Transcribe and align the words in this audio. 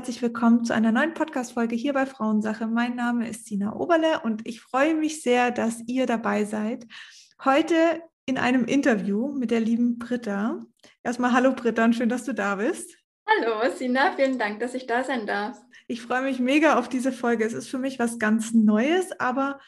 Herzlich 0.00 0.22
willkommen 0.22 0.64
zu 0.64 0.74
einer 0.74 0.92
neuen 0.92 1.12
Podcast-Folge 1.12 1.76
hier 1.76 1.92
bei 1.92 2.06
Frauensache. 2.06 2.66
Mein 2.66 2.96
Name 2.96 3.28
ist 3.28 3.44
Sina 3.44 3.76
Oberle 3.76 4.20
und 4.20 4.48
ich 4.48 4.62
freue 4.62 4.94
mich 4.94 5.20
sehr, 5.20 5.50
dass 5.50 5.82
ihr 5.86 6.06
dabei 6.06 6.46
seid. 6.46 6.86
Heute 7.44 8.00
in 8.24 8.38
einem 8.38 8.64
Interview 8.64 9.30
mit 9.34 9.50
der 9.50 9.60
lieben 9.60 9.98
Britta. 9.98 10.64
Erstmal 11.02 11.34
hallo 11.34 11.52
Britta 11.52 11.84
und 11.84 11.94
schön, 11.94 12.08
dass 12.08 12.24
du 12.24 12.32
da 12.32 12.54
bist. 12.54 12.96
Hallo 13.26 13.70
Sina, 13.76 14.12
vielen 14.16 14.38
Dank, 14.38 14.60
dass 14.60 14.72
ich 14.72 14.86
da 14.86 15.04
sein 15.04 15.26
darf. 15.26 15.58
Ich 15.86 16.00
freue 16.00 16.22
mich 16.22 16.38
mega 16.38 16.78
auf 16.78 16.88
diese 16.88 17.12
Folge. 17.12 17.44
Es 17.44 17.52
ist 17.52 17.68
für 17.68 17.78
mich 17.78 17.98
was 17.98 18.18
ganz 18.18 18.54
Neues, 18.54 19.12
aber 19.20 19.60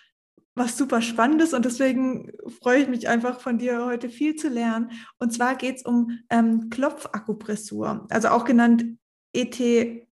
was 0.55 0.79
super 0.79 1.03
Spannendes 1.03 1.53
und 1.53 1.67
deswegen 1.67 2.33
freue 2.63 2.81
ich 2.81 2.89
mich 2.89 3.07
einfach 3.07 3.39
von 3.39 3.59
dir 3.59 3.85
heute 3.85 4.09
viel 4.09 4.35
zu 4.35 4.49
lernen. 4.49 4.93
Und 5.19 5.35
zwar 5.35 5.57
geht 5.57 5.77
es 5.77 5.83
um 5.85 6.21
ähm, 6.31 6.71
Klopfakupressur, 6.71 8.07
also 8.09 8.29
auch 8.29 8.47
genannt 8.47 8.97
ET. 9.35 10.09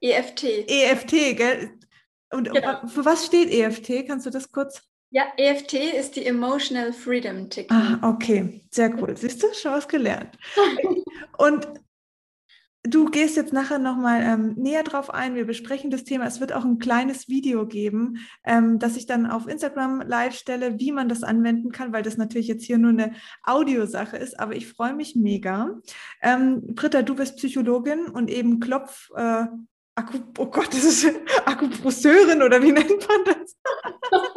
EFT. 0.00 0.44
EFT, 0.68 1.10
gell? 1.36 1.70
Und 2.30 2.50
genau. 2.50 2.86
für 2.86 3.04
was 3.04 3.26
steht 3.26 3.50
EFT? 3.50 4.06
Kannst 4.06 4.26
du 4.26 4.30
das 4.30 4.50
kurz? 4.50 4.82
Ja, 5.10 5.24
EFT 5.36 5.74
ist 5.74 6.16
die 6.16 6.24
Emotional 6.24 6.92
Freedom 6.92 7.50
Technik. 7.50 7.70
Ah, 7.70 7.98
okay, 8.02 8.64
sehr 8.70 8.94
cool. 8.98 9.14
Siehst 9.16 9.42
du, 9.42 9.52
schon 9.52 9.72
was 9.72 9.86
gelernt. 9.86 10.38
Und 11.38 11.68
Du 12.84 13.04
gehst 13.04 13.36
jetzt 13.36 13.52
nachher 13.52 13.78
nochmal 13.78 14.22
ähm, 14.22 14.54
näher 14.56 14.82
drauf 14.82 15.08
ein. 15.08 15.36
Wir 15.36 15.46
besprechen 15.46 15.92
das 15.92 16.02
Thema. 16.02 16.26
Es 16.26 16.40
wird 16.40 16.52
auch 16.52 16.64
ein 16.64 16.80
kleines 16.80 17.28
Video 17.28 17.64
geben, 17.64 18.18
ähm, 18.42 18.80
das 18.80 18.96
ich 18.96 19.06
dann 19.06 19.24
auf 19.26 19.46
Instagram 19.46 20.02
live 20.04 20.34
stelle, 20.34 20.80
wie 20.80 20.90
man 20.90 21.08
das 21.08 21.22
anwenden 21.22 21.70
kann, 21.70 21.92
weil 21.92 22.02
das 22.02 22.16
natürlich 22.16 22.48
jetzt 22.48 22.64
hier 22.64 22.78
nur 22.78 22.90
eine 22.90 23.12
Audiosache 23.44 24.16
ist. 24.16 24.40
Aber 24.40 24.56
ich 24.56 24.66
freue 24.66 24.94
mich 24.94 25.14
mega. 25.14 25.78
Ähm, 26.22 26.74
Britta, 26.74 27.02
du 27.02 27.14
bist 27.14 27.36
Psychologin 27.36 28.06
und 28.06 28.28
eben 28.28 28.58
Klopf. 28.58 29.10
Äh, 29.14 29.46
Akku, 29.94 30.18
oh 30.38 30.46
Gott, 30.46 30.68
das 30.68 30.84
ist 30.84 31.06
Akupresseurin 31.44 32.42
oder 32.42 32.62
wie 32.62 32.72
nennt 32.72 32.88
man 33.08 33.24
das? 33.24 33.56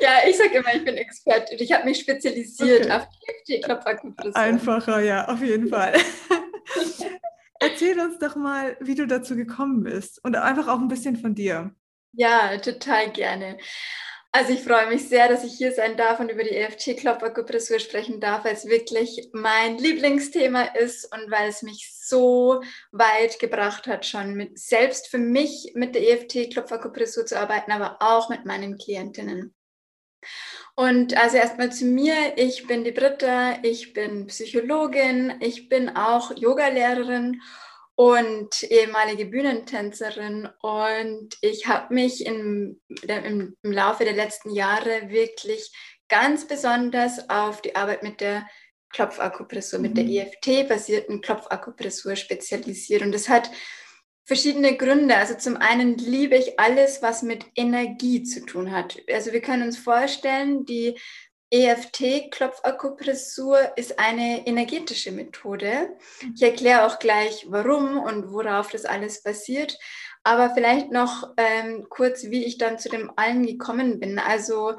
Ja, 0.00 0.18
ich 0.28 0.36
sage 0.36 0.58
immer, 0.58 0.74
ich 0.74 0.84
bin 0.84 0.96
Experte 0.96 1.52
und 1.52 1.60
ich 1.60 1.72
habe 1.72 1.84
mich 1.84 2.00
spezialisiert 2.00 2.86
okay. 2.86 2.92
auf 2.92 3.08
die 3.46 3.60
Klopfakupressur. 3.60 4.36
Einfacher, 4.36 5.00
ja, 5.00 5.28
auf 5.28 5.42
jeden 5.42 5.68
Fall. 5.68 5.94
Erzähl 7.60 7.98
uns 8.00 8.18
doch 8.18 8.36
mal, 8.36 8.76
wie 8.80 8.94
du 8.94 9.06
dazu 9.06 9.34
gekommen 9.34 9.82
bist 9.82 10.24
und 10.24 10.36
einfach 10.36 10.68
auch 10.68 10.78
ein 10.78 10.88
bisschen 10.88 11.16
von 11.16 11.34
dir. 11.34 11.74
Ja, 12.12 12.56
total 12.58 13.10
gerne. 13.10 13.58
Also 14.30 14.52
ich 14.52 14.62
freue 14.62 14.88
mich 14.88 15.08
sehr, 15.08 15.28
dass 15.28 15.42
ich 15.42 15.54
hier 15.54 15.72
sein 15.72 15.96
darf 15.96 16.20
und 16.20 16.30
über 16.30 16.44
die 16.44 16.54
EFT-Klopfakupressur 16.54 17.78
sprechen 17.78 18.20
darf, 18.20 18.44
weil 18.44 18.52
es 18.52 18.66
wirklich 18.66 19.30
mein 19.32 19.78
Lieblingsthema 19.78 20.64
ist 20.64 21.10
und 21.14 21.30
weil 21.30 21.48
es 21.48 21.62
mich 21.62 21.90
so 21.98 22.62
weit 22.92 23.38
gebracht 23.38 23.86
hat, 23.86 24.04
schon 24.04 24.34
mit, 24.34 24.58
selbst 24.58 25.08
für 25.08 25.18
mich 25.18 25.72
mit 25.74 25.94
der 25.94 26.02
EFT-Klopfakupressur 26.02 27.24
zu 27.24 27.38
arbeiten, 27.38 27.72
aber 27.72 27.96
auch 28.00 28.28
mit 28.28 28.44
meinen 28.44 28.76
Klientinnen. 28.76 29.54
Und 30.74 31.16
also 31.16 31.38
erstmal 31.38 31.72
zu 31.72 31.86
mir, 31.86 32.36
ich 32.36 32.66
bin 32.66 32.84
die 32.84 32.92
Britta, 32.92 33.58
ich 33.62 33.94
bin 33.94 34.26
Psychologin, 34.26 35.34
ich 35.40 35.68
bin 35.70 35.88
auch 35.96 36.36
Yogalehrerin 36.36 37.40
und 37.98 38.62
ehemalige 38.62 39.26
Bühnentänzerin 39.26 40.48
und 40.62 41.30
ich 41.40 41.66
habe 41.66 41.92
mich 41.92 42.24
im, 42.24 42.80
im, 43.02 43.56
im 43.60 43.72
Laufe 43.72 44.04
der 44.04 44.12
letzten 44.12 44.54
Jahre 44.54 45.08
wirklich 45.08 45.72
ganz 46.08 46.46
besonders 46.46 47.28
auf 47.28 47.60
die 47.60 47.74
Arbeit 47.74 48.04
mit 48.04 48.20
der 48.20 48.46
Klopfakupressur, 48.90 49.80
mhm. 49.80 49.82
mit 49.82 49.96
der 49.96 50.04
mhm. 50.04 50.10
EFT-basierten 50.10 51.22
Klopfakupressur 51.22 52.14
spezialisiert. 52.14 53.02
Und 53.02 53.10
das 53.10 53.28
hat 53.28 53.50
verschiedene 54.24 54.76
Gründe. 54.76 55.16
Also 55.16 55.34
zum 55.34 55.56
einen 55.56 55.98
liebe 55.98 56.36
ich 56.36 56.60
alles, 56.60 57.02
was 57.02 57.22
mit 57.22 57.46
Energie 57.56 58.22
zu 58.22 58.46
tun 58.46 58.70
hat. 58.70 58.96
Also 59.12 59.32
wir 59.32 59.40
können 59.40 59.64
uns 59.64 59.76
vorstellen, 59.76 60.64
die 60.64 60.96
EFT-Klopfakupressur 61.50 63.72
ist 63.76 63.98
eine 63.98 64.46
energetische 64.46 65.12
Methode. 65.12 65.96
Ich 66.34 66.42
erkläre 66.42 66.84
auch 66.86 66.98
gleich, 66.98 67.46
warum 67.48 67.96
und 67.98 68.30
worauf 68.32 68.70
das 68.70 68.84
alles 68.84 69.22
basiert. 69.22 69.78
Aber 70.24 70.50
vielleicht 70.50 70.90
noch 70.90 71.32
ähm, 71.38 71.86
kurz, 71.88 72.24
wie 72.24 72.44
ich 72.44 72.58
dann 72.58 72.78
zu 72.78 72.90
dem 72.90 73.10
allen 73.16 73.46
gekommen 73.46 73.98
bin. 73.98 74.18
Also 74.18 74.74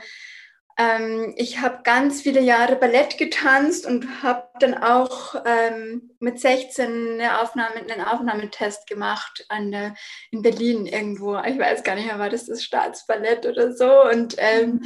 ähm, 0.80 1.34
ich 1.36 1.60
habe 1.60 1.82
ganz 1.84 2.22
viele 2.22 2.40
Jahre 2.40 2.78
Ballett 2.78 3.18
getanzt 3.18 3.86
und 3.86 4.24
habe 4.24 4.48
dann 4.62 4.76
auch 4.76 5.36
ähm, 5.46 6.12
mit 6.20 6.40
16 6.40 7.20
eine 7.20 7.42
Aufnahme, 7.42 7.76
einen 7.76 8.02
Aufnahmetest 8.02 8.88
gemacht 8.88 9.46
an 9.50 9.72
der, 9.72 9.96
in 10.32 10.42
Berlin 10.42 10.86
irgendwo. 10.86 11.38
Ich 11.40 11.60
weiß 11.60 11.84
gar 11.84 11.96
nicht 11.96 12.06
mehr, 12.06 12.18
war 12.18 12.30
das 12.30 12.46
das 12.46 12.64
Staatsballett 12.64 13.46
oder 13.46 13.74
so 13.74 14.06
und 14.10 14.36
ähm, 14.38 14.80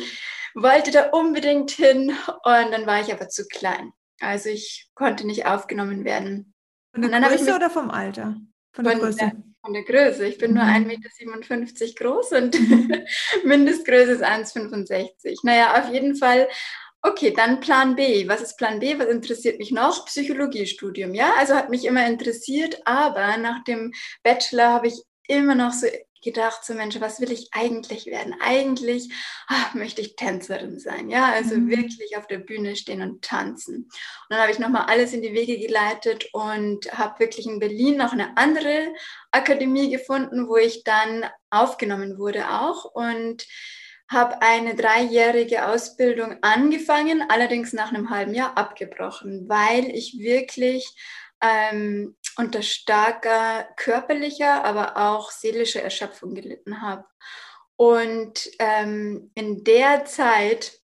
mhm. 0.55 0.63
wollte 0.63 0.89
da 0.89 1.09
unbedingt 1.11 1.69
hin 1.69 2.09
und 2.43 2.71
dann 2.71 2.87
war 2.87 2.99
ich 2.99 3.13
aber 3.13 3.29
zu 3.29 3.45
klein. 3.45 3.93
Also 4.19 4.49
ich 4.49 4.89
konnte 4.95 5.27
nicht 5.27 5.45
aufgenommen 5.45 6.05
werden. 6.05 6.55
Von 6.91 7.03
der 7.03 7.21
Größe 7.21 7.53
oder 7.55 7.69
vom 7.69 7.91
Alter? 7.91 8.35
Von 8.73 8.85
der 8.85 8.95
Größe? 8.95 9.31
von 9.63 9.73
der 9.73 9.83
Größe. 9.83 10.27
Ich 10.27 10.37
bin 10.37 10.51
mhm. 10.51 10.57
nur 10.57 10.65
1,57 10.65 10.85
Meter 10.85 11.93
groß 11.95 12.31
und 12.33 12.59
mhm. 12.59 13.05
Mindestgröße 13.45 14.11
ist 14.11 14.23
1,65. 14.23 15.39
Naja, 15.43 15.81
auf 15.81 15.91
jeden 15.91 16.15
Fall. 16.15 16.47
Okay, 17.01 17.33
dann 17.35 17.59
Plan 17.59 17.95
B. 17.95 18.27
Was 18.27 18.41
ist 18.41 18.57
Plan 18.57 18.79
B? 18.79 18.97
Was 18.97 19.07
interessiert 19.07 19.59
mich 19.59 19.71
noch? 19.71 20.05
Psychologiestudium. 20.05 21.13
Ja, 21.13 21.33
also 21.37 21.55
hat 21.55 21.69
mich 21.69 21.85
immer 21.85 22.05
interessiert, 22.07 22.81
aber 22.85 23.37
nach 23.37 23.63
dem 23.63 23.93
Bachelor 24.23 24.69
habe 24.69 24.87
ich 24.87 25.01
immer 25.27 25.55
noch 25.55 25.71
so 25.71 25.87
gedacht, 26.23 26.63
so 26.63 26.73
Mensch, 26.73 26.99
was 26.99 27.19
will 27.19 27.31
ich 27.31 27.49
eigentlich 27.51 28.05
werden? 28.05 28.35
Eigentlich 28.39 29.09
ach, 29.47 29.73
möchte 29.73 30.01
ich 30.01 30.15
Tänzerin 30.15 30.79
sein, 30.79 31.09
ja, 31.09 31.31
also 31.31 31.55
mhm. 31.55 31.69
wirklich 31.69 32.17
auf 32.17 32.27
der 32.27 32.39
Bühne 32.39 32.75
stehen 32.75 33.01
und 33.01 33.23
tanzen. 33.23 33.75
Und 33.75 33.91
dann 34.29 34.39
habe 34.39 34.51
ich 34.51 34.59
nochmal 34.59 34.85
alles 34.87 35.13
in 35.13 35.21
die 35.21 35.33
Wege 35.33 35.59
geleitet 35.59 36.29
und 36.33 36.91
habe 36.93 37.19
wirklich 37.19 37.45
in 37.45 37.59
Berlin 37.59 37.97
noch 37.97 38.13
eine 38.13 38.37
andere 38.37 38.93
Akademie 39.31 39.89
gefunden, 39.89 40.47
wo 40.47 40.57
ich 40.57 40.83
dann 40.83 41.25
aufgenommen 41.49 42.17
wurde 42.17 42.49
auch 42.49 42.85
und 42.85 43.45
habe 44.09 44.41
eine 44.41 44.75
dreijährige 44.75 45.67
Ausbildung 45.67 46.37
angefangen, 46.41 47.23
allerdings 47.29 47.73
nach 47.73 47.89
einem 47.89 48.09
halben 48.09 48.33
Jahr 48.33 48.57
abgebrochen, 48.57 49.49
weil 49.49 49.85
ich 49.85 50.19
wirklich 50.19 50.93
ähm, 51.41 52.15
unter 52.37 52.61
starker 52.61 53.67
körperlicher, 53.75 54.63
aber 54.63 54.97
auch 54.97 55.31
seelischer 55.31 55.81
Erschöpfung 55.81 56.35
gelitten 56.35 56.81
habe. 56.81 57.05
Und 57.75 58.49
ähm, 58.59 59.31
in 59.35 59.63
der 59.63 60.05
Zeit, 60.05 60.79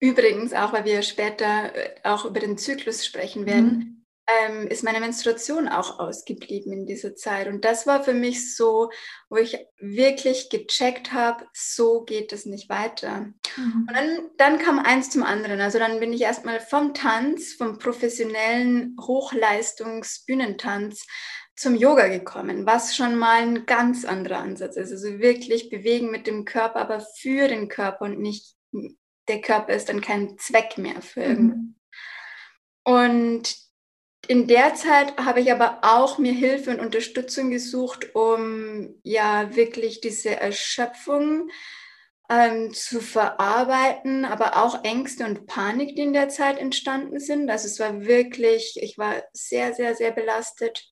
übrigens 0.00 0.52
auch, 0.52 0.72
weil 0.72 0.84
wir 0.84 1.02
später 1.02 1.74
äh, 1.74 1.94
auch 2.04 2.24
über 2.24 2.40
den 2.40 2.58
Zyklus 2.58 3.04
sprechen 3.04 3.46
werden, 3.46 3.78
mhm 3.78 4.03
ähm, 4.26 4.66
ist 4.68 4.82
meine 4.82 5.00
Menstruation 5.00 5.68
auch 5.68 5.98
ausgeblieben 5.98 6.72
in 6.72 6.86
dieser 6.86 7.14
Zeit. 7.14 7.46
Und 7.46 7.64
das 7.64 7.86
war 7.86 8.02
für 8.02 8.14
mich 8.14 8.56
so, 8.56 8.90
wo 9.28 9.36
ich 9.36 9.58
wirklich 9.78 10.48
gecheckt 10.48 11.12
habe, 11.12 11.46
so 11.52 12.04
geht 12.04 12.32
es 12.32 12.46
nicht 12.46 12.70
weiter. 12.70 13.32
Mhm. 13.56 13.86
Und 13.88 13.94
dann, 13.94 14.30
dann 14.38 14.58
kam 14.58 14.78
eins 14.78 15.10
zum 15.10 15.22
anderen. 15.22 15.60
Also 15.60 15.78
dann 15.78 16.00
bin 16.00 16.12
ich 16.12 16.22
erstmal 16.22 16.60
vom 16.60 16.94
Tanz, 16.94 17.54
vom 17.54 17.78
professionellen 17.78 18.96
Hochleistungsbühnentanz 19.00 21.06
zum 21.56 21.76
Yoga 21.76 22.08
gekommen, 22.08 22.66
was 22.66 22.96
schon 22.96 23.16
mal 23.16 23.42
ein 23.42 23.66
ganz 23.66 24.04
anderer 24.04 24.38
Ansatz 24.38 24.76
ist. 24.76 24.90
Also 24.90 25.18
wirklich 25.18 25.68
bewegen 25.68 26.10
mit 26.10 26.26
dem 26.26 26.44
Körper, 26.44 26.80
aber 26.80 27.00
für 27.00 27.48
den 27.48 27.68
Körper 27.68 28.06
und 28.06 28.18
nicht 28.18 28.54
der 29.28 29.40
Körper 29.40 29.74
ist 29.74 29.88
dann 29.88 30.00
kein 30.00 30.36
Zweck 30.38 30.78
mehr 30.78 31.00
für 31.00 31.28
mhm. 31.28 31.76
Und 32.86 33.56
in 34.28 34.46
der 34.46 34.74
Zeit 34.74 35.16
habe 35.16 35.40
ich 35.40 35.52
aber 35.52 35.78
auch 35.82 36.18
mir 36.18 36.32
Hilfe 36.32 36.70
und 36.70 36.80
Unterstützung 36.80 37.50
gesucht, 37.50 38.14
um 38.14 38.94
ja 39.02 39.54
wirklich 39.56 40.00
diese 40.00 40.36
Erschöpfung 40.36 41.50
ähm, 42.30 42.72
zu 42.72 43.00
verarbeiten, 43.00 44.24
aber 44.24 44.56
auch 44.56 44.84
Ängste 44.84 45.24
und 45.24 45.46
Panik, 45.46 45.96
die 45.96 46.02
in 46.02 46.12
der 46.12 46.28
Zeit 46.28 46.58
entstanden 46.58 47.20
sind. 47.20 47.50
Also 47.50 47.66
es 47.66 47.78
war 47.80 48.04
wirklich, 48.06 48.78
ich 48.80 48.98
war 48.98 49.22
sehr, 49.32 49.74
sehr, 49.74 49.94
sehr 49.94 50.10
belastet. 50.10 50.90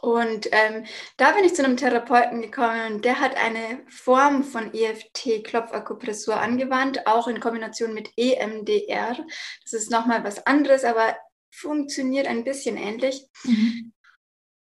Und 0.00 0.48
ähm, 0.52 0.86
da 1.18 1.32
bin 1.32 1.44
ich 1.44 1.54
zu 1.54 1.62
einem 1.62 1.76
Therapeuten 1.76 2.40
gekommen 2.40 2.94
und 2.94 3.04
der 3.04 3.20
hat 3.20 3.36
eine 3.36 3.84
Form 3.88 4.42
von 4.42 4.72
EFT-Klopfakupressur 4.72 6.36
angewandt, 6.40 7.06
auch 7.06 7.28
in 7.28 7.38
Kombination 7.38 7.92
mit 7.92 8.10
EMDR. 8.16 9.16
Das 9.62 9.72
ist 9.74 9.90
nochmal 9.90 10.24
was 10.24 10.46
anderes, 10.46 10.84
aber 10.84 11.14
funktioniert 11.54 12.26
ein 12.26 12.44
bisschen 12.44 12.76
ähnlich. 12.76 13.26
Mhm. 13.44 13.92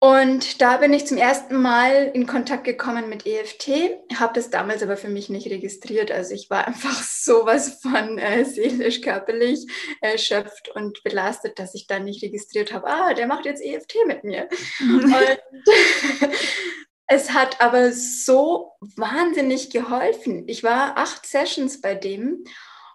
Und 0.03 0.63
da 0.63 0.77
bin 0.77 0.93
ich 0.93 1.05
zum 1.05 1.17
ersten 1.17 1.61
Mal 1.61 2.09
in 2.15 2.25
Kontakt 2.25 2.63
gekommen 2.63 3.07
mit 3.07 3.27
EFT, 3.27 3.69
habe 4.15 4.33
das 4.33 4.49
damals 4.49 4.81
aber 4.81 4.97
für 4.97 5.09
mich 5.09 5.29
nicht 5.29 5.45
registriert. 5.45 6.09
Also 6.09 6.33
ich 6.33 6.49
war 6.49 6.65
einfach 6.67 7.03
sowas 7.03 7.79
von 7.83 8.17
äh, 8.17 8.43
seelisch, 8.43 9.01
körperlich 9.01 9.67
erschöpft 10.01 10.69
und 10.73 11.03
belastet, 11.03 11.59
dass 11.59 11.75
ich 11.75 11.85
dann 11.85 12.05
nicht 12.05 12.23
registriert 12.23 12.73
habe, 12.73 12.87
ah, 12.87 13.13
der 13.13 13.27
macht 13.27 13.45
jetzt 13.45 13.63
EFT 13.63 13.95
mit 14.07 14.23
mir. 14.23 14.49
und 14.79 15.13
es 17.05 17.31
hat 17.31 17.61
aber 17.61 17.91
so 17.91 18.71
wahnsinnig 18.95 19.69
geholfen. 19.69 20.47
Ich 20.47 20.63
war 20.63 20.97
acht 20.97 21.27
Sessions 21.27 21.79
bei 21.79 21.93
dem 21.93 22.43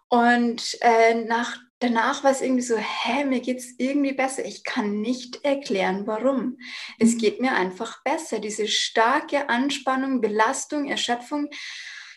und 0.09 0.77
äh, 0.81 1.15
nach 1.15 1.57
danach 1.79 2.25
war 2.25 2.31
es 2.31 2.41
irgendwie 2.41 2.63
so, 2.63 2.77
hä, 2.77 3.25
mir 3.25 3.41
geht 3.41 3.59
es 3.59 3.75
irgendwie 3.79 4.13
besser. 4.13 4.45
Ich 4.45 4.65
kann 4.65 5.01
nicht 5.01 5.45
erklären, 5.45 6.07
warum. 6.07 6.59
Es 6.99 7.15
mhm. 7.15 7.19
geht 7.19 7.41
mir 7.41 7.53
einfach 7.53 8.03
besser. 8.03 8.39
Diese 8.39 8.69
starke 8.69 9.49
Anspannung, 9.49 10.21
Belastung, 10.21 10.87
Erschöpfung, 10.87 11.49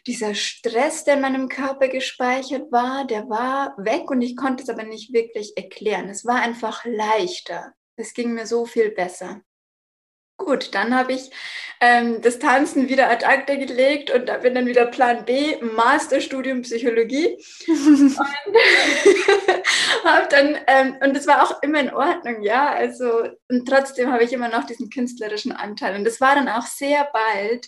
dieser 0.07 0.33
Stress, 0.33 1.03
der 1.03 1.15
in 1.15 1.21
meinem 1.21 1.49
Körper 1.49 1.87
gespeichert 1.87 2.71
war, 2.71 3.05
der 3.05 3.29
war 3.29 3.75
weg 3.77 4.09
und 4.09 4.21
ich 4.21 4.35
konnte 4.35 4.63
es 4.63 4.69
aber 4.69 4.83
nicht 4.83 5.13
wirklich 5.13 5.53
erklären. 5.57 6.09
Es 6.09 6.25
war 6.25 6.41
einfach 6.41 6.85
leichter. 6.85 7.73
Es 7.95 8.13
ging 8.13 8.33
mir 8.33 8.47
so 8.47 8.65
viel 8.65 8.91
besser. 8.91 9.41
Gut, 10.39 10.73
dann 10.73 10.95
habe 10.95 11.13
ich 11.13 11.29
ähm, 11.81 12.21
das 12.21 12.39
Tanzen 12.39 12.87
wieder 12.87 13.09
ad 13.09 13.25
acta 13.25 13.55
gelegt 13.55 14.09
und 14.09 14.27
da 14.27 14.37
bin 14.37 14.55
dann 14.55 14.65
wieder 14.65 14.85
Plan 14.85 15.25
B, 15.25 15.57
Masterstudium 15.61 16.61
Psychologie. 16.61 17.37
und 17.67 18.17
habe 20.05 20.27
dann, 20.29 20.57
ähm, 20.67 20.97
und 21.03 21.15
das 21.15 21.27
war 21.27 21.43
auch 21.43 21.61
immer 21.61 21.81
in 21.81 21.93
Ordnung, 21.93 22.41
ja, 22.41 22.71
also, 22.71 23.27
und 23.49 23.67
trotzdem 23.67 24.11
habe 24.11 24.23
ich 24.23 24.31
immer 24.31 24.47
noch 24.47 24.65
diesen 24.65 24.89
künstlerischen 24.89 25.51
Anteil. 25.51 25.95
Und 25.95 26.05
das 26.05 26.21
war 26.21 26.35
dann 26.35 26.47
auch 26.47 26.65
sehr 26.65 27.09
bald 27.11 27.67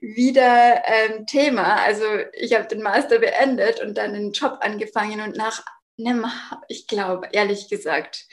wieder 0.00 0.82
ähm, 0.84 1.24
Thema. 1.26 1.76
Also 1.76 2.04
ich 2.32 2.54
habe 2.54 2.66
den 2.66 2.82
Master 2.82 3.20
beendet 3.20 3.80
und 3.80 3.96
dann 3.96 4.12
den 4.12 4.32
Job 4.32 4.58
angefangen 4.60 5.20
und 5.20 5.36
nach 5.36 5.64
einem, 5.98 6.26
ich 6.68 6.88
glaube, 6.88 7.28
ehrlich 7.32 7.68
gesagt, 7.68 8.26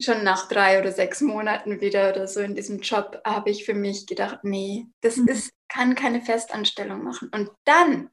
schon 0.00 0.24
nach 0.24 0.48
drei 0.48 0.78
oder 0.78 0.92
sechs 0.92 1.20
Monaten 1.20 1.80
wieder 1.80 2.10
oder 2.10 2.26
so 2.26 2.40
in 2.40 2.54
diesem 2.54 2.80
Job 2.80 3.20
habe 3.24 3.50
ich 3.50 3.64
für 3.64 3.74
mich 3.74 4.06
gedacht, 4.06 4.40
nee, 4.42 4.86
das 5.00 5.16
mhm. 5.16 5.28
ist, 5.28 5.52
kann 5.68 5.94
keine 5.94 6.20
Festanstellung 6.22 7.02
machen. 7.02 7.30
Und 7.34 7.50
dann, 7.64 8.10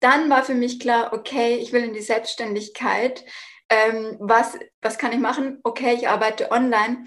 dann 0.00 0.30
war 0.30 0.44
für 0.44 0.54
mich 0.54 0.80
klar, 0.80 1.12
okay, 1.12 1.56
ich 1.56 1.72
will 1.72 1.84
in 1.84 1.94
die 1.94 2.02
Selbstständigkeit. 2.02 3.24
Ähm, 3.68 4.16
was, 4.20 4.58
was 4.82 4.98
kann 4.98 5.12
ich 5.12 5.18
machen? 5.18 5.60
Okay, 5.62 5.94
ich 5.94 6.08
arbeite 6.08 6.50
online. 6.50 7.04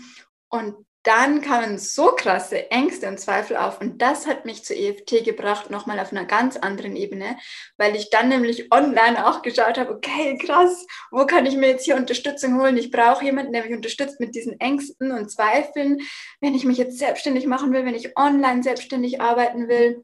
Und 0.50 0.87
dann 1.08 1.42
kamen 1.42 1.78
so 1.78 2.08
krasse 2.08 2.70
Ängste 2.70 3.08
und 3.08 3.18
Zweifel 3.18 3.56
auf. 3.56 3.80
Und 3.80 4.02
das 4.02 4.28
hat 4.28 4.46
mich 4.46 4.66
zu 4.66 4.76
EFT 4.76 5.24
gebracht, 5.24 5.70
nochmal 5.70 6.02
auf 6.02 6.12
einer 6.12 6.26
ganz 6.26 6.58
anderen 6.58 6.98
Ebene, 6.98 7.38
weil 7.78 7.96
ich 7.96 8.10
dann 8.10 8.28
nämlich 8.28 8.74
online 8.74 9.26
auch 9.26 9.42
geschaut 9.42 9.78
habe, 9.78 9.94
okay, 9.94 10.38
krass, 10.38 10.86
wo 11.10 11.26
kann 11.26 11.46
ich 11.46 11.56
mir 11.56 11.70
jetzt 11.70 11.86
hier 11.86 11.96
Unterstützung 11.96 12.60
holen? 12.60 12.76
Ich 12.76 12.92
brauche 12.92 13.24
jemanden, 13.24 13.54
der 13.54 13.64
mich 13.64 13.74
unterstützt 13.74 14.20
mit 14.20 14.36
diesen 14.36 14.60
Ängsten 14.60 15.14
und 15.14 15.32
Zweifeln, 15.32 16.00
wenn 16.42 16.56
ich 16.56 16.66
mich 16.66 16.78
jetzt 16.78 17.00
selbstständig 17.00 17.46
machen 17.48 17.72
will, 17.72 17.86
wenn 17.86 17.96
ich 17.96 18.18
online 18.18 18.62
selbstständig 18.62 19.22
arbeiten 19.22 19.70
will. 19.70 20.04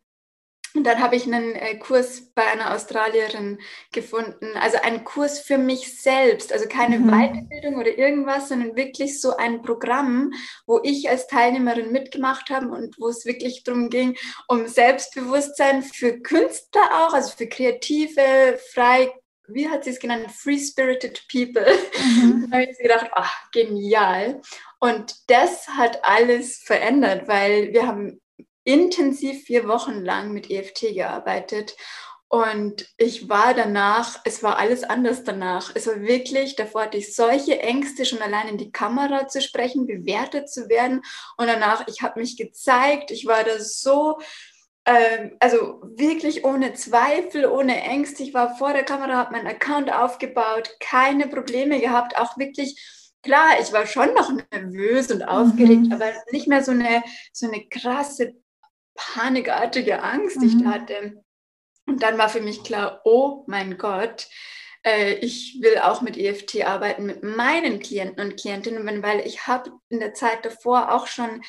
Und 0.76 0.86
dann 0.86 1.02
habe 1.02 1.16
ich 1.16 1.26
einen 1.26 1.54
äh, 1.54 1.78
Kurs 1.78 2.32
bei 2.34 2.44
einer 2.46 2.74
Australierin 2.74 3.60
gefunden, 3.92 4.58
also 4.60 4.78
einen 4.82 5.04
Kurs 5.04 5.40
für 5.40 5.60
mich 5.60 6.02
selbst, 6.02 6.52
also 6.52 6.68
keine 6.68 7.00
mhm. 7.00 7.12
Weiterbildung 7.12 7.76
oder 7.76 7.96
irgendwas, 7.96 8.50
sondern 8.50 8.76
wirklich 8.76 9.22
so 9.22 9.38
ein 9.38 9.62
Programm, 9.62 10.32
wo 10.66 10.80
ich 10.84 11.10
als 11.10 11.28
Teilnehmerin 11.28 11.92
mitgemacht 11.92 12.50
habe 12.50 12.70
und 12.70 13.00
wo 13.00 13.10
es 13.10 13.26
wirklich 13.26 13.64
darum 13.64 13.90
ging, 13.90 14.16
um 14.48 14.68
Selbstbewusstsein 14.68 15.84
für 15.84 16.20
Künstler 16.20 17.06
auch, 17.06 17.14
also 17.14 17.36
für 17.38 17.48
kreative, 17.48 18.60
frei, 18.74 19.14
wie 19.48 19.70
hat 19.70 19.84
sie 19.84 19.92
es 19.92 20.00
genannt, 20.00 20.32
free-spirited 20.32 21.28
people. 21.32 21.66
Mhm. 22.04 22.48
da 22.52 22.58
habe 22.58 22.68
ich 22.72 22.78
gedacht, 22.78 23.12
ach, 23.14 23.52
genial. 23.52 24.42
Und 24.80 25.16
das 25.28 25.68
hat 25.68 26.04
alles 26.04 26.58
verändert, 26.58 27.28
weil 27.28 27.74
wir 27.74 27.86
haben 27.86 28.20
intensiv 28.64 29.44
vier 29.44 29.68
Wochen 29.68 30.04
lang 30.04 30.32
mit 30.32 30.50
EFT 30.50 30.94
gearbeitet. 30.94 31.76
Und 32.34 32.92
ich 32.98 33.30
war 33.30 33.54
danach, 33.54 34.20
es 34.26 34.42
war 34.42 34.58
alles 34.58 34.84
anders 34.84 35.24
danach. 35.24 35.72
Es 35.76 35.86
war 35.86 36.02
wirklich, 36.02 36.56
davor 36.56 36.86
hatte 36.86 36.98
ich 36.98 37.16
solche 37.16 37.60
Ängste, 37.60 38.06
schon 38.06 38.24
allein 38.24 38.48
in 38.48 38.58
die 38.58 38.72
Kamera 38.72 39.28
zu 39.28 39.40
sprechen, 39.40 39.86
bewertet 39.86 40.50
zu 40.50 40.68
werden. 40.68 41.04
Und 41.38 41.46
danach, 41.46 41.88
ich 41.88 42.02
habe 42.02 42.20
mich 42.20 42.36
gezeigt, 42.36 43.12
ich 43.12 43.28
war 43.28 43.44
da 43.44 43.60
so, 43.60 44.18
ähm, 44.86 45.38
also 45.40 45.84
wirklich 45.96 46.44
ohne 46.44 46.74
Zweifel, 46.74 47.46
ohne 47.46 47.80
Ängste. 47.84 48.24
Ich 48.24 48.34
war 48.34 48.58
vor 48.58 48.74
der 48.74 48.84
Kamera, 48.84 49.14
habe 49.14 49.34
meinen 49.34 49.46
Account 49.46 49.94
aufgebaut, 49.94 50.76
keine 50.80 51.28
Probleme 51.28 51.80
gehabt, 51.80 52.18
auch 52.18 52.38
wirklich 52.40 52.82
klar, 53.22 53.60
ich 53.62 53.72
war 53.72 53.86
schon 53.86 54.14
noch 54.14 54.32
nervös 54.52 55.12
und 55.12 55.24
aufgeregt, 55.24 55.84
mhm. 55.84 55.94
aber 55.94 56.12
nicht 56.32 56.48
mehr 56.48 56.64
so 56.64 56.72
eine, 56.72 57.04
so 57.32 57.48
eine 57.48 57.66
krasse 57.68 58.34
panikartige 58.96 60.04
Angst, 60.04 60.42
die 60.42 60.48
mhm. 60.48 60.60
ich 60.60 60.66
hatte. 60.66 61.24
Und 61.86 62.02
dann 62.02 62.18
war 62.18 62.30
für 62.30 62.42
mich 62.42 62.64
klar, 62.64 63.02
oh 63.04 63.44
mein 63.48 63.78
Gott, 63.78 64.30
äh, 64.86 65.16
ich 65.16 65.60
will 65.62 65.80
auch 65.80 66.02
mit 66.02 66.16
EFT 66.18 66.66
arbeiten, 66.66 67.06
mit 67.06 67.24
meinen 67.24 67.80
Klienten 67.80 68.26
und 68.26 68.40
Klientinnen, 68.40 69.04
weil 69.04 69.20
ich 69.26 69.48
habe 69.48 69.72
in 69.90 70.00
der 70.00 70.14
Zeit 70.14 70.46
davor 70.46 70.94
auch 70.94 71.08
schon 71.08 71.42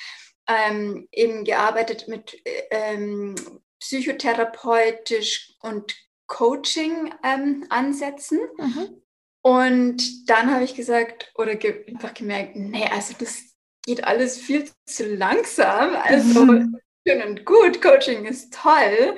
ähm, 0.48 1.06
eben 1.12 1.44
gearbeitet 1.44 2.08
mit 2.08 2.42
ähm, 2.70 3.36
psychotherapeutisch 3.80 5.52
und 5.60 5.94
Coaching-Ansätzen. 6.26 8.40
Ähm, 8.58 8.66
mhm. 8.66 9.02
Und 9.42 10.30
dann 10.30 10.50
habe 10.52 10.64
ich 10.64 10.74
gesagt 10.74 11.30
oder 11.34 11.54
ge 11.54 11.84
einfach 11.86 12.14
gemerkt, 12.14 12.56
nee, 12.56 12.88
also 12.90 13.14
das 13.18 13.42
geht 13.84 14.02
alles 14.04 14.38
viel 14.38 14.70
zu 14.86 15.14
langsam. 15.14 15.94
Also 15.96 16.46
mhm 16.46 16.80
schön 17.06 17.22
und 17.22 17.44
gut, 17.44 17.82
Coaching 17.82 18.24
ist 18.24 18.54
toll 18.54 19.16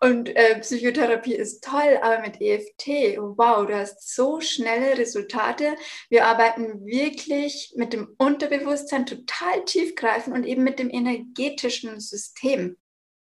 und 0.00 0.34
äh, 0.34 0.58
Psychotherapie 0.60 1.34
ist 1.34 1.62
toll, 1.62 1.98
aber 2.02 2.20
mit 2.20 2.40
EFT, 2.40 3.18
wow, 3.18 3.66
du 3.66 3.74
hast 3.74 4.14
so 4.14 4.40
schnelle 4.40 4.98
Resultate. 4.98 5.76
Wir 6.10 6.26
arbeiten 6.26 6.84
wirklich 6.84 7.72
mit 7.76 7.92
dem 7.92 8.14
Unterbewusstsein 8.18 9.06
total 9.06 9.64
tiefgreifend 9.64 10.34
und 10.34 10.44
eben 10.44 10.64
mit 10.64 10.78
dem 10.78 10.90
energetischen 10.90 12.00
System. 12.00 12.76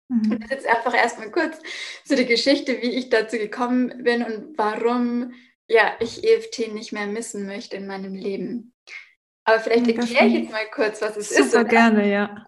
Mhm. 0.07 0.31
Und 0.31 0.43
das 0.43 0.51
jetzt 0.51 0.67
einfach 0.67 0.95
erstmal 0.95 1.31
kurz 1.31 1.59
zu 2.05 2.15
der 2.15 2.25
Geschichte, 2.25 2.81
wie 2.81 2.91
ich 2.91 3.09
dazu 3.09 3.37
gekommen 3.37 4.03
bin 4.03 4.23
und 4.23 4.57
warum 4.57 5.33
ja, 5.67 5.93
ich 5.99 6.23
EFT 6.23 6.73
nicht 6.73 6.93
mehr 6.93 7.07
missen 7.07 7.45
möchte 7.45 7.77
in 7.77 7.87
meinem 7.87 8.15
Leben. 8.15 8.73
Aber 9.43 9.59
vielleicht 9.59 9.87
erkläre 9.87 10.27
ich 10.27 10.33
jetzt 10.33 10.51
mal 10.51 10.69
kurz, 10.73 11.01
was 11.01 11.17
es 11.17 11.29
super 11.29 11.41
ist. 11.41 11.51
Super 11.51 11.65
gerne, 11.65 12.09
ja. 12.09 12.45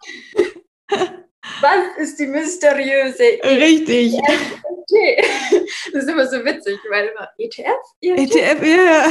Was 1.62 1.98
ist 1.98 2.20
die 2.20 2.28
mysteriöse 2.28 3.40
Richtig. 3.44 4.14
ETF? 4.16 5.66
Das 5.94 6.04
ist 6.04 6.10
immer 6.10 6.28
so 6.28 6.44
witzig, 6.44 6.80
weil 6.90 7.08
immer 7.08 7.30
ETF? 7.38 7.82
ETF, 8.02 8.36
ETF 8.36 8.64
ja. 8.64 9.10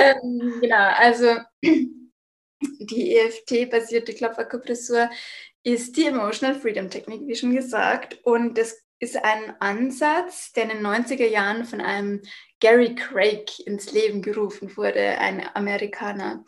ähm, 0.00 0.58
genau, 0.60 0.90
also 0.96 1.36
die 2.60 3.16
EFT-basierte 3.16 4.14
Klopfakupressur 4.14 5.10
ist 5.62 5.96
die 5.96 6.06
Emotional 6.06 6.54
Freedom 6.54 6.90
Technik, 6.90 7.26
wie 7.26 7.34
schon 7.34 7.54
gesagt. 7.54 8.20
Und 8.24 8.56
das 8.56 8.76
ist 8.98 9.16
ein 9.16 9.54
Ansatz, 9.60 10.52
der 10.52 10.64
in 10.64 10.68
den 10.70 10.86
90er 10.86 11.26
Jahren 11.26 11.64
von 11.64 11.80
einem 11.80 12.22
Gary 12.60 12.94
Craig 12.94 13.58
ins 13.66 13.92
Leben 13.92 14.22
gerufen 14.22 14.76
wurde, 14.76 15.18
ein 15.18 15.44
Amerikaner. 15.54 16.44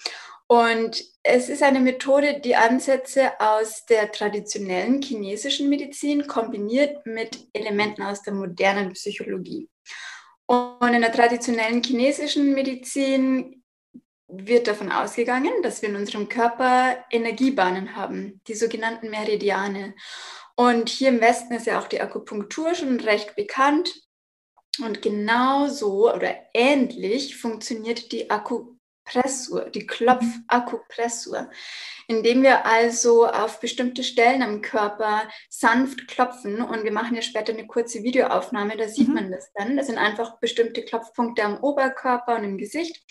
Und 0.51 1.05
es 1.23 1.51
ist 1.51 1.63
eine 1.63 1.79
Methode, 1.79 2.41
die 2.41 2.57
Ansätze 2.57 3.39
aus 3.39 3.85
der 3.85 4.11
traditionellen 4.11 5.03
chinesischen 5.03 5.69
Medizin 5.69 6.27
kombiniert 6.27 7.05
mit 7.05 7.47
Elementen 7.53 8.03
aus 8.03 8.23
der 8.23 8.33
modernen 8.33 8.95
Psychologie. 8.95 9.69
Und 10.47 10.95
in 10.95 11.03
der 11.03 11.13
traditionellen 11.13 11.83
chinesischen 11.83 12.55
Medizin 12.55 13.63
wird 14.27 14.69
davon 14.69 14.91
ausgegangen, 14.91 15.53
dass 15.63 15.83
wir 15.83 15.91
in 15.91 15.97
unserem 15.97 16.31
Körper 16.31 17.05
Energiebahnen 17.11 17.95
haben, 17.95 18.41
die 18.49 18.55
sogenannten 18.55 19.11
Meridiane. 19.11 19.95
Und 20.57 20.89
hier 20.89 21.11
im 21.11 21.21
Westen 21.21 21.53
ist 21.53 21.67
ja 21.67 21.79
auch 21.79 21.89
die 21.89 22.01
Akupunktur 22.01 22.75
schon 22.75 22.99
recht 23.01 23.37
bekannt. 23.37 24.03
Und 24.83 25.03
genauso 25.03 26.11
oder 26.15 26.35
ähnlich 26.55 27.37
funktioniert 27.37 28.13
die 28.13 28.31
Akupunktur 28.31 28.78
Pressur, 29.09 29.71
die 29.71 29.87
Klopfakupressur, 29.87 31.51
indem 32.07 32.43
wir 32.43 32.67
also 32.67 33.27
auf 33.27 33.61
bestimmte 33.61 34.03
Stellen 34.03 34.43
am 34.43 34.61
Körper 34.61 35.29
sanft 35.49 36.09
klopfen 36.09 36.61
und 36.61 36.85
wir 36.85 36.93
machen 36.93 37.15
ja 37.15 37.23
später 37.23 37.53
eine 37.53 37.67
kurze 37.67 38.03
Videoaufnahme, 38.03 38.77
da 38.77 38.89
sieht 38.89 39.09
mhm. 39.09 39.15
man 39.15 39.31
das 39.31 39.51
dann. 39.55 39.77
Das 39.77 39.87
sind 39.87 39.99
einfach 39.99 40.39
bestimmte 40.39 40.85
Klopfpunkte 40.85 41.43
am 41.43 41.59
Oberkörper 41.59 42.37
und 42.37 42.45
im 42.45 42.59
Gesicht. 42.59 43.03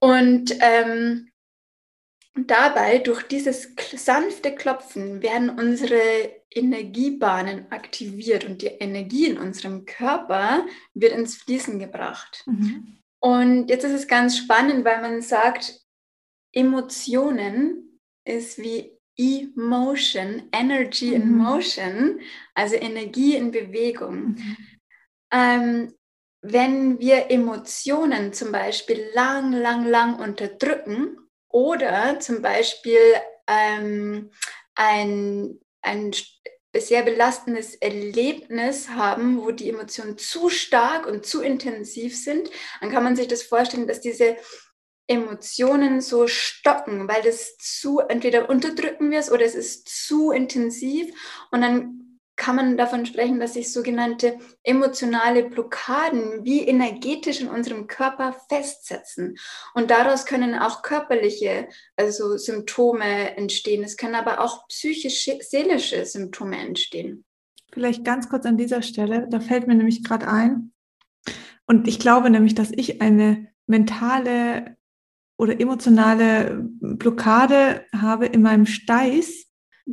Und 0.00 0.56
ähm, 0.60 1.30
dabei, 2.34 2.98
durch 2.98 3.22
dieses 3.24 3.74
sanfte 3.96 4.54
Klopfen, 4.54 5.22
werden 5.22 5.50
unsere 5.50 6.00
Energiebahnen 6.50 7.70
aktiviert 7.70 8.44
und 8.44 8.62
die 8.62 8.66
Energie 8.66 9.26
in 9.26 9.38
unserem 9.38 9.84
Körper 9.86 10.66
wird 10.94 11.12
ins 11.12 11.36
Fließen 11.36 11.78
gebracht. 11.78 12.44
Mhm. 12.46 12.98
Und 13.20 13.68
jetzt 13.68 13.84
ist 13.84 13.92
es 13.92 14.06
ganz 14.06 14.38
spannend, 14.38 14.84
weil 14.84 15.00
man 15.00 15.22
sagt, 15.22 15.80
Emotionen 16.52 18.00
ist 18.24 18.58
wie 18.58 18.98
Emotion, 19.16 20.48
Energy 20.52 21.14
in 21.14 21.32
mhm. 21.32 21.38
Motion, 21.38 22.20
also 22.54 22.76
Energie 22.76 23.36
in 23.36 23.50
Bewegung. 23.50 24.36
Mhm. 24.36 24.56
Ähm, 25.32 25.94
wenn 26.40 27.00
wir 27.00 27.30
Emotionen 27.30 28.32
zum 28.32 28.52
Beispiel 28.52 29.10
lang, 29.14 29.52
lang, 29.52 29.86
lang 29.86 30.20
unterdrücken 30.20 31.18
oder 31.48 32.20
zum 32.20 32.42
Beispiel 32.42 33.00
ähm, 33.48 34.30
ein, 34.76 35.58
ein 35.82 36.12
sehr 36.76 37.02
belastendes 37.02 37.74
Erlebnis 37.74 38.90
haben, 38.90 39.40
wo 39.40 39.50
die 39.50 39.68
Emotionen 39.70 40.18
zu 40.18 40.48
stark 40.50 41.06
und 41.06 41.24
zu 41.24 41.40
intensiv 41.42 42.16
sind, 42.16 42.50
dann 42.80 42.90
kann 42.90 43.04
man 43.04 43.16
sich 43.16 43.28
das 43.28 43.42
vorstellen, 43.42 43.86
dass 43.86 44.00
diese 44.00 44.36
Emotionen 45.06 46.02
so 46.02 46.26
stocken, 46.26 47.08
weil 47.08 47.22
das 47.22 47.56
zu, 47.56 48.00
entweder 48.00 48.50
unterdrücken 48.50 49.10
wir 49.10 49.18
es 49.18 49.32
oder 49.32 49.44
es 49.44 49.54
ist 49.54 49.88
zu 49.88 50.30
intensiv 50.30 51.10
und 51.50 51.62
dann 51.62 51.97
kann 52.38 52.56
man 52.56 52.78
davon 52.78 53.04
sprechen, 53.04 53.38
dass 53.38 53.52
sich 53.52 53.70
sogenannte 53.70 54.38
emotionale 54.62 55.44
Blockaden 55.44 56.44
wie 56.44 56.60
energetisch 56.60 57.42
in 57.42 57.48
unserem 57.48 57.86
Körper 57.86 58.34
festsetzen. 58.48 59.36
Und 59.74 59.90
daraus 59.90 60.24
können 60.24 60.54
auch 60.54 60.80
körperliche, 60.80 61.68
also 61.96 62.38
Symptome 62.38 63.36
entstehen. 63.36 63.84
Es 63.84 63.98
können 63.98 64.14
aber 64.14 64.40
auch 64.40 64.66
psychische, 64.68 65.38
seelische 65.42 66.06
Symptome 66.06 66.56
entstehen. 66.56 67.24
Vielleicht 67.70 68.04
ganz 68.04 68.30
kurz 68.30 68.46
an 68.46 68.56
dieser 68.56 68.80
Stelle, 68.80 69.28
da 69.28 69.40
fällt 69.40 69.66
mir 69.66 69.74
nämlich 69.74 70.02
gerade 70.02 70.26
ein, 70.28 70.72
und 71.68 71.86
ich 71.86 71.98
glaube 71.98 72.30
nämlich, 72.30 72.54
dass 72.54 72.72
ich 72.72 73.02
eine 73.02 73.46
mentale 73.66 74.78
oder 75.36 75.60
emotionale 75.60 76.66
Blockade 76.80 77.84
habe 77.94 78.26
in 78.26 78.40
meinem 78.40 78.64
Steiß 78.64 79.46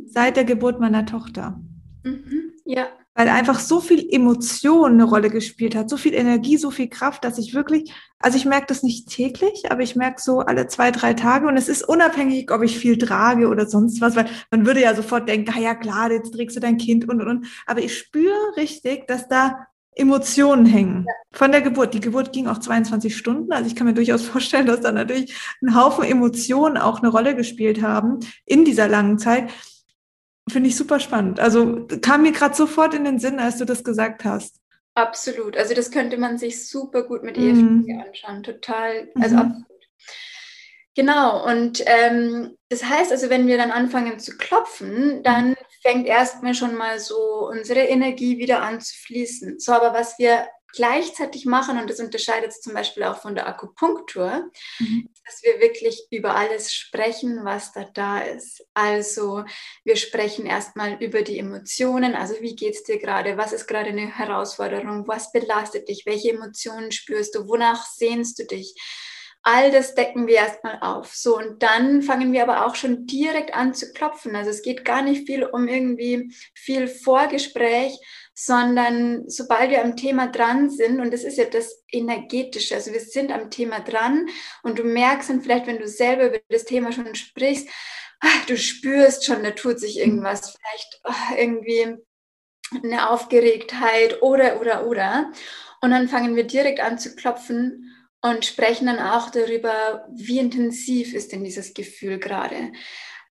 seit 0.06 0.36
der 0.36 0.44
Geburt 0.44 0.80
meiner 0.80 1.04
Tochter. 1.04 1.60
Mhm, 2.06 2.52
ja. 2.64 2.86
Weil 3.14 3.28
einfach 3.30 3.58
so 3.58 3.80
viel 3.80 4.06
Emotion 4.10 4.92
eine 4.92 5.04
Rolle 5.04 5.30
gespielt 5.30 5.74
hat, 5.74 5.88
so 5.88 5.96
viel 5.96 6.12
Energie, 6.12 6.58
so 6.58 6.70
viel 6.70 6.88
Kraft, 6.88 7.24
dass 7.24 7.38
ich 7.38 7.54
wirklich, 7.54 7.92
also 8.18 8.36
ich 8.36 8.44
merke 8.44 8.66
das 8.68 8.82
nicht 8.82 9.08
täglich, 9.08 9.70
aber 9.70 9.80
ich 9.80 9.96
merke 9.96 10.20
so 10.20 10.40
alle 10.40 10.68
zwei, 10.68 10.90
drei 10.90 11.14
Tage 11.14 11.48
und 11.48 11.56
es 11.56 11.68
ist 11.68 11.82
unabhängig, 11.88 12.50
ob 12.52 12.62
ich 12.62 12.78
viel 12.78 12.98
trage 12.98 13.48
oder 13.48 13.66
sonst 13.66 14.02
was, 14.02 14.16
weil 14.16 14.28
man 14.50 14.66
würde 14.66 14.82
ja 14.82 14.94
sofort 14.94 15.28
denken, 15.28 15.52
ah 15.56 15.60
ja 15.60 15.74
klar, 15.74 16.12
jetzt 16.12 16.32
trägst 16.32 16.56
du 16.56 16.60
dein 16.60 16.76
Kind 16.76 17.08
und 17.08 17.20
und 17.22 17.28
und. 17.28 17.46
Aber 17.66 17.80
ich 17.80 17.96
spüre 17.96 18.56
richtig, 18.56 19.06
dass 19.06 19.28
da 19.28 19.66
Emotionen 19.96 20.66
hängen. 20.66 21.06
Von 21.32 21.52
der 21.52 21.62
Geburt. 21.62 21.94
Die 21.94 22.00
Geburt 22.00 22.30
ging 22.32 22.48
auch 22.48 22.58
22 22.58 23.16
Stunden. 23.16 23.50
Also 23.50 23.66
ich 23.66 23.74
kann 23.74 23.86
mir 23.86 23.94
durchaus 23.94 24.22
vorstellen, 24.26 24.66
dass 24.66 24.82
da 24.82 24.92
natürlich 24.92 25.34
ein 25.62 25.74
Haufen 25.74 26.04
Emotionen 26.04 26.76
auch 26.76 26.98
eine 26.98 27.08
Rolle 27.08 27.34
gespielt 27.34 27.80
haben 27.80 28.20
in 28.44 28.66
dieser 28.66 28.88
langen 28.88 29.18
Zeit. 29.18 29.50
Finde 30.48 30.68
ich 30.68 30.76
super 30.76 31.00
spannend. 31.00 31.40
Also 31.40 31.86
kam 32.02 32.22
mir 32.22 32.32
gerade 32.32 32.54
sofort 32.54 32.94
in 32.94 33.04
den 33.04 33.18
Sinn, 33.18 33.40
als 33.40 33.58
du 33.58 33.64
das 33.64 33.82
gesagt 33.82 34.24
hast. 34.24 34.60
Absolut. 34.94 35.56
Also 35.56 35.74
das 35.74 35.90
könnte 35.90 36.16
man 36.16 36.38
sich 36.38 36.68
super 36.68 37.02
gut 37.02 37.22
mit 37.22 37.36
EFT 37.36 37.62
mhm. 37.62 38.02
anschauen. 38.06 38.42
Total. 38.42 39.08
Also 39.16 39.36
mhm. 39.36 39.40
absolut. 39.40 39.66
Genau, 40.94 41.46
und 41.46 41.84
ähm, 41.84 42.56
das 42.70 42.82
heißt 42.82 43.12
also, 43.12 43.28
wenn 43.28 43.46
wir 43.46 43.58
dann 43.58 43.70
anfangen 43.70 44.18
zu 44.18 44.38
klopfen, 44.38 45.22
dann 45.22 45.54
fängt 45.82 46.06
erstmal 46.06 46.54
schon 46.54 46.74
mal 46.74 46.98
so 46.98 47.50
unsere 47.50 47.80
Energie 47.80 48.38
wieder 48.38 48.62
an 48.62 48.80
zu 48.80 48.94
fließen. 48.96 49.58
So, 49.60 49.72
aber 49.72 49.92
was 49.92 50.18
wir 50.18 50.46
gleichzeitig 50.76 51.44
machen, 51.46 51.78
und 51.78 51.90
das 51.90 51.98
unterscheidet 51.98 52.50
es 52.50 52.60
zum 52.60 52.74
Beispiel 52.74 53.02
auch 53.02 53.18
von 53.18 53.34
der 53.34 53.48
Akupunktur, 53.48 54.50
mhm. 54.78 55.08
dass 55.24 55.42
wir 55.42 55.60
wirklich 55.60 56.06
über 56.10 56.36
alles 56.36 56.72
sprechen, 56.72 57.44
was 57.44 57.72
da 57.72 57.84
da 57.92 58.20
ist. 58.20 58.64
Also 58.74 59.44
wir 59.84 59.96
sprechen 59.96 60.46
erstmal 60.46 61.02
über 61.02 61.22
die 61.22 61.38
Emotionen, 61.38 62.14
also 62.14 62.34
wie 62.40 62.54
geht 62.54 62.74
es 62.74 62.84
dir 62.84 62.98
gerade, 62.98 63.36
was 63.36 63.52
ist 63.52 63.66
gerade 63.66 63.90
eine 63.90 64.06
Herausforderung, 64.06 65.08
was 65.08 65.32
belastet 65.32 65.88
dich, 65.88 66.06
welche 66.06 66.30
Emotionen 66.30 66.92
spürst 66.92 67.34
du, 67.34 67.48
wonach 67.48 67.86
sehnst 67.86 68.38
du 68.38 68.44
dich 68.44 68.74
All 69.48 69.70
das 69.70 69.94
decken 69.94 70.26
wir 70.26 70.34
erstmal 70.38 70.80
auf. 70.80 71.14
So, 71.14 71.36
und 71.38 71.62
dann 71.62 72.02
fangen 72.02 72.32
wir 72.32 72.42
aber 72.42 72.66
auch 72.66 72.74
schon 72.74 73.06
direkt 73.06 73.54
an 73.54 73.74
zu 73.74 73.92
klopfen. 73.92 74.34
Also 74.34 74.50
es 74.50 74.60
geht 74.60 74.84
gar 74.84 75.02
nicht 75.02 75.24
viel 75.24 75.44
um 75.44 75.68
irgendwie 75.68 76.34
viel 76.52 76.88
Vorgespräch, 76.88 77.96
sondern 78.38 79.30
sobald 79.30 79.70
wir 79.70 79.82
am 79.82 79.96
Thema 79.96 80.26
dran 80.26 80.68
sind, 80.68 81.00
und 81.00 81.10
das 81.10 81.24
ist 81.24 81.38
ja 81.38 81.46
das 81.46 81.82
Energetische, 81.90 82.74
also 82.74 82.92
wir 82.92 83.00
sind 83.00 83.32
am 83.32 83.50
Thema 83.50 83.80
dran 83.80 84.28
und 84.62 84.78
du 84.78 84.84
merkst 84.84 85.30
dann 85.30 85.40
vielleicht, 85.40 85.66
wenn 85.66 85.78
du 85.78 85.88
selber 85.88 86.26
über 86.26 86.38
das 86.50 86.66
Thema 86.66 86.92
schon 86.92 87.14
sprichst, 87.14 87.66
ach, 88.20 88.44
du 88.46 88.58
spürst 88.58 89.24
schon, 89.24 89.42
da 89.42 89.52
tut 89.52 89.80
sich 89.80 89.98
irgendwas, 89.98 90.50
vielleicht 90.50 91.00
ach, 91.04 91.30
irgendwie 91.38 91.96
eine 92.84 93.08
Aufgeregtheit 93.08 94.20
oder, 94.20 94.60
oder, 94.60 94.86
oder. 94.86 95.32
Und 95.80 95.92
dann 95.92 96.08
fangen 96.08 96.36
wir 96.36 96.44
direkt 96.44 96.80
an 96.80 96.98
zu 96.98 97.16
klopfen 97.16 97.90
und 98.20 98.44
sprechen 98.44 98.86
dann 98.86 98.98
auch 98.98 99.30
darüber, 99.30 100.06
wie 100.14 100.40
intensiv 100.40 101.14
ist 101.14 101.32
denn 101.32 101.42
dieses 101.42 101.72
Gefühl 101.72 102.18
gerade. 102.18 102.72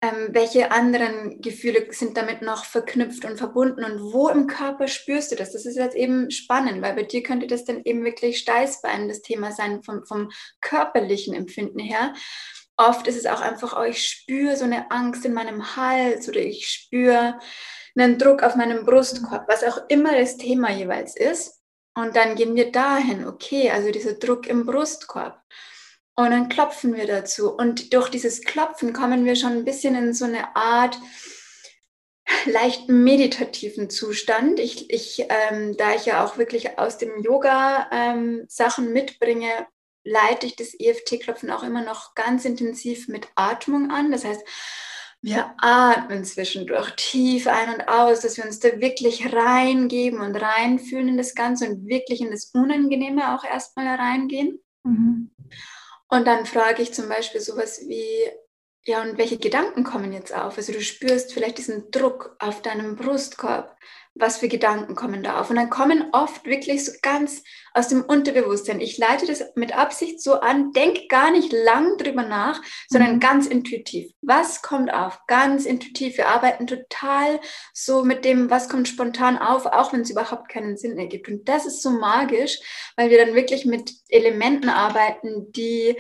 Ähm, 0.05 0.29
welche 0.33 0.71
anderen 0.71 1.41
Gefühle 1.41 1.87
sind 1.91 2.19
damit 2.19 2.43
noch 2.43 2.67
verknüpft 2.67 3.25
und 3.25 3.39
verbunden 3.39 3.85
und 3.85 4.13
wo 4.13 4.29
im 4.29 4.47
Körper 4.47 4.87
spürst 4.87 5.33
du 5.33 5.37
das? 5.37 5.53
Das 5.53 5.65
ist 5.65 5.77
jetzt 5.77 5.97
eben 5.97 6.31
spannend, 6.31 6.83
weil 6.83 6.95
bei 6.95 7.05
dir 7.05 7.23
könnte 7.23 7.47
das 7.47 7.65
dann 7.65 7.81
eben 7.85 8.05
wirklich 8.05 8.37
Steißbein 8.39 9.09
das 9.09 9.23
Thema 9.23 9.51
sein 9.51 9.83
vom, 9.83 10.05
vom 10.05 10.31
körperlichen 10.61 11.33
Empfinden 11.33 11.79
her. 11.79 12.13
Oft 12.77 13.07
ist 13.07 13.17
es 13.17 13.25
auch 13.25 13.41
einfach, 13.41 13.81
oh, 13.81 13.85
ich 13.85 14.07
spüre 14.07 14.57
so 14.57 14.65
eine 14.65 14.91
Angst 14.91 15.25
in 15.25 15.33
meinem 15.33 15.75
Hals 15.75 16.29
oder 16.29 16.41
ich 16.41 16.69
spüre 16.69 17.39
einen 17.97 18.19
Druck 18.19 18.43
auf 18.43 18.57
meinem 18.57 18.85
Brustkorb, 18.85 19.49
was 19.49 19.65
auch 19.65 19.79
immer 19.89 20.13
das 20.13 20.37
Thema 20.37 20.71
jeweils 20.71 21.17
ist. 21.17 21.63
Und 21.97 22.15
dann 22.15 22.35
gehen 22.35 22.57
wir 22.57 22.73
dahin, 22.73 23.27
okay, 23.27 23.71
also 23.71 23.91
dieser 23.91 24.15
Druck 24.15 24.49
im 24.49 24.67
Brustkorb. 24.67 25.41
Und 26.17 26.31
dann 26.31 26.49
klopfen 26.49 26.95
wir 26.95 27.07
dazu. 27.07 27.53
Und 27.53 27.93
durch 27.93 28.09
dieses 28.09 28.43
Klopfen 28.43 28.93
kommen 28.93 29.25
wir 29.25 29.35
schon 29.35 29.53
ein 29.53 29.65
bisschen 29.65 29.95
in 29.97 30.15
so 30.15 30.25
eine 30.25 30.55
Art 30.55 30.99
leicht 32.47 32.89
meditativen 32.89 33.91
Zustand. 33.91 34.61
Ich, 34.61 34.91
ich 34.91 35.27
ähm, 35.29 35.77
da 35.77 35.95
ich 35.95 36.07
ja 36.07 36.25
auch 36.25 36.39
wirklich 36.39 36.79
aus 36.79 36.99
dem 36.99 37.23
Yoga 37.23 37.89
ähm, 37.91 38.45
Sachen 38.49 38.93
mitbringe, 38.93 39.67
leite 40.05 40.47
ich 40.47 40.57
das 40.57 40.75
EFT-Klopfen 40.79 41.51
auch 41.51 41.63
immer 41.63 41.83
noch 41.83 42.15
ganz 42.15 42.45
intensiv 42.45 43.09
mit 43.09 43.29
Atmung 43.35 43.91
an. 43.91 44.13
Das 44.13 44.25
heißt, 44.25 44.43
wir 45.23 45.55
atmen 45.57 46.25
zwischendurch 46.25 46.91
tief 46.97 47.47
ein 47.47 47.73
und 47.73 47.89
aus, 47.89 48.21
dass 48.21 48.37
wir 48.37 48.45
uns 48.45 48.61
da 48.61 48.79
wirklich 48.79 49.33
reingeben 49.33 50.21
und 50.21 50.37
reinfühlen 50.37 51.09
in 51.09 51.17
das 51.17 51.35
Ganze 51.35 51.67
und 51.71 51.87
wirklich 51.87 52.21
in 52.21 52.31
das 52.31 52.51
Unangenehme 52.53 53.35
auch 53.35 53.43
erstmal 53.43 53.87
reingehen. 53.87 54.61
Mhm. 54.83 55.31
Und 56.15 56.29
dann 56.29 56.47
frage 56.47 56.81
ich 56.81 56.95
zum 56.95 57.09
Beispiel 57.09 57.41
sowas 57.41 57.81
wie, 57.89 58.31
ja, 58.85 59.03
und 59.03 59.19
welche 59.19 59.37
Gedanken 59.37 59.83
kommen 59.83 60.13
jetzt 60.13 60.33
auf? 60.33 60.57
Also 60.57 60.73
du 60.73 60.81
spürst 60.81 61.33
vielleicht 61.33 61.59
diesen 61.59 61.91
Druck 61.91 62.37
auf 62.39 62.63
deinem 62.63 62.95
Brustkorb 62.95 63.77
was 64.15 64.39
für 64.39 64.49
Gedanken 64.49 64.95
kommen 64.95 65.23
da 65.23 65.41
auf. 65.41 65.51
Und 65.51 65.57
dann 65.57 65.71
kommen 65.71 66.07
oft 66.13 66.45
wirklich 66.45 66.85
so 66.85 66.93
ganz 67.03 67.43
aus 67.73 67.89
dem 67.89 68.03
Unterbewusstsein. 68.03 68.81
Ich 68.81 68.97
leite 68.97 69.27
das 69.27 69.43
mit 69.57 69.77
Absicht 69.77 70.23
so 70.23 70.41
an, 70.41 70.73
denk 70.73 71.09
gar 71.09 71.33
nicht 71.33 71.53
lang 71.53 71.99
drüber 71.99 72.23
nach, 72.23 72.63
sondern 72.89 73.17
mhm. 73.17 73.21
ganz 73.21 73.47
intuitiv. 73.47 74.13
Was 74.23 74.63
kommt 74.63 74.93
auf? 74.93 75.21
Ganz 75.27 75.67
intuitiv. 75.67 76.17
Wir 76.17 76.29
arbeiten 76.29 76.69
total 76.69 77.41
so 77.73 78.05
mit 78.05 78.25
dem, 78.25 78.51
was 78.51 78.69
kommt 78.69 78.87
spontan 78.87 79.37
auf, 79.37 79.67
auch 79.67 79.93
wenn 79.93 80.03
es 80.03 80.11
überhaupt 80.11 80.49
keinen 80.49 80.77
Sinn 80.77 80.97
ergibt. 80.97 81.29
Und 81.29 81.49
das 81.49 81.67
ist 81.67 81.83
so 81.83 81.91
magisch, 81.91 82.59
weil 82.97 83.11
wir 83.11 83.19
dann 83.19 83.35
wirklich 83.35 83.65
mit 83.65 83.93
Elementen 84.09 84.69
arbeiten, 84.69 85.51
die 85.53 85.97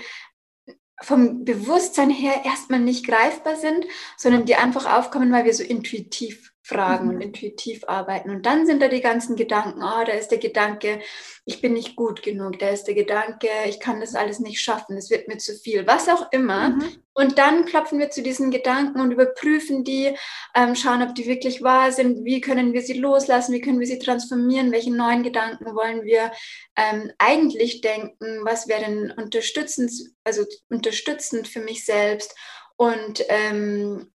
vom 1.03 1.45
Bewusstsein 1.45 2.11
her 2.11 2.43
erstmal 2.45 2.79
nicht 2.79 3.07
greifbar 3.07 3.57
sind, 3.57 3.85
sondern 4.17 4.45
die 4.45 4.55
einfach 4.55 4.97
aufkommen, 4.97 5.33
weil 5.33 5.45
wir 5.45 5.53
so 5.53 5.65
intuitiv 5.65 6.54
fragen 6.65 7.09
mhm. 7.09 7.15
und 7.15 7.21
intuitiv 7.21 7.85
arbeiten. 7.87 8.31
Und 8.31 8.47
dann 8.47 8.67
sind 8.67 8.81
da 8.81 8.89
die 8.89 9.03
ganzen 9.03 9.37
Gedanken, 9.37 9.83
oh, 9.83 10.05
da 10.05 10.13
ist 10.13 10.29
der 10.29 10.39
Gedanke, 10.39 11.01
ich 11.45 11.61
bin 11.61 11.75
nicht 11.75 11.95
gut 11.95 12.23
genug, 12.23 12.59
da 12.59 12.71
ist 12.71 12.85
der 12.85 12.95
Gedanke, 12.95 13.49
ich 13.67 13.81
kann 13.81 14.01
das 14.01 14.15
alles 14.15 14.41
nicht 14.41 14.63
schaffen, 14.63 14.97
es 14.97 15.11
wird 15.11 15.29
mir 15.29 15.37
zu 15.37 15.55
viel, 15.55 15.87
was 15.87 16.09
auch 16.09 16.33
immer. 16.33 16.71
Mhm. 16.71 16.85
Und 17.13 17.37
dann 17.37 17.67
klopfen 17.67 17.99
wir 17.99 18.09
zu 18.09 18.23
diesen 18.23 18.51
Gedanken 18.51 19.01
und 19.01 19.13
überprüfen 19.13 19.85
die, 19.85 20.17
ähm, 20.55 20.75
schauen, 20.75 21.03
ob 21.03 21.15
die 21.15 21.27
wirklich 21.27 21.63
wahr 21.63 21.93
sind, 21.93 22.25
wie 22.25 22.41
können 22.41 22.73
wir 22.73 22.81
sie 22.81 22.95
loslassen, 22.95 23.53
wie 23.53 23.61
können 23.61 23.79
wir 23.79 23.87
sie 23.87 23.99
transformieren, 23.99 24.73
welche 24.73 24.93
neuen 24.93 25.23
Gedanken 25.23 25.67
wollen 25.75 26.05
wir 26.05 26.33
ähm, 26.77 27.13
eigentlich 27.19 27.83
denken, 27.83 28.41
was 28.43 28.69
wäre 28.69 28.85
denn 28.87 29.11
unterstützend, 29.11 29.93
also 30.25 30.45
unterstützend 30.71 31.47
für 31.47 31.61
mich 31.61 31.85
selbst 31.85 32.35
und, 32.77 33.23
ähm, 33.29 34.11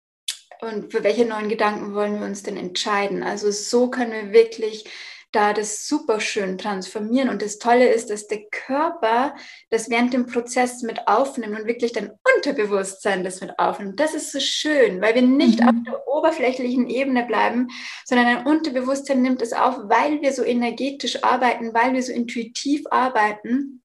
und 0.61 0.91
für 0.91 1.03
welche 1.03 1.25
neuen 1.25 1.49
Gedanken 1.49 1.93
wollen 1.93 2.19
wir 2.19 2.25
uns 2.25 2.43
denn 2.43 2.57
entscheiden. 2.57 3.23
Also 3.23 3.51
so 3.51 3.89
können 3.89 4.11
wir 4.11 4.33
wirklich 4.33 4.85
da 5.31 5.53
das 5.53 5.87
super 5.87 6.19
schön 6.19 6.57
transformieren. 6.57 7.29
Und 7.29 7.41
das 7.41 7.59
Tolle 7.59 7.87
ist, 7.89 8.09
dass 8.09 8.27
der 8.27 8.45
Körper 8.49 9.35
das 9.69 9.89
während 9.89 10.13
dem 10.13 10.25
Prozess 10.25 10.81
mit 10.81 11.07
aufnimmt 11.07 11.59
und 11.59 11.67
wirklich 11.67 11.91
dein 11.91 12.11
Unterbewusstsein 12.35 13.23
das 13.23 13.41
mit 13.41 13.57
aufnimmt. 13.59 13.99
Das 13.99 14.13
ist 14.13 14.31
so 14.31 14.39
schön, 14.39 15.01
weil 15.01 15.15
wir 15.15 15.21
nicht 15.21 15.59
mhm. 15.59 15.67
auf 15.67 15.75
der 15.85 16.07
oberflächlichen 16.07 16.89
Ebene 16.89 17.25
bleiben, 17.25 17.67
sondern 18.05 18.27
dein 18.27 18.47
Unterbewusstsein 18.47 19.21
nimmt 19.21 19.41
es 19.41 19.53
auf, 19.53 19.77
weil 19.83 20.21
wir 20.21 20.31
so 20.31 20.43
energetisch 20.43 21.23
arbeiten, 21.23 21.73
weil 21.73 21.93
wir 21.93 22.03
so 22.03 22.13
intuitiv 22.13 22.85
arbeiten. 22.89 23.83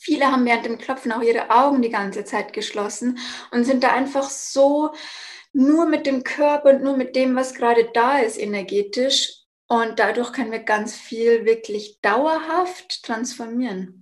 Viele 0.00 0.32
haben 0.32 0.44
während 0.44 0.66
dem 0.66 0.78
Klopfen 0.78 1.12
auch 1.12 1.22
ihre 1.22 1.50
Augen 1.50 1.80
die 1.80 1.90
ganze 1.90 2.24
Zeit 2.24 2.52
geschlossen 2.52 3.18
und 3.52 3.64
sind 3.64 3.84
da 3.84 3.92
einfach 3.92 4.28
so 4.28 4.90
nur 5.52 5.86
mit 5.86 6.06
dem 6.06 6.24
Körper 6.24 6.70
und 6.70 6.82
nur 6.82 6.96
mit 6.96 7.14
dem, 7.16 7.36
was 7.36 7.54
gerade 7.54 7.90
da 7.92 8.18
ist, 8.18 8.38
energetisch 8.38 9.42
und 9.68 9.98
dadurch 9.98 10.32
können 10.32 10.52
wir 10.52 10.60
ganz 10.62 10.94
viel 10.94 11.44
wirklich 11.44 12.00
dauerhaft 12.00 13.02
transformieren. 13.02 14.01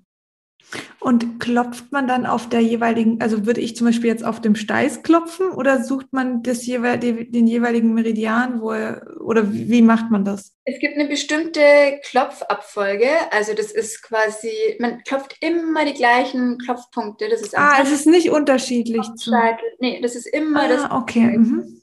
Und 1.00 1.40
klopft 1.40 1.90
man 1.92 2.06
dann 2.06 2.26
auf 2.26 2.48
der 2.48 2.60
jeweiligen, 2.60 3.20
also 3.20 3.46
würde 3.46 3.60
ich 3.60 3.74
zum 3.74 3.86
Beispiel 3.86 4.10
jetzt 4.10 4.24
auf 4.24 4.40
dem 4.40 4.54
Steiß 4.54 5.02
klopfen 5.02 5.50
oder 5.50 5.82
sucht 5.82 6.12
man 6.12 6.42
das 6.42 6.64
jeweil, 6.66 6.98
den 6.98 7.46
jeweiligen 7.46 7.94
Meridian, 7.94 8.60
wo 8.60 8.70
er, 8.70 9.06
oder 9.20 9.52
wie 9.52 9.82
macht 9.82 10.10
man 10.10 10.24
das? 10.24 10.54
Es 10.64 10.78
gibt 10.78 10.96
eine 10.96 11.08
bestimmte 11.08 11.60
Klopfabfolge, 12.04 13.08
also 13.30 13.54
das 13.54 13.72
ist 13.72 14.02
quasi, 14.02 14.50
man 14.78 15.02
klopft 15.04 15.36
immer 15.40 15.84
die 15.84 15.94
gleichen 15.94 16.58
Klopfpunkte. 16.58 17.28
Das 17.28 17.40
ist 17.40 17.56
ah, 17.56 17.78
es 17.82 17.90
ist 17.90 18.06
nicht 18.06 18.30
unterschiedlich. 18.30 19.06
Zu... 19.16 19.32
Nee, 19.80 20.00
das 20.00 20.14
ist 20.14 20.26
immer 20.26 20.62
ah, 20.62 20.68
das. 20.68 20.90
Okay. 20.90 21.38
Mhm. 21.38 21.82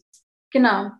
Genau. 0.52 0.92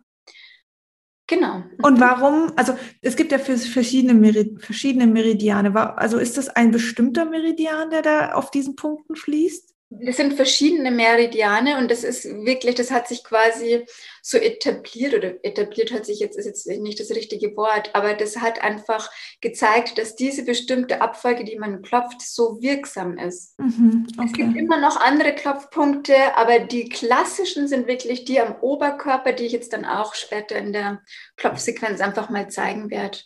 Genau. 1.28 1.62
Und 1.82 2.00
warum, 2.00 2.52
also 2.56 2.76
es 3.02 3.14
gibt 3.14 3.32
ja 3.32 3.38
verschiedene, 3.38 4.14
Merid 4.14 4.64
verschiedene 4.64 5.06
Meridiane. 5.06 5.74
Also 5.98 6.16
ist 6.18 6.38
das 6.38 6.48
ein 6.48 6.70
bestimmter 6.70 7.26
Meridian, 7.26 7.90
der 7.90 8.00
da 8.00 8.32
auf 8.32 8.50
diesen 8.50 8.76
Punkten 8.76 9.14
fließt? 9.14 9.74
Das 9.90 10.18
sind 10.18 10.34
verschiedene 10.34 10.90
Meridiane 10.90 11.78
und 11.78 11.90
das 11.90 12.04
ist 12.04 12.24
wirklich, 12.24 12.74
das 12.74 12.90
hat 12.90 13.08
sich 13.08 13.24
quasi 13.24 13.86
so 14.20 14.36
etabliert 14.36 15.14
oder 15.14 15.42
etabliert 15.42 15.92
hat 15.92 16.04
sich 16.04 16.18
jetzt, 16.20 16.36
ist 16.36 16.44
jetzt 16.44 16.66
nicht 16.66 17.00
das 17.00 17.10
richtige 17.10 17.56
Wort, 17.56 17.94
aber 17.94 18.12
das 18.12 18.36
hat 18.36 18.60
einfach 18.60 19.10
gezeigt, 19.40 19.96
dass 19.96 20.14
diese 20.14 20.44
bestimmte 20.44 21.00
Abfolge, 21.00 21.44
die 21.44 21.58
man 21.58 21.80
klopft, 21.80 22.20
so 22.20 22.60
wirksam 22.60 23.16
ist. 23.16 23.58
Mhm, 23.58 24.06
okay. 24.18 24.26
Es 24.26 24.32
gibt 24.34 24.56
immer 24.58 24.78
noch 24.78 25.00
andere 25.00 25.34
Klopfpunkte, 25.34 26.36
aber 26.36 26.58
die 26.58 26.90
klassischen 26.90 27.66
sind 27.66 27.86
wirklich 27.86 28.26
die 28.26 28.40
am 28.40 28.56
Oberkörper, 28.60 29.32
die 29.32 29.46
ich 29.46 29.52
jetzt 29.52 29.72
dann 29.72 29.86
auch 29.86 30.14
später 30.14 30.56
in 30.56 30.74
der 30.74 31.00
Klopfsequenz 31.36 32.02
einfach 32.02 32.28
mal 32.28 32.50
zeigen 32.50 32.90
werde. 32.90 33.20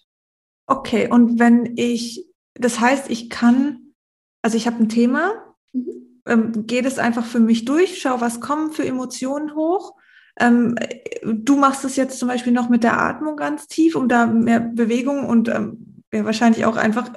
Okay, 0.69 1.09
und 1.11 1.41
wenn 1.41 1.77
ich, 1.77 2.25
das 2.55 2.79
heißt, 2.79 3.11
ich 3.11 3.31
kann, 3.31 3.95
also 4.43 4.57
ich 4.57 4.69
habe 4.69 4.81
ein 4.81 4.89
Thema, 4.89 5.57
mhm 5.73 6.12
ähm, 6.27 6.67
gehe 6.67 6.83
das 6.83 6.99
einfach 6.99 7.25
für 7.25 7.41
mich 7.41 7.65
durch, 7.65 8.01
schau, 8.01 8.21
was 8.21 8.41
kommen 8.41 8.73
für 8.73 8.87
Emotionen 8.87 9.55
hoch. 9.55 9.97
Ähm, 10.39 10.77
du 11.23 11.57
machst 11.57 11.85
es 11.85 11.97
jetzt 11.97 12.19
zum 12.19 12.29
Beispiel 12.29 12.53
noch 12.53 12.69
mit 12.69 12.85
der 12.85 12.99
Atmung 12.99 13.37
ganz 13.37 13.67
tief, 13.67 13.97
um 13.97 14.09
da 14.09 14.27
mehr 14.27 14.61
Bewegung 14.61 15.27
und 15.27 15.49
ähm, 15.49 16.03
ja, 16.13 16.25
wahrscheinlich 16.25 16.65
auch 16.65 16.77
einfach 16.77 17.11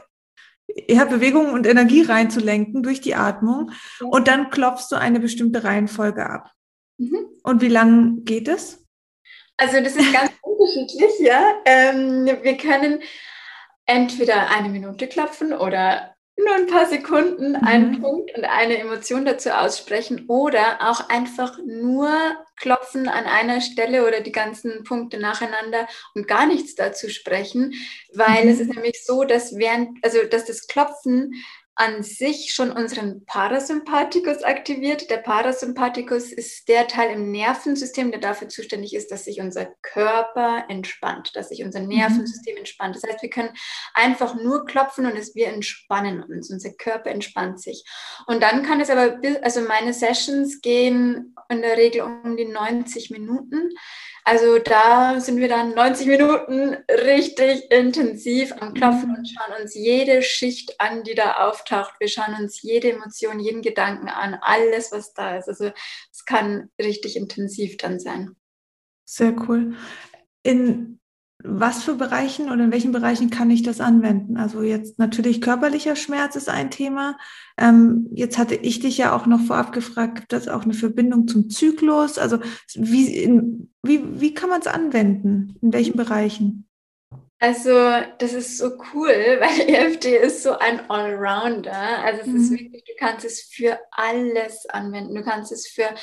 eher 0.68 1.06
Bewegung 1.06 1.54
und 1.54 1.68
Energie 1.68 2.02
reinzulenken 2.02 2.84
durch 2.84 3.02
die 3.02 3.16
Atmung. 3.16 3.72
Und 4.02 4.28
dann 4.28 4.50
klopfst 4.50 4.88
du 4.92 4.96
eine 4.96 5.20
bestimmte 5.20 5.64
Reihenfolge 5.64 6.30
ab. 6.30 6.52
Mhm. 6.98 7.28
Und 7.44 7.62
wie 7.62 7.70
lang 7.70 8.24
geht 8.26 8.48
es? 8.48 8.86
Also 9.58 9.80
das 9.82 9.96
ist 9.96 10.12
ganz 10.12 10.32
unterschiedlich, 10.42 11.20
ja. 11.20 11.54
Ähm, 11.66 12.26
wir 12.26 12.58
können 12.58 13.02
entweder 13.86 14.50
eine 14.50 14.70
Minute 14.70 15.08
klopfen 15.08 15.54
oder 15.54 16.15
nur 16.38 16.54
ein 16.54 16.68
paar 16.68 16.86
Sekunden 16.86 17.52
mhm. 17.52 17.64
einen 17.64 18.02
Punkt 18.02 18.36
und 18.38 18.44
eine 18.44 18.78
Emotion 18.78 19.26
dazu 19.26 19.52
aussprechen 19.52 20.26
oder 20.28 20.78
auch 20.82 21.10
einfach 21.10 21.58
nur 21.66 22.10
klopfen 22.58 23.08
an 23.08 23.26
einer 23.26 23.62
Stelle 23.62 24.06
oder 24.06 24.22
die 24.22 24.32
ganzen 24.32 24.84
Punkte 24.84 25.20
nacheinander 25.20 25.88
und 26.14 26.28
gar 26.28 26.46
nichts 26.46 26.76
dazu 26.76 27.10
sprechen, 27.10 27.74
weil 28.14 28.46
mhm. 28.46 28.52
es 28.52 28.60
ist 28.60 28.74
nämlich 28.74 29.04
so, 29.04 29.24
dass 29.24 29.58
während, 29.58 30.04
also 30.04 30.20
dass 30.30 30.46
das 30.46 30.68
Klopfen 30.68 31.34
an 31.76 32.04
sich 32.04 32.54
schon 32.54 32.72
unseren 32.72 33.26
Parasympathikus 33.26 34.44
aktiviert. 34.44 35.10
Der 35.10 35.18
Parasympathikus 35.18 36.32
ist 36.32 36.70
der 36.70 36.88
Teil 36.88 37.12
im 37.12 37.32
Nervensystem, 37.32 38.12
der 38.12 38.22
dafür 38.22 38.48
zuständig 38.48 38.96
ist, 38.96 39.12
dass 39.12 39.26
sich 39.26 39.42
unser 39.42 39.66
Körper 39.82 40.66
entspannt, 40.70 41.36
dass 41.36 41.50
sich 41.50 41.64
unser 41.64 41.82
mhm. 41.82 41.90
Nervensystem 41.90 42.56
entspannt. 42.56 42.96
Das 42.96 43.04
heißt, 43.04 43.22
wir 43.22 43.30
können 43.30 43.54
einfach 43.94 44.36
nur 44.36 44.66
klopfen 44.66 45.06
und 45.06 45.18
es, 45.18 45.36
wir 45.36 45.48
entspannen 45.48 46.24
uns, 46.24 46.50
unser 46.50 46.72
Körper 46.72 47.12
entspannt 47.12 47.60
sich. 47.62 47.84
Und 48.26 48.42
dann 48.42 48.64
kann 48.64 48.80
es 48.80 48.90
aber, 48.90 49.20
also 49.42 49.60
meine 49.62 49.94
Sessions 49.94 50.62
gehen 50.62 51.36
in 51.50 51.62
der 51.62 51.78
Regel 51.78 52.02
um 52.02 52.38
die 52.38 52.46
90 52.46 53.12
Minuten. 53.12 53.70
Also 54.28 54.58
da 54.58 55.20
sind 55.20 55.38
wir 55.38 55.48
dann 55.48 55.76
90 55.76 56.08
Minuten 56.08 56.78
richtig 56.90 57.70
intensiv 57.70 58.52
am 58.60 58.74
Klopfen 58.74 59.16
und 59.16 59.30
schauen 59.30 59.62
uns 59.62 59.76
jede 59.76 60.24
Schicht 60.24 60.82
an, 60.82 61.04
die 61.04 61.14
da 61.14 61.48
auftaucht. 61.48 61.94
Wir 62.00 62.08
schauen 62.08 62.36
uns 62.40 62.64
jede 62.64 62.92
Emotion, 62.92 63.40
jeden 63.40 63.62
Gedanken 63.62 64.10
an, 64.10 64.34
alles, 64.42 64.92
was 64.92 65.14
da 65.14 65.38
ist. 65.38 65.48
Also 65.48 65.72
es 66.12 66.26
kann 66.26 66.72
richtig 66.82 67.18
intensiv 67.18 67.78
dann 67.78 68.00
sein. 68.00 68.36
Sehr 69.08 69.36
cool. 69.48 69.76
In 70.42 71.00
was 71.48 71.84
für 71.84 71.96
Bereichen 71.96 72.50
oder 72.52 72.64
in 72.64 72.72
welchen 72.72 72.92
Bereichen 72.92 73.30
kann 73.30 73.50
ich 73.50 73.64
das 73.64 73.80
anwenden? 73.80 74.38
Also 74.38 74.62
jetzt 74.62 75.00
natürlich 75.00 75.42
körperlicher 75.42 75.96
Schmerz 75.96 76.36
ist 76.36 76.50
ein 76.50 76.72
Thema. 76.72 77.18
Ähm, 77.58 78.08
jetzt 78.12 78.38
hatte 78.38 78.56
ich 78.56 78.80
dich 78.80 78.98
ja 78.98 79.16
auch 79.16 79.26
noch 79.26 79.42
vorab 79.42 79.72
gefragt, 79.72 80.16
gibt 80.16 80.34
es 80.34 80.48
auch 80.48 80.64
eine 80.64 80.74
Verbindung 80.74 81.28
zum 81.28 81.50
Zyklus? 81.50 82.18
Also 82.18 82.40
wie, 82.74 83.16
in, 83.16 83.70
wie, 83.84 84.02
wie 84.20 84.34
kann 84.34 84.50
man 84.50 84.62
es 84.62 84.68
anwenden? 84.68 85.56
In 85.62 85.74
welchen 85.74 85.96
Bereichen? 85.96 86.68
Also, 87.46 88.02
das 88.18 88.34
ist 88.34 88.58
so 88.58 88.72
cool, 88.92 89.08
weil 89.40 89.70
EFT 89.70 90.06
ist 90.06 90.42
so 90.42 90.58
ein 90.58 90.90
Allrounder. 90.90 92.04
Also, 92.04 92.22
es 92.22 92.28
mhm. 92.28 92.38
ist 92.38 92.52
wirklich, 92.52 92.84
du 92.86 92.94
kannst 92.98 93.24
es 93.24 93.42
für 93.44 93.80
alles 93.92 94.66
anwenden. 94.66 95.14
Du 95.14 95.24
kannst 95.24 95.52
es 95.52 95.68
für 95.68 95.94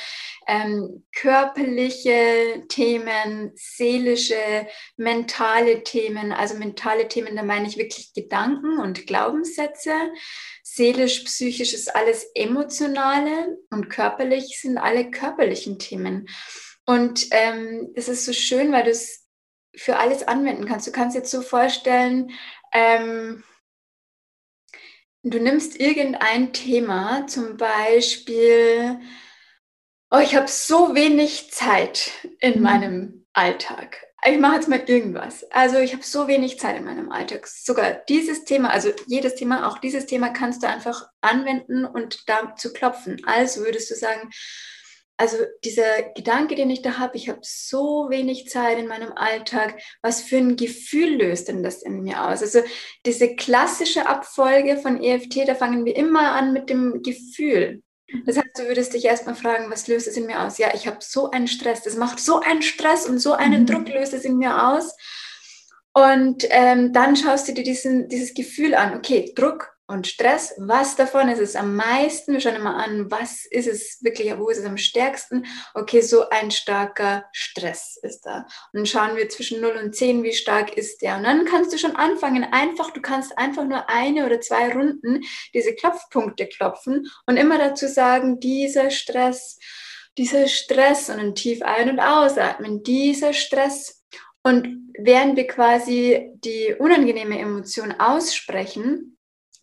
ähm, 0.47 1.03
körperliche 1.13 2.63
Themen, 2.69 3.51
seelische, 3.55 4.67
mentale 4.95 5.83
Themen. 5.83 6.31
Also, 6.31 6.55
mentale 6.55 7.09
Themen, 7.09 7.35
da 7.35 7.43
meine 7.43 7.67
ich 7.67 7.75
wirklich 7.75 8.13
Gedanken 8.13 8.79
und 8.79 9.05
Glaubenssätze. 9.05 9.91
Seelisch, 10.63 11.25
psychisch 11.25 11.73
ist 11.73 11.93
alles 11.93 12.25
Emotionale 12.35 13.57
und 13.69 13.89
körperlich 13.89 14.61
sind 14.61 14.77
alle 14.77 15.11
körperlichen 15.11 15.77
Themen. 15.77 16.29
Und 16.85 17.27
ähm, 17.31 17.91
es 17.95 18.07
ist 18.07 18.23
so 18.23 18.31
schön, 18.31 18.71
weil 18.71 18.85
du 18.85 18.91
es 18.91 19.22
für 19.75 19.97
alles 19.97 20.27
anwenden 20.27 20.65
kannst. 20.65 20.87
Du 20.87 20.91
kannst 20.91 21.15
jetzt 21.15 21.31
so 21.31 21.41
vorstellen, 21.41 22.31
ähm, 22.71 23.43
du 25.23 25.39
nimmst 25.39 25.79
irgendein 25.79 26.53
Thema, 26.53 27.27
zum 27.27 27.57
Beispiel, 27.57 28.99
oh, 30.11 30.19
ich 30.19 30.35
habe 30.35 30.47
so 30.47 30.95
wenig 30.95 31.51
Zeit 31.51 32.11
in 32.39 32.57
mhm. 32.57 32.61
meinem 32.61 33.25
Alltag. 33.33 34.05
Ich 34.25 34.39
mache 34.39 34.55
jetzt 34.55 34.69
mal 34.69 34.81
irgendwas. 34.85 35.43
Also 35.51 35.79
ich 35.79 35.91
habe 35.93 36.03
so 36.03 36.27
wenig 36.27 36.57
Zeit 36.57 36.77
in 36.77 36.85
meinem 36.85 37.11
Alltag. 37.11 37.45
Sogar 37.45 37.91
dieses 38.07 38.45
Thema, 38.45 38.69
also 38.69 38.91
jedes 39.07 39.35
Thema, 39.35 39.67
auch 39.67 39.79
dieses 39.79 40.05
Thema 40.05 40.29
kannst 40.29 40.63
du 40.63 40.67
einfach 40.67 41.09
anwenden 41.19 41.83
und 41.83 42.29
da 42.29 42.55
zu 42.55 42.71
klopfen. 42.71 43.21
Also 43.25 43.61
würdest 43.61 43.91
du 43.91 43.95
sagen, 43.95 44.29
also 45.23 45.37
dieser 45.63 46.03
Gedanke, 46.17 46.55
den 46.55 46.69
ich 46.69 46.81
da 46.81 46.97
habe, 46.99 47.15
ich 47.15 47.29
habe 47.29 47.39
so 47.43 48.07
wenig 48.09 48.49
Zeit 48.49 48.77
in 48.77 48.87
meinem 48.87 49.13
Alltag, 49.13 49.79
was 50.01 50.21
für 50.21 50.35
ein 50.35 50.57
Gefühl 50.57 51.15
löst 51.15 51.47
denn 51.47 51.63
das 51.63 51.81
in 51.81 52.01
mir 52.01 52.25
aus? 52.25 52.41
Also 52.41 52.59
diese 53.05 53.33
klassische 53.33 54.05
Abfolge 54.05 54.75
von 54.75 55.01
EFT, 55.01 55.47
da 55.47 55.55
fangen 55.55 55.85
wir 55.85 55.95
immer 55.95 56.33
an 56.33 56.51
mit 56.51 56.69
dem 56.69 57.01
Gefühl. 57.03 57.81
Das 58.25 58.35
heißt, 58.35 58.49
du 58.59 58.67
würdest 58.67 58.93
dich 58.93 59.05
erstmal 59.05 59.35
fragen, 59.35 59.71
was 59.71 59.87
löst 59.87 60.09
es 60.09 60.17
in 60.17 60.25
mir 60.25 60.41
aus? 60.41 60.57
Ja, 60.57 60.71
ich 60.75 60.87
habe 60.87 60.97
so 60.99 61.31
einen 61.31 61.47
Stress, 61.47 61.83
das 61.83 61.95
macht 61.95 62.19
so 62.19 62.41
einen 62.41 62.61
Stress 62.61 63.05
und 63.07 63.19
so 63.19 63.31
einen 63.31 63.61
mhm. 63.61 63.67
Druck 63.67 63.87
löst 63.87 64.13
es 64.13 64.25
in 64.25 64.37
mir 64.37 64.73
aus. 64.73 64.93
Und 65.93 66.45
ähm, 66.49 66.91
dann 66.91 67.15
schaust 67.15 67.47
du 67.47 67.53
dir 67.53 67.63
diesen, 67.63 68.09
dieses 68.09 68.33
Gefühl 68.33 68.75
an, 68.75 68.97
okay, 68.97 69.31
Druck, 69.37 69.72
und 69.93 70.07
Stress. 70.07 70.53
Was 70.57 70.95
davon 70.95 71.29
ist 71.29 71.39
es 71.39 71.55
am 71.55 71.75
meisten? 71.75 72.33
Wir 72.33 72.41
schauen 72.41 72.55
immer 72.55 72.75
an, 72.83 73.09
was 73.09 73.45
ist 73.45 73.67
es 73.67 74.03
wirklich, 74.03 74.37
wo 74.37 74.49
ist 74.49 74.57
es 74.57 74.65
am 74.65 74.77
stärksten? 74.77 75.45
Okay, 75.73 76.01
so 76.01 76.29
ein 76.29 76.51
starker 76.51 77.25
Stress 77.31 77.97
ist 78.01 78.25
da. 78.25 78.39
Und 78.73 78.79
dann 78.79 78.85
schauen 78.85 79.15
wir 79.15 79.29
zwischen 79.29 79.61
0 79.61 79.77
und 79.83 79.95
10, 79.95 80.23
wie 80.23 80.33
stark 80.33 80.75
ist 80.75 81.01
der. 81.01 81.17
Und 81.17 81.23
dann 81.23 81.45
kannst 81.45 81.71
du 81.71 81.77
schon 81.77 81.95
anfangen, 81.95 82.43
einfach, 82.43 82.91
du 82.91 83.01
kannst 83.01 83.37
einfach 83.37 83.63
nur 83.63 83.89
eine 83.89 84.25
oder 84.25 84.41
zwei 84.41 84.73
Runden 84.73 85.21
diese 85.53 85.73
Klopfpunkte 85.73 86.47
klopfen 86.47 87.07
und 87.25 87.37
immer 87.37 87.57
dazu 87.57 87.87
sagen, 87.87 88.39
dieser 88.39 88.89
Stress 88.89 89.57
dieser 90.17 90.47
Stress 90.47 91.09
und 91.09 91.17
dann 91.17 91.35
tief 91.35 91.61
ein- 91.63 91.89
und 91.89 91.99
ausatmen, 91.99 92.83
dieser 92.83 93.33
Stress. 93.33 94.03
Und 94.43 94.91
während 94.97 95.37
wir 95.37 95.47
quasi 95.47 96.31
die 96.35 96.75
unangenehme 96.77 97.39
Emotion 97.39 97.93
aussprechen, 97.93 99.12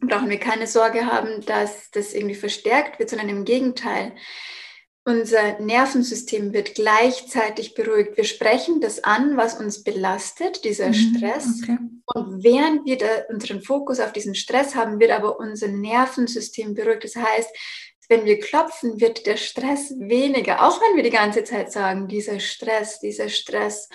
brauchen 0.00 0.30
wir 0.30 0.38
keine 0.38 0.66
Sorge 0.66 1.06
haben, 1.06 1.44
dass 1.46 1.90
das 1.90 2.14
irgendwie 2.14 2.34
verstärkt 2.34 2.98
wird, 2.98 3.10
sondern 3.10 3.28
im 3.28 3.44
Gegenteil. 3.44 4.12
Unser 5.04 5.58
Nervensystem 5.60 6.52
wird 6.52 6.74
gleichzeitig 6.74 7.74
beruhigt. 7.74 8.16
Wir 8.16 8.24
sprechen 8.24 8.80
das 8.80 9.02
an, 9.02 9.36
was 9.36 9.58
uns 9.58 9.82
belastet, 9.82 10.64
dieser 10.64 10.88
mhm, 10.88 10.94
Stress. 10.94 11.62
Okay. 11.62 11.78
Und 12.04 12.44
während 12.44 12.84
wir 12.84 13.26
unseren 13.30 13.62
Fokus 13.62 13.98
auf 13.98 14.12
diesen 14.12 14.34
Stress 14.34 14.74
haben, 14.74 15.00
wird 15.00 15.10
aber 15.10 15.38
unser 15.38 15.68
Nervensystem 15.68 16.74
beruhigt. 16.74 17.04
Das 17.04 17.16
heißt, 17.16 17.50
wenn 18.10 18.24
wir 18.24 18.40
klopfen, 18.40 19.00
wird 19.00 19.24
der 19.24 19.36
Stress 19.36 19.94
weniger, 19.98 20.66
auch 20.66 20.80
wenn 20.82 20.96
wir 20.96 21.04
die 21.04 21.10
ganze 21.10 21.44
Zeit 21.44 21.72
sagen, 21.72 22.08
dieser 22.08 22.40
Stress, 22.40 23.00
dieser 23.00 23.28
Stress. 23.28 23.88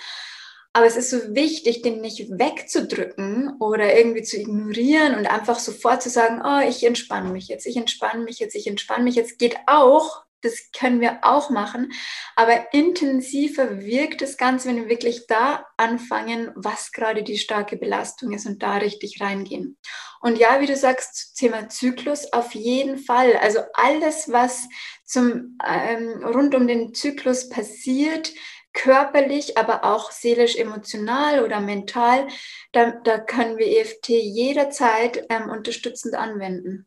Aber 0.76 0.84
es 0.84 0.96
ist 0.96 1.08
so 1.08 1.34
wichtig, 1.34 1.80
den 1.80 2.02
nicht 2.02 2.28
wegzudrücken 2.28 3.56
oder 3.60 3.96
irgendwie 3.96 4.22
zu 4.22 4.36
ignorieren 4.36 5.14
und 5.14 5.26
einfach 5.26 5.58
sofort 5.58 6.02
zu 6.02 6.10
sagen, 6.10 6.42
oh, 6.44 6.68
ich 6.68 6.84
entspanne 6.84 7.30
mich 7.30 7.48
jetzt, 7.48 7.64
ich 7.64 7.78
entspanne 7.78 8.22
mich 8.22 8.40
jetzt, 8.40 8.54
ich 8.54 8.66
entspanne 8.66 9.04
mich 9.04 9.14
jetzt. 9.14 9.38
Geht 9.38 9.56
auch, 9.66 10.26
das 10.42 10.70
können 10.78 11.00
wir 11.00 11.20
auch 11.22 11.48
machen. 11.48 11.92
Aber 12.34 12.74
intensiver 12.74 13.80
wirkt 13.80 14.20
das 14.20 14.36
Ganze, 14.36 14.68
wenn 14.68 14.76
wir 14.76 14.90
wirklich 14.90 15.26
da 15.26 15.64
anfangen, 15.78 16.50
was 16.54 16.92
gerade 16.92 17.22
die 17.22 17.38
starke 17.38 17.78
Belastung 17.78 18.34
ist 18.34 18.44
und 18.44 18.62
da 18.62 18.76
richtig 18.76 19.22
reingehen. 19.22 19.78
Und 20.20 20.36
ja, 20.36 20.60
wie 20.60 20.66
du 20.66 20.76
sagst, 20.76 21.36
Thema 21.38 21.70
Zyklus 21.70 22.34
auf 22.34 22.54
jeden 22.54 22.98
Fall. 22.98 23.34
Also 23.38 23.60
alles, 23.72 24.30
was 24.30 24.68
zum, 25.06 25.56
ähm, 25.66 26.22
rund 26.22 26.54
um 26.54 26.66
den 26.66 26.92
Zyklus 26.92 27.48
passiert, 27.48 28.30
körperlich, 28.76 29.58
aber 29.58 29.84
auch 29.84 30.12
seelisch, 30.12 30.56
emotional 30.56 31.42
oder 31.42 31.60
mental, 31.60 32.28
da, 32.72 32.92
da 32.92 33.18
können 33.18 33.58
wir 33.58 33.66
EFT 33.66 34.10
jederzeit 34.10 35.26
ähm, 35.30 35.50
unterstützend 35.50 36.14
anwenden 36.14 36.86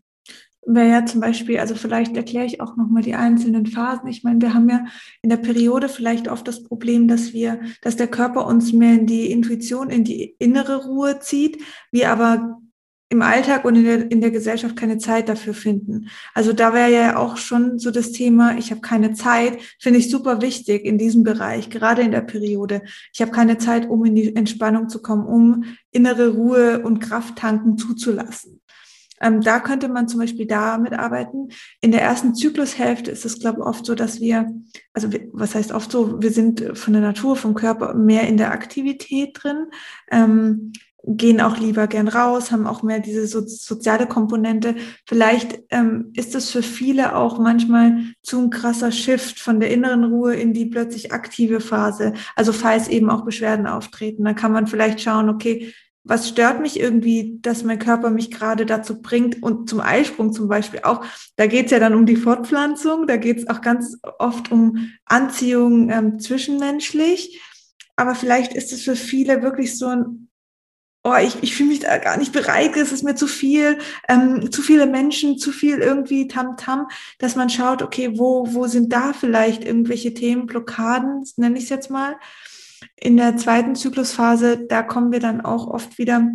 wäre 0.66 0.90
ja 0.90 1.06
zum 1.06 1.22
Beispiel, 1.22 1.60
also 1.60 1.76
vielleicht 1.76 2.16
erkläre 2.16 2.46
ich 2.46 2.62
auch 2.62 2.76
nochmal 2.76 3.02
die 3.02 3.16
einzelnen 3.16 3.66
Phasen. 3.66 4.08
Ich 4.08 4.24
meine, 4.24 4.42
wir 4.42 4.54
haben 4.54 4.70
ja 4.70 4.86
in 5.22 5.30
der 5.30 5.38
Periode 5.38 5.90
vielleicht 5.90 6.28
oft 6.28 6.48
das 6.48 6.64
Problem, 6.64 7.08
dass 7.08 7.34
wir, 7.34 7.60
dass 7.82 7.96
der 7.96 8.08
Körper 8.08 8.46
uns 8.46 8.72
mehr 8.74 8.94
in 8.94 9.08
die 9.08 9.32
Intuition, 9.32 9.90
in 9.90 10.04
die 10.04 10.36
innere 10.38 10.86
Ruhe 10.86 11.20
zieht, 11.20 11.64
wir 11.92 12.12
aber 12.12 12.59
im 13.10 13.24
Alltag 13.24 13.66
und 13.66 13.76
in 13.76 13.84
der, 13.84 14.12
in 14.12 14.22
der 14.22 14.30
Gesellschaft 14.30 14.76
keine 14.76 15.00
Zeit 15.00 15.30
dafür 15.30 15.56
finden. 15.56 16.10
Also 16.36 16.54
da 16.54 16.74
wäre 16.74 16.92
ja 16.92 17.18
auch 17.18 17.38
schon 17.38 17.80
so 17.80 17.90
das 17.90 18.12
Thema, 18.12 18.58
ich 18.58 18.70
habe 18.70 18.82
keine 18.82 19.14
Zeit, 19.14 19.58
finde 19.80 20.00
ich 20.00 20.12
super 20.12 20.42
wichtig 20.42 20.86
in 20.86 21.00
diesem 21.00 21.24
Bereich, 21.24 21.72
gerade 21.72 22.04
in 22.04 22.12
der 22.12 22.22
Periode. 22.22 22.84
Ich 23.12 23.22
habe 23.22 23.32
keine 23.32 23.58
Zeit, 23.58 23.90
um 23.90 24.06
in 24.06 24.16
die 24.16 24.36
Entspannung 24.36 24.90
zu 24.90 25.02
kommen, 25.02 25.26
um 25.26 25.66
innere 25.92 26.30
Ruhe 26.30 26.84
und 26.84 27.00
Kraft 27.00 27.38
tanken 27.38 27.78
zuzulassen. 27.78 28.62
Ähm, 29.22 29.42
da 29.42 29.60
könnte 29.60 29.90
man 29.90 30.08
zum 30.08 30.20
Beispiel 30.20 30.46
damit 30.46 30.94
arbeiten. 30.94 31.50
In 31.82 31.92
der 31.92 32.02
ersten 32.02 32.36
Zyklushälfte 32.36 33.12
ist 33.12 33.26
es, 33.26 33.40
glaube 33.40 33.60
ich, 33.60 33.66
oft 33.66 33.86
so, 33.86 33.96
dass 33.96 34.22
wir, 34.22 34.50
also 34.94 35.12
wir, 35.12 35.28
was 35.34 35.56
heißt 35.56 35.72
oft 35.72 35.92
so, 35.92 36.22
wir 36.22 36.32
sind 36.32 36.78
von 36.78 36.94
der 36.94 37.02
Natur, 37.02 37.36
vom 37.36 37.54
Körper 37.54 37.94
mehr 37.96 38.28
in 38.28 38.38
der 38.38 38.52
Aktivität 38.52 39.38
drin. 39.42 39.68
Ähm, 40.10 40.72
gehen 41.04 41.42
auch 41.42 41.58
lieber 41.58 41.88
gern 41.88 42.08
raus, 42.08 42.52
haben 42.52 42.68
auch 42.68 42.84
mehr 42.84 43.00
diese 43.00 43.26
so, 43.28 43.42
soziale 43.46 44.08
Komponente. 44.08 44.76
Vielleicht 45.06 45.60
ähm, 45.70 46.12
ist 46.16 46.36
es 46.36 46.52
für 46.52 46.64
viele 46.64 47.16
auch 47.16 47.40
manchmal 47.40 48.04
zu 48.22 48.40
ein 48.40 48.50
krasser 48.50 48.92
Shift 48.92 49.40
von 49.40 49.60
der 49.60 49.72
inneren 49.72 50.04
Ruhe 50.04 50.36
in 50.36 50.54
die 50.54 50.66
plötzlich 50.66 51.12
aktive 51.12 51.62
Phase. 51.62 52.14
Also 52.36 52.52
falls 52.54 52.88
eben 52.88 53.10
auch 53.10 53.24
Beschwerden 53.26 53.68
auftreten, 53.68 54.24
dann 54.26 54.36
kann 54.36 54.52
man 54.52 54.68
vielleicht 54.68 55.02
schauen, 55.02 55.30
okay, 55.30 55.74
was 56.04 56.30
stört 56.30 56.62
mich 56.62 56.80
irgendwie, 56.80 57.38
dass 57.42 57.64
mein 57.64 57.78
Körper 57.78 58.10
mich 58.10 58.32
gerade 58.32 58.66
dazu 58.66 59.02
bringt 59.02 59.44
und 59.44 59.70
zum 59.70 59.80
Eisprung 59.80 60.34
zum 60.34 60.48
Beispiel 60.48 60.82
auch, 60.84 61.06
da 61.36 61.46
geht 61.46 61.66
es 61.66 61.72
ja 61.72 61.80
dann 61.80 61.94
um 61.94 62.06
die 62.06 62.16
Fortpflanzung, 62.16 63.06
da 63.06 63.18
geht 63.18 63.38
es 63.38 63.48
auch 63.48 63.62
ganz 63.62 63.98
oft 64.18 64.52
um 64.52 64.90
Anziehung 65.06 65.90
ähm, 65.90 66.20
zwischenmenschlich, 66.20 67.42
aber 67.96 68.16
vielleicht 68.16 68.54
ist 68.54 68.72
es 68.72 68.84
für 68.84 68.96
viele 68.96 69.44
wirklich 69.44 69.78
so 69.78 69.88
ein, 69.88 70.29
oh, 71.10 71.16
ich, 71.16 71.42
ich 71.42 71.56
fühle 71.56 71.70
mich 71.70 71.80
da 71.80 71.98
gar 71.98 72.18
nicht 72.18 72.34
bereit, 72.34 72.76
es 72.78 72.92
ist 72.92 73.04
mir 73.04 73.16
zu 73.16 73.28
viel, 73.28 73.78
ähm, 74.08 74.52
zu 74.52 74.62
viele 74.62 74.86
Menschen, 74.86 75.38
zu 75.38 75.52
viel 75.52 75.80
irgendwie 75.80 76.28
Tamtam, 76.28 76.82
-Tam, 76.82 76.92
dass 77.18 77.36
man 77.36 77.50
schaut, 77.50 77.82
okay, 77.82 78.18
wo, 78.18 78.48
wo 78.54 78.68
sind 78.68 78.92
da 78.92 79.14
vielleicht 79.14 79.64
irgendwelche 79.64 80.14
Themen, 80.14 80.46
Blockaden, 80.46 81.24
nenne 81.38 81.58
ich 81.58 81.66
es 81.66 81.70
jetzt 81.70 81.90
mal, 81.90 82.16
in 82.96 83.18
der 83.18 83.38
zweiten 83.38 83.76
Zyklusphase, 83.76 84.66
da 84.68 84.84
kommen 84.84 85.12
wir 85.12 85.20
dann 85.20 85.42
auch 85.42 85.68
oft 85.68 85.98
wieder 85.98 86.30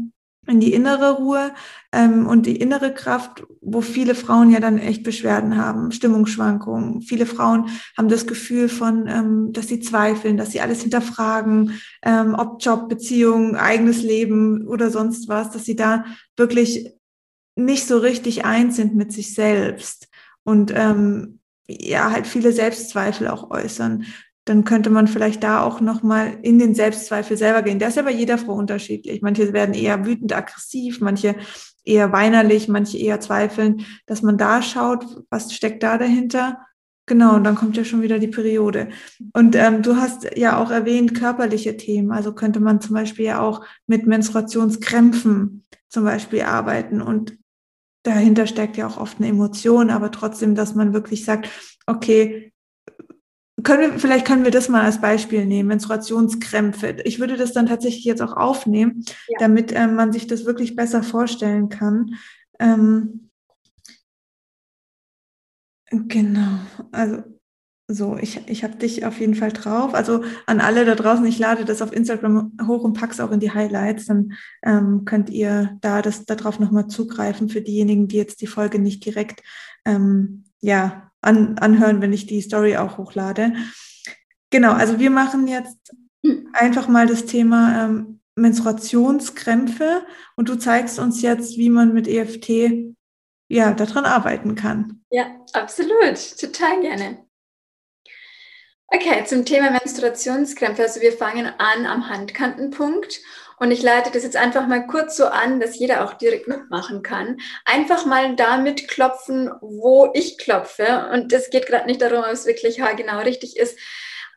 in 0.47 0.61
die 0.61 0.73
innere 0.73 1.13
Ruhe 1.17 1.53
ähm, 1.93 2.27
und 2.27 2.47
die 2.47 2.57
innere 2.57 2.93
Kraft, 2.93 3.45
wo 3.61 3.81
viele 3.81 4.15
Frauen 4.15 4.51
ja 4.51 4.61
dann 4.61 4.79
echt 4.79 5.03
Beschwerden 5.03 5.57
haben, 5.57 5.93
Stimmungsschwankungen. 5.93 7.03
Viele 7.03 7.27
Frauen 7.27 7.69
haben 7.97 8.09
das 8.09 8.27
Gefühl 8.27 8.69
von, 8.69 9.07
ähm, 9.07 9.53
dass 9.53 9.69
sie 9.69 9.81
zweifeln, 9.81 10.37
dass 10.37 10.53
sie 10.53 10.61
alles 10.61 10.83
hinterfragen, 10.83 11.79
ähm, 12.03 12.35
ob 12.35 12.63
Job, 12.63 12.89
Beziehung, 12.89 13.57
eigenes 13.57 14.03
Leben 14.03 14.67
oder 14.67 14.91
sonst 14.91 15.29
was, 15.29 15.51
dass 15.51 15.65
sie 15.65 15.77
da 15.77 16.05
wirklich 16.37 16.91
nicht 17.57 17.87
so 17.87 17.99
richtig 17.99 18.45
eins 18.45 18.77
sind 18.77 18.95
mit 18.95 19.13
sich 19.13 19.35
selbst 19.35 20.09
und 20.43 20.73
ähm, 20.75 21.39
ja 21.67 22.11
halt 22.11 22.27
viele 22.27 22.53
Selbstzweifel 22.53 23.29
auch 23.29 23.51
äußern 23.51 24.05
dann 24.45 24.65
könnte 24.65 24.91
man 24.91 25.07
vielleicht 25.07 25.43
da 25.43 25.63
auch 25.63 25.81
nochmal 25.81 26.39
in 26.43 26.59
den 26.59 26.75
Selbstzweifel 26.75 27.37
selber 27.37 27.63
gehen. 27.63 27.79
Der 27.79 27.89
ist 27.89 27.97
ja 27.97 28.03
bei 28.03 28.13
jeder 28.13 28.37
Frau 28.37 28.55
unterschiedlich. 28.55 29.23
Manche 29.23 29.53
werden 29.53 29.75
eher 29.75 30.05
wütend, 30.05 30.35
aggressiv, 30.35 31.01
manche 31.01 31.37
eher 31.85 32.13
weinerlich, 32.13 32.69
manche 32.69 32.99
eher 32.99 33.21
zweifeln, 33.21 33.87
dass 34.07 34.23
man 34.23 34.37
da 34.37 34.63
schaut, 34.63 35.05
was 35.31 35.53
steckt 35.55 35.83
da 35.83 35.99
dahinter. 35.99 36.59
Genau, 37.07 37.35
und 37.35 37.45
dann 37.45 37.55
kommt 37.55 37.77
ja 37.77 37.85
schon 37.85 38.01
wieder 38.01 38.19
die 38.19 38.29
Periode. 38.29 38.89
Und 39.35 39.57
ähm, 39.57 39.83
du 39.83 39.97
hast 39.97 40.37
ja 40.37 40.59
auch 40.59 40.71
erwähnt 40.71 41.15
körperliche 41.15 41.77
Themen. 41.77 42.13
Also 42.13 42.35
könnte 42.35 42.61
man 42.61 42.81
zum 42.81 42.95
Beispiel 42.95 43.27
ja 43.27 43.41
auch 43.41 43.65
mit 43.87 44.07
Menstruationskrämpfen 44.07 45.65
zum 45.89 46.05
Beispiel 46.05 46.43
arbeiten. 46.43 47.03
Und 47.03 47.37
dahinter 48.05 48.47
steckt 48.47 48.79
ja 48.79 48.87
auch 48.87 48.97
oft 48.97 49.19
eine 49.19 49.29
Emotion, 49.29 49.91
aber 49.91 50.11
trotzdem, 50.11 50.55
dass 50.55 50.75
man 50.75 50.95
wirklich 50.95 51.27
sagt, 51.27 51.51
okay, 51.87 52.54
können 53.65 53.93
wir, 53.93 53.99
vielleicht 53.99 54.27
können 54.27 54.45
wir 54.45 54.51
das 54.51 54.69
mal 54.69 54.83
als 54.83 55.01
Beispiel 55.01 55.47
nehmen, 55.47 55.69
Menstruationskrämpfe. 55.69 56.97
Ich 57.05 57.19
würde 57.19 57.37
das 57.37 57.53
dann 57.53 57.67
tatsächlich 57.67 58.05
jetzt 58.05 58.23
auch 58.23 58.37
aufnehmen, 58.37 59.05
ja. 59.29 59.39
damit 59.39 59.73
ähm, 59.75 59.95
man 59.95 60.13
sich 60.13 60.27
das 60.27 60.45
wirklich 60.45 60.77
besser 60.77 61.03
vorstellen 61.03 61.69
kann. 61.69 62.15
Ähm, 62.59 63.31
genau, 65.91 66.59
also 66.93 67.23
so, 67.87 68.17
ich, 68.17 68.41
ich 68.49 68.65
habe 68.65 68.77
dich 68.77 69.05
auf 69.05 69.21
jeden 69.21 69.35
Fall 69.35 69.53
drauf. 69.53 69.95
Also 69.95 70.25
an 70.47 70.61
alle 70.61 70.87
da 70.87 70.95
draußen, 70.95 71.25
ich 71.27 71.39
lade 71.39 71.67
das 71.67 71.83
auf 71.83 71.93
Instagram 71.93 72.57
hoch 72.67 72.83
und 72.83 72.95
pack's 72.95 73.21
auch 73.21 73.31
in 73.31 73.41
die 73.41 73.53
Highlights. 73.53 74.07
Dann 74.07 74.33
ähm, 74.63 75.05
könnt 75.05 75.29
ihr 75.29 75.77
da 75.83 76.01
das 76.01 76.25
darauf 76.25 76.59
nochmal 76.59 76.87
zugreifen 76.87 77.51
für 77.51 77.61
diejenigen, 77.61 78.09
die 78.09 78.17
jetzt 78.17 78.41
die 78.41 78.47
Folge 78.47 78.79
nicht 78.79 79.05
direkt 79.05 79.43
ähm, 79.85 80.45
ja, 80.63 81.11
an, 81.25 81.59
anhören, 81.59 82.01
wenn 82.01 82.13
ich 82.13 82.27
die 82.27 82.41
Story 82.41 82.77
auch 82.77 82.99
hochlade. 82.99 83.55
Genau, 84.51 84.73
also 84.73 84.99
wir 84.99 85.11
machen 85.11 85.49
jetzt 85.49 85.95
einfach 86.53 86.89
mal 86.89 87.07
das 87.07 87.27
Thema 87.27 87.85
ähm, 87.85 88.21
Menstruationskrämpfe 88.37 90.05
und 90.37 90.49
du 90.49 90.57
zeigst 90.57 90.99
uns 90.99 91.23
jetzt, 91.23 91.57
wie 91.57 91.71
man 91.71 91.95
mit 91.95 92.09
EFT 92.09 92.95
ja 93.49 93.73
daran 93.73 94.05
arbeiten 94.05 94.55
kann. 94.55 95.05
Ja, 95.11 95.27
absolut, 95.53 96.39
total 96.41 96.81
gerne. 96.81 97.25
Okay, 98.89 99.25
zum 99.25 99.45
Thema 99.45 99.71
Menstruationskrämpfe. 99.71 100.83
Also 100.83 101.01
wir 101.01 101.13
fangen 101.13 101.47
an 101.47 101.87
am 101.87 102.09
Handkantenpunkt 102.09 103.21
und 103.59 103.71
ich 103.71 103.83
leite 103.83 104.11
das 104.11 104.25
jetzt 104.25 104.37
einfach 104.37 104.67
mal 104.67 104.87
kurz 104.87 105.17
so 105.17 105.27
an, 105.27 105.61
dass 105.61 105.79
jeder 105.79 106.05
auch 106.05 106.15
direkt 106.15 106.49
mitmachen 106.49 107.03
kann. 107.03 107.39
Einfach 107.65 108.07
mal 108.07 108.35
damit 108.37 108.89
klopfen, 108.89 109.51
wo 109.61 110.11
ich 110.15 110.39
klopfe. 110.39 111.11
Und 111.13 111.33
es 111.33 111.51
geht 111.51 111.67
gerade 111.67 111.87
nicht 111.87 112.03
darum, 112.03 112.25
ob 112.25 112.33
es 112.33 112.47
wirklich 112.47 112.81
genau 112.97 113.19
richtig 113.21 113.57
ist. 113.57 113.79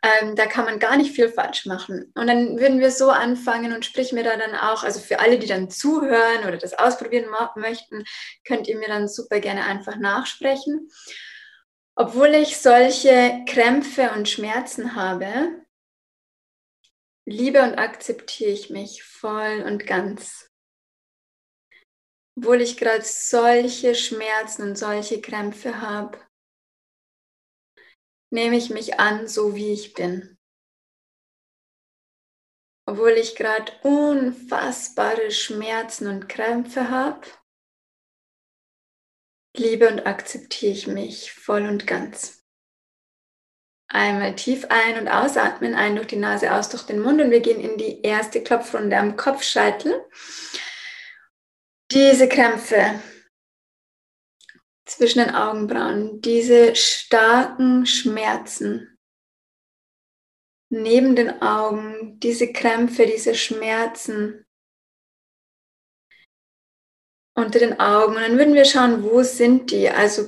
Ähm, 0.03 0.35
da 0.35 0.45
kann 0.45 0.65
man 0.65 0.77
gar 0.77 0.95
nicht 0.95 1.15
viel 1.15 1.29
falsch 1.29 1.65
machen. 1.65 2.11
Und 2.13 2.27
dann 2.27 2.59
würden 2.59 2.79
wir 2.79 2.91
so 2.91 3.09
anfangen 3.09 3.73
und 3.73 3.83
sprich 3.83 4.11
mir 4.11 4.23
da 4.23 4.37
dann 4.37 4.53
auch, 4.53 4.83
also 4.83 4.99
für 4.99 5.19
alle, 5.19 5.39
die 5.39 5.47
dann 5.47 5.71
zuhören 5.71 6.45
oder 6.47 6.57
das 6.57 6.77
ausprobieren 6.77 7.25
möchten, 7.55 8.03
könnt 8.45 8.67
ihr 8.67 8.77
mir 8.77 8.87
dann 8.87 9.07
super 9.07 9.39
gerne 9.39 9.65
einfach 9.65 9.97
nachsprechen. 9.97 10.89
Obwohl 11.95 12.35
ich 12.35 12.57
solche 12.57 13.43
Krämpfe 13.47 14.11
und 14.15 14.29
Schmerzen 14.29 14.95
habe, 14.95 15.49
liebe 17.27 17.61
und 17.61 17.77
akzeptiere 17.77 18.51
ich 18.51 18.69
mich 18.69 19.03
voll 19.03 19.61
und 19.65 19.85
ganz. 19.85 20.49
Obwohl 22.37 22.61
ich 22.61 22.77
gerade 22.77 23.03
solche 23.03 23.95
Schmerzen 23.95 24.61
und 24.61 24.77
solche 24.77 25.19
Krämpfe 25.19 25.81
habe, 25.81 26.19
nehme 28.31 28.55
ich 28.55 28.69
mich 28.69 28.99
an, 28.99 29.27
so 29.27 29.55
wie 29.55 29.73
ich 29.73 29.93
bin. 29.93 30.37
Obwohl 32.87 33.11
ich 33.11 33.35
gerade 33.35 33.73
unfassbare 33.83 35.31
Schmerzen 35.31 36.07
und 36.07 36.29
Krämpfe 36.29 36.89
habe, 36.89 37.27
liebe 39.57 39.89
und 39.89 40.05
akzeptiere 40.05 40.71
ich 40.71 40.87
mich 40.87 41.33
voll 41.33 41.67
und 41.67 41.85
ganz. 41.87 42.36
Einmal 43.89 44.35
tief 44.35 44.65
ein- 44.69 44.99
und 44.99 45.07
ausatmen, 45.07 45.73
ein 45.73 45.95
durch 45.95 46.07
die 46.07 46.17
Nase, 46.17 46.53
aus 46.53 46.69
durch 46.69 46.83
den 46.83 46.99
Mund 46.99 47.21
und 47.21 47.31
wir 47.31 47.39
gehen 47.39 47.61
in 47.61 47.77
die 47.77 48.01
erste 48.01 48.43
Klopfrunde 48.43 48.97
am 48.97 49.15
Kopfscheitel. 49.15 50.05
Diese 51.91 52.27
Krämpfe 52.27 53.01
zwischen 54.85 55.19
den 55.19 55.33
Augenbrauen, 55.33 56.21
diese 56.21 56.75
starken 56.75 57.85
Schmerzen 57.85 58.97
neben 60.69 61.15
den 61.15 61.41
Augen, 61.41 62.19
diese 62.19 62.51
Krämpfe, 62.51 63.05
diese 63.05 63.35
Schmerzen 63.35 64.45
unter 67.35 67.59
den 67.59 67.79
Augen. 67.79 68.15
Und 68.15 68.21
dann 68.21 68.37
würden 68.37 68.53
wir 68.53 68.65
schauen, 68.65 69.03
wo 69.03 69.23
sind 69.23 69.71
die? 69.71 69.89
Also 69.89 70.27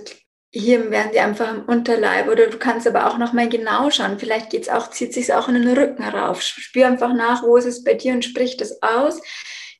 hier 0.51 0.89
werden 0.89 1.11
die 1.13 1.19
einfach 1.19 1.53
im 1.53 1.65
Unterleib 1.65 2.27
oder 2.27 2.47
du 2.47 2.57
kannst 2.57 2.87
aber 2.87 3.07
auch 3.07 3.17
noch 3.17 3.33
mal 3.33 3.47
genau 3.47 3.91
schauen. 3.91 4.17
Vielleicht 4.17 4.49
geht's 4.49 4.69
auch, 4.69 4.89
zieht 4.89 5.13
sich 5.13 5.31
auch 5.33 5.47
in 5.47 5.55
den 5.55 5.77
Rücken 5.77 6.03
rauf. 6.03 6.41
Spür 6.41 6.87
einfach 6.87 7.13
nach, 7.13 7.43
wo 7.43 7.55
ist 7.57 7.65
es 7.65 7.83
bei 7.83 7.93
dir 7.93 8.13
und 8.13 8.25
sprich 8.25 8.57
das 8.57 8.81
aus. 8.81 9.21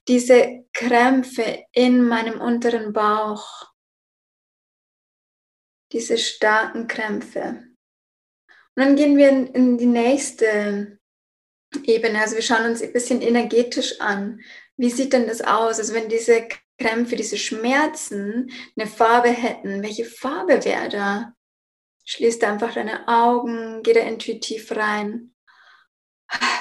Diese 0.07 0.65
Krämpfe 0.73 1.65
in 1.71 2.03
meinem 2.03 2.39
unteren 2.39 2.93
Bauch, 2.93 3.71
diese 5.91 6.19
starken 6.19 6.87
Krämpfe. 6.87 7.63
Und 8.75 8.85
dann 8.85 8.95
gehen 8.95 9.17
wir 9.17 9.29
in, 9.29 9.47
in 9.47 9.77
die 9.77 9.87
nächste 9.87 10.99
Ebene. 11.83 12.21
Also 12.21 12.35
wir 12.35 12.43
schauen 12.43 12.65
uns 12.65 12.81
ein 12.81 12.93
bisschen 12.93 13.21
energetisch 13.21 13.99
an. 13.99 14.39
Wie 14.77 14.91
sieht 14.91 15.13
denn 15.13 15.27
das 15.27 15.41
aus? 15.41 15.79
Also 15.79 15.93
wenn 15.95 16.09
diese 16.09 16.47
Krämpfe, 16.79 17.15
diese 17.15 17.37
Schmerzen 17.37 18.51
eine 18.77 18.87
Farbe 18.87 19.29
hätten, 19.29 19.83
welche 19.83 20.05
Farbe 20.05 20.63
wäre 20.63 20.89
da? 20.89 21.33
Schließ 22.05 22.41
einfach 22.41 22.73
deine 22.73 23.07
Augen, 23.07 23.83
geh 23.83 23.93
da 23.93 23.99
intuitiv 23.99 24.71
rein. 24.71 25.35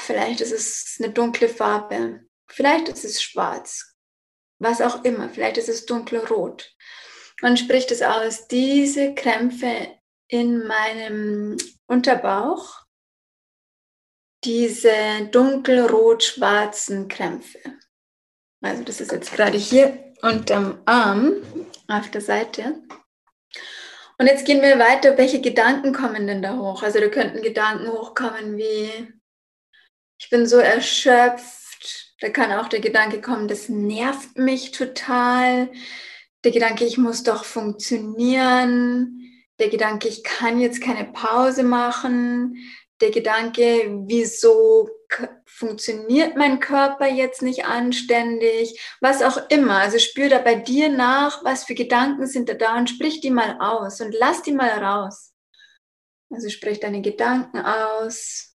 Vielleicht 0.01 0.41
ist 0.41 0.53
es 0.53 0.97
eine 0.99 1.13
dunkle 1.13 1.49
Farbe, 1.49 2.25
vielleicht 2.47 2.89
ist 2.89 3.05
es 3.05 3.23
schwarz, 3.23 3.95
was 4.59 4.81
auch 4.81 5.05
immer, 5.05 5.29
vielleicht 5.29 5.59
ist 5.59 5.69
es 5.69 5.87
dunkelrot. 5.87 6.75
Man 7.41 7.57
spricht 7.57 7.91
es 7.91 8.03
aus, 8.03 8.49
diese 8.49 9.15
Krämpfe 9.15 9.99
in 10.29 10.67
meinem 10.67 11.57
Unterbauch, 11.87 12.85
diese 14.45 15.29
dunkelrot-schwarzen 15.31 17.09
Krämpfe. 17.09 17.61
Also 18.61 18.83
das 18.83 19.01
ist 19.01 19.13
jetzt 19.13 19.33
gerade 19.33 19.59
hier 19.59 20.08
unterm 20.23 20.79
Arm 20.85 21.35
auf 21.89 22.11
der 22.11 22.21
Seite. 22.21 22.75
Und 24.19 24.27
jetzt 24.27 24.45
gehen 24.45 24.63
wir 24.63 24.79
weiter. 24.79 25.17
Welche 25.17 25.41
Gedanken 25.41 25.93
kommen 25.93 26.27
denn 26.27 26.43
da 26.43 26.57
hoch? 26.57 26.83
Also 26.83 26.99
da 26.99 27.09
könnten 27.09 27.41
Gedanken 27.41 27.89
hochkommen 27.89 28.57
wie, 28.57 29.13
ich 30.19 30.29
bin 30.31 30.47
so 30.47 30.59
erschöpft. 30.59 32.17
Da 32.21 32.29
kann 32.31 32.53
auch 32.53 32.69
der 32.69 32.81
Gedanke 32.81 33.21
kommen, 33.21 33.47
das 33.47 33.69
nervt 33.69 34.37
mich 34.37 34.73
total. 34.73 35.71
Der 36.45 36.51
Gedanke, 36.51 36.85
ich 36.85 36.99
muss 36.99 37.23
doch 37.23 37.45
funktionieren. 37.45 39.23
Der 39.61 39.69
Gedanke, 39.69 40.09
ich 40.09 40.25
kann 40.25 40.61
jetzt 40.61 40.83
keine 40.83 41.05
Pause 41.05 41.63
machen. 41.63 42.57
Der 43.01 43.11
Gedanke, 43.11 44.03
wieso 44.07 44.89
funktioniert 45.47 46.37
mein 46.37 46.61
Körper 46.61 47.07
jetzt 47.07 47.43
nicht 47.43 47.65
anständig, 47.65 48.81
was 49.01 49.23
auch 49.23 49.49
immer. 49.51 49.79
Also 49.79 49.99
spür 49.99 50.29
da 50.29 50.39
bei 50.39 50.55
dir 50.55 50.89
nach, 50.89 51.45
was 51.45 51.65
für 51.65 51.75
Gedanken 51.75 52.27
sind 52.27 52.49
da 52.49 52.55
da 52.55 52.77
und 52.77 52.89
sprich 52.91 53.21
die 53.21 53.31
mal 53.31 53.59
aus 53.61 54.01
und 54.01 54.15
lass 54.15 54.43
die 54.43 54.53
mal 54.53 54.71
raus. 54.71 55.33
Also 56.31 56.49
sprich 56.51 56.81
deine 56.81 57.01
Gedanken 57.01 57.59
aus. 57.59 58.55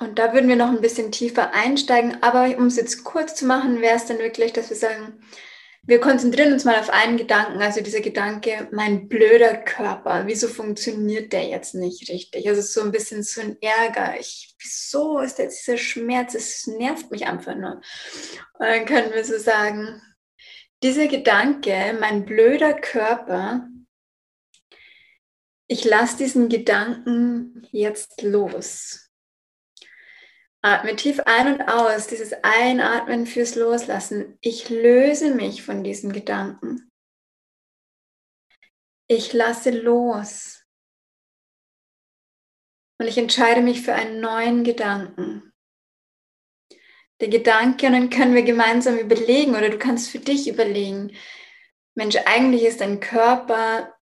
Und 0.00 0.18
da 0.18 0.32
würden 0.32 0.48
wir 0.48 0.56
noch 0.56 0.70
ein 0.70 0.80
bisschen 0.80 1.12
tiefer 1.12 1.52
einsteigen, 1.52 2.22
aber 2.22 2.56
um 2.56 2.66
es 2.66 2.76
jetzt 2.76 3.04
kurz 3.04 3.34
zu 3.34 3.44
machen, 3.44 3.82
wäre 3.82 3.96
es 3.96 4.06
dann 4.06 4.18
wirklich, 4.18 4.52
dass 4.52 4.70
wir 4.70 4.76
sagen, 4.76 5.22
wir 5.82 5.98
konzentrieren 6.00 6.52
uns 6.52 6.64
mal 6.64 6.78
auf 6.78 6.90
einen 6.90 7.16
Gedanken, 7.16 7.60
also 7.60 7.80
dieser 7.80 8.00
Gedanke, 8.00 8.68
mein 8.70 9.08
blöder 9.08 9.56
Körper, 9.56 10.26
wieso 10.26 10.46
funktioniert 10.48 11.32
der 11.32 11.48
jetzt 11.48 11.74
nicht 11.74 12.08
richtig? 12.10 12.46
Also 12.48 12.60
so 12.60 12.82
ein 12.82 12.92
bisschen 12.92 13.22
so 13.22 13.40
ein 13.40 13.56
Ärger. 13.60 14.18
Ich, 14.20 14.54
wieso 14.58 15.18
ist 15.20 15.38
jetzt 15.38 15.66
dieser 15.66 15.78
Schmerz? 15.78 16.34
Es 16.34 16.66
nervt 16.66 17.10
mich 17.10 17.26
einfach 17.26 17.54
nur. 17.54 17.80
Und 18.54 18.66
dann 18.66 18.84
können 18.84 19.12
wir 19.12 19.24
so 19.24 19.38
sagen, 19.38 20.02
dieser 20.82 21.08
Gedanke, 21.08 21.96
mein 21.98 22.24
blöder 22.24 22.74
Körper, 22.74 23.66
ich 25.66 25.84
lasse 25.84 26.18
diesen 26.18 26.48
Gedanken 26.48 27.66
jetzt 27.70 28.22
los. 28.22 29.09
Atme 30.62 30.94
tief 30.94 31.20
ein 31.24 31.54
und 31.54 31.62
aus, 31.62 32.06
dieses 32.06 32.32
Einatmen 32.42 33.26
fürs 33.26 33.54
Loslassen. 33.54 34.36
Ich 34.40 34.68
löse 34.68 35.34
mich 35.34 35.62
von 35.62 35.82
diesen 35.82 36.12
Gedanken. 36.12 36.90
Ich 39.08 39.32
lasse 39.32 39.70
los. 39.70 40.64
Und 43.00 43.06
ich 43.06 43.16
entscheide 43.16 43.62
mich 43.62 43.80
für 43.80 43.94
einen 43.94 44.20
neuen 44.20 44.62
Gedanken. 44.62 45.50
Der 47.20 47.28
Gedanke, 47.28 47.86
und 47.86 47.92
dann 47.92 48.10
können 48.10 48.34
wir 48.34 48.42
gemeinsam 48.42 48.98
überlegen, 48.98 49.54
oder 49.54 49.70
du 49.70 49.78
kannst 49.78 50.10
für 50.10 50.18
dich 50.18 50.48
überlegen, 50.48 51.16
Mensch, 51.94 52.16
eigentlich 52.26 52.64
ist 52.64 52.80
dein 52.80 53.00
Körper 53.00 53.94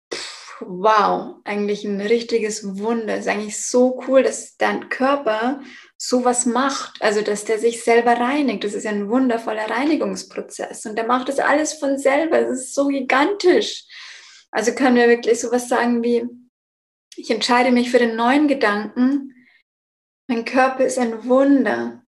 wow, 0.61 1.37
eigentlich 1.45 1.85
ein 1.85 2.01
richtiges 2.01 2.79
Wunder. 2.79 3.15
Es 3.15 3.21
ist 3.21 3.29
eigentlich 3.29 3.65
so 3.65 4.03
cool, 4.07 4.23
dass 4.23 4.57
dein 4.57 4.89
Körper 4.89 5.63
sowas 5.99 6.47
macht, 6.47 7.03
also 7.03 7.23
dass 7.23 7.45
der 7.45 7.59
sich 7.59 7.83
selber 7.83 8.13
reinigt. 8.13 8.63
Das 8.63 8.73
ist 8.73 8.85
ja 8.85 8.91
ein 8.91 9.11
wundervoller 9.11 9.69
Reinigungsprozess 9.69 10.87
und 10.87 10.97
der 10.97 11.07
macht 11.07 11.29
das 11.29 11.41
alles 11.41 11.75
von 11.75 11.99
selber. 11.99 12.41
Das 12.41 12.61
ist 12.61 12.75
so 12.75 12.87
gigantisch. 12.87 13.85
Also 14.51 14.75
können 14.75 14.97
wir 14.97 15.09
wirklich 15.09 15.41
sowas 15.41 15.69
sagen 15.69 16.03
wie, 16.03 16.27
ich 17.17 17.31
entscheide 17.31 17.73
mich 17.73 17.91
für 17.91 17.99
den 17.99 18.15
neuen 18.15 18.47
Gedanken. 18.47 19.35
Mein 20.29 20.45
Körper 20.45 20.85
ist 20.85 20.99
ein 20.99 21.25
Wunder. 21.25 22.05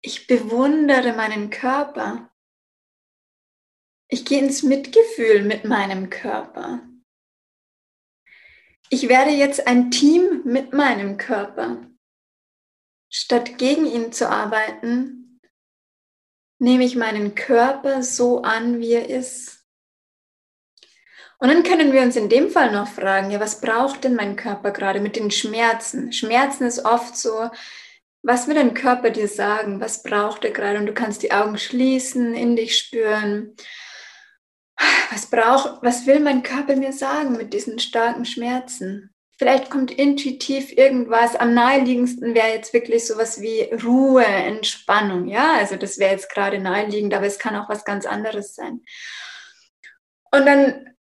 Ich 0.00 0.26
bewundere 0.26 1.12
meinen 1.12 1.50
Körper. 1.50 2.30
Ich 4.08 4.24
gehe 4.24 4.38
ins 4.38 4.62
Mitgefühl 4.62 5.42
mit 5.42 5.64
meinem 5.64 6.08
Körper. 6.08 6.82
Ich 8.88 9.08
werde 9.08 9.30
jetzt 9.30 9.66
ein 9.66 9.90
Team 9.90 10.42
mit 10.44 10.72
meinem 10.72 11.18
Körper. 11.18 11.90
Statt 13.16 13.58
gegen 13.58 13.86
ihn 13.86 14.12
zu 14.12 14.28
arbeiten, 14.28 15.40
nehme 16.58 16.84
ich 16.84 16.96
meinen 16.96 17.36
Körper 17.36 18.02
so 18.02 18.42
an, 18.42 18.80
wie 18.80 18.92
er 18.92 19.08
ist. 19.08 19.64
Und 21.38 21.48
dann 21.48 21.62
können 21.62 21.92
wir 21.92 22.02
uns 22.02 22.16
in 22.16 22.28
dem 22.28 22.50
Fall 22.50 22.72
noch 22.72 22.88
fragen, 22.88 23.30
ja, 23.30 23.38
was 23.38 23.60
braucht 23.60 24.02
denn 24.02 24.16
mein 24.16 24.34
Körper 24.34 24.72
gerade 24.72 25.00
mit 25.00 25.14
den 25.14 25.30
Schmerzen? 25.30 26.12
Schmerzen 26.12 26.64
ist 26.64 26.84
oft 26.84 27.16
so, 27.16 27.50
was 28.22 28.48
will 28.48 28.54
dein 28.54 28.74
Körper 28.74 29.10
dir 29.10 29.28
sagen? 29.28 29.80
Was 29.80 30.02
braucht 30.02 30.44
er 30.44 30.50
gerade? 30.50 30.78
Und 30.78 30.86
du 30.86 30.94
kannst 30.94 31.22
die 31.22 31.32
Augen 31.32 31.58
schließen, 31.58 32.34
in 32.34 32.56
dich 32.56 32.76
spüren 32.76 33.54
was 35.10 35.30
braucht, 35.30 35.82
was 35.82 36.06
will 36.06 36.20
mein 36.20 36.42
Körper 36.42 36.74
mir 36.76 36.92
sagen 36.92 37.36
mit 37.36 37.52
diesen 37.52 37.78
starken 37.78 38.24
Schmerzen? 38.24 39.13
Vielleicht 39.44 39.68
kommt 39.68 39.90
intuitiv 39.90 40.72
irgendwas. 40.72 41.36
Am 41.36 41.52
naheliegendsten 41.52 42.34
wäre 42.34 42.54
jetzt 42.54 42.72
wirklich 42.72 43.06
sowas 43.06 43.42
wie 43.42 43.60
Ruhe, 43.84 44.24
Entspannung. 44.24 45.28
Ja, 45.28 45.56
also 45.58 45.76
das 45.76 45.98
wäre 45.98 46.12
jetzt 46.12 46.30
gerade 46.30 46.58
naheliegend, 46.58 47.12
aber 47.12 47.26
es 47.26 47.38
kann 47.38 47.54
auch 47.54 47.68
was 47.68 47.84
ganz 47.84 48.06
anderes 48.06 48.54
sein. 48.54 48.80
Und 50.32 50.46
dann 50.46 50.94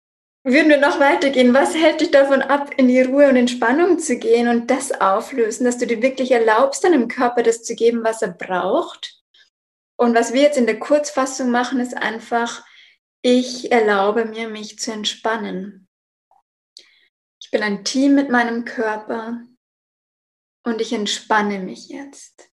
würden 0.44 0.70
wir 0.70 0.80
noch 0.80 1.00
weitergehen. 1.00 1.54
Was 1.54 1.76
hält 1.76 2.02
dich 2.02 2.10
davon 2.10 2.42
ab, 2.42 2.72
in 2.78 2.88
die 2.88 3.04
Ruhe 3.04 3.30
und 3.30 3.36
Entspannung 3.36 4.00
zu 4.00 4.18
gehen 4.18 4.48
und 4.48 4.72
das 4.72 4.90
auflösen, 5.00 5.66
dass 5.66 5.78
du 5.78 5.86
dir 5.86 6.02
wirklich 6.02 6.32
erlaubst, 6.32 6.84
deinem 6.84 7.08
Körper 7.10 7.44
das 7.44 7.62
zu 7.62 7.76
geben, 7.76 8.04
was 8.04 8.24
er 8.24 8.30
braucht? 8.30 9.22
Und 9.98 10.16
was 10.16 10.34
wir 10.34 10.42
jetzt 10.42 10.58
in 10.58 10.66
der 10.66 10.80
Kurzfassung 10.80 11.52
machen, 11.52 11.80
ist 11.80 11.96
einfach, 11.96 12.66
ich 13.22 13.72
erlaube 13.72 14.26
mir, 14.26 14.50
mich 14.50 14.80
zu 14.80 14.92
entspannen. 14.92 15.88
Ich 17.54 17.60
bin 17.60 17.64
ein 17.64 17.84
Team 17.84 18.16
mit 18.16 18.30
meinem 18.30 18.64
Körper 18.64 19.46
und 20.64 20.80
ich 20.80 20.94
entspanne 20.94 21.60
mich 21.60 21.90
jetzt. 21.90 22.50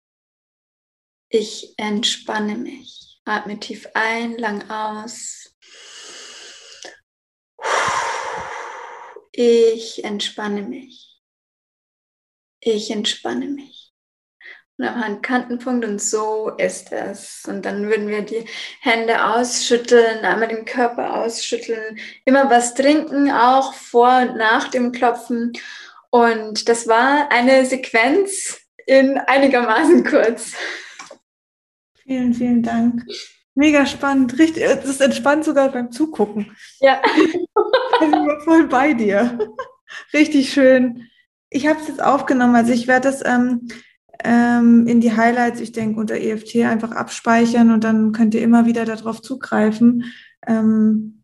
Ich 1.30 1.76
entspanne 1.78 2.58
mich. 2.58 3.22
Atme 3.24 3.60
tief 3.60 3.88
ein, 3.94 4.40
lang 4.40 4.68
aus. 4.72 5.56
ich 9.34 10.04
entspanne 10.04 10.64
mich. 10.64 11.22
Ich 12.60 12.90
entspanne 12.90 13.50
mich. 13.50 13.87
Und 14.78 14.86
am 14.86 15.04
Handkantenpunkt 15.04 15.86
und 15.86 16.00
so 16.00 16.52
ist 16.58 16.92
es. 16.92 17.44
Und 17.48 17.66
dann 17.66 17.88
würden 17.88 18.08
wir 18.08 18.22
die 18.22 18.46
Hände 18.82 19.26
ausschütteln, 19.26 20.24
einmal 20.24 20.50
den 20.50 20.66
Körper 20.66 21.16
ausschütteln, 21.16 21.98
immer 22.26 22.50
was 22.52 22.76
trinken, 22.76 23.32
auch 23.32 23.74
vor 23.74 24.20
und 24.22 24.38
nach 24.38 24.68
dem 24.68 24.92
Klopfen. 24.92 25.54
Und 26.12 26.70
das 26.70 26.88
war 26.88 27.32
eine 27.32 27.66
Sequenz 27.66 28.62
in 28.86 29.18
einigermaßen 29.18 30.04
kurz. 30.04 30.54
Vielen, 32.04 32.34
vielen 32.36 32.62
Dank. 32.62 33.04
Mega 33.56 33.88
spannend. 33.88 34.38
Richtig, 34.38 34.64
es 34.64 34.86
ist 34.86 35.02
entspannt 35.02 35.44
sogar 35.44 35.70
beim 35.70 35.92
Zugucken. 35.92 36.56
Ja. 36.80 37.02
Ich 37.16 38.00
bin 38.00 38.42
voll 38.44 38.68
bei 38.68 38.94
dir. 38.94 39.40
Richtig 40.14 40.54
schön. 40.54 41.10
Ich 41.50 41.66
habe 41.66 41.80
es 41.82 41.88
jetzt 41.88 42.04
aufgenommen. 42.04 42.56
Also 42.56 42.72
ich 42.72 42.88
werde 42.88 43.10
das 43.10 43.26
ähm, 43.26 43.68
ähm, 44.24 44.88
in 44.88 45.02
die 45.02 45.16
Highlights, 45.16 45.60
ich 45.60 45.72
denke, 45.72 46.00
unter 46.00 46.16
EFT 46.16 46.58
einfach 46.58 46.92
abspeichern 46.92 47.72
und 47.72 47.84
dann 47.84 48.12
könnt 48.12 48.34
ihr 48.34 48.42
immer 48.42 48.66
wieder 48.66 48.86
darauf 48.86 49.22
zugreifen. 49.22 50.06
Ähm, 50.46 51.24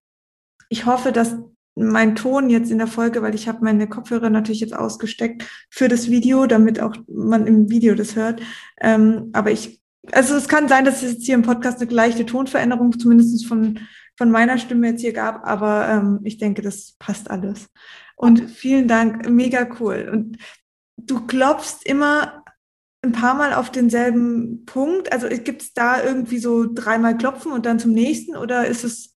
ich 0.70 0.86
hoffe, 0.86 1.12
dass 1.12 1.38
mein 1.76 2.16
Ton 2.16 2.50
jetzt 2.50 2.72
in 2.72 2.78
der 2.78 2.88
Folge, 2.88 3.22
weil 3.22 3.34
ich 3.34 3.48
habe 3.48 3.64
meine 3.64 3.88
Kopfhörer 3.88 4.30
natürlich 4.30 4.60
jetzt 4.60 4.76
ausgesteckt 4.76 5.44
für 5.70 5.88
das 5.88 6.10
Video, 6.10 6.46
damit 6.46 6.80
auch 6.80 6.96
man 7.08 7.48
im 7.48 7.70
Video 7.70 7.96
das 7.96 8.16
hört. 8.16 8.42
Ähm, 8.80 9.30
aber 9.34 9.52
ich, 9.52 9.82
also 10.12 10.36
es 10.36 10.48
kann 10.48 10.68
sein, 10.68 10.86
dass 10.86 11.02
es 11.02 11.14
jetzt 11.14 11.26
hier 11.26 11.36
im 11.36 11.42
Podcast 11.42 11.82
eine 11.82 11.92
leichte 11.92 12.26
Tonveränderung 12.26 12.98
zumindest 13.00 13.46
von, 13.48 13.80
von 14.18 14.30
meiner 14.30 14.58
Stimme 14.60 14.90
jetzt 14.90 15.02
hier 15.02 15.14
gab, 15.14 15.46
aber 15.48 15.90
ähm, 15.90 16.20
ich 16.24 16.38
denke, 16.38 16.62
das 16.62 16.96
passt 17.00 17.32
alles. 17.32 17.68
Und 18.16 18.50
vielen 18.52 18.88
Dank, 18.88 19.28
mega 19.28 19.68
cool. 19.80 20.10
Und 20.12 20.38
du 20.98 21.26
klopfst 21.26 21.86
immer 21.86 22.43
ein 23.04 23.12
paar 23.12 23.36
Mal 23.36 23.54
auf 23.54 23.70
denselben 23.70 24.66
Punkt? 24.66 25.12
Also 25.12 25.28
gibt 25.30 25.62
es 25.62 25.74
da 25.74 26.04
irgendwie 26.04 26.40
so 26.40 26.66
dreimal 26.72 27.18
klopfen 27.18 27.52
und 27.52 27.66
dann 27.66 27.80
zum 27.80 27.92
nächsten 27.92 28.36
oder 28.36 28.66
ist 28.66 28.84
es 28.84 29.14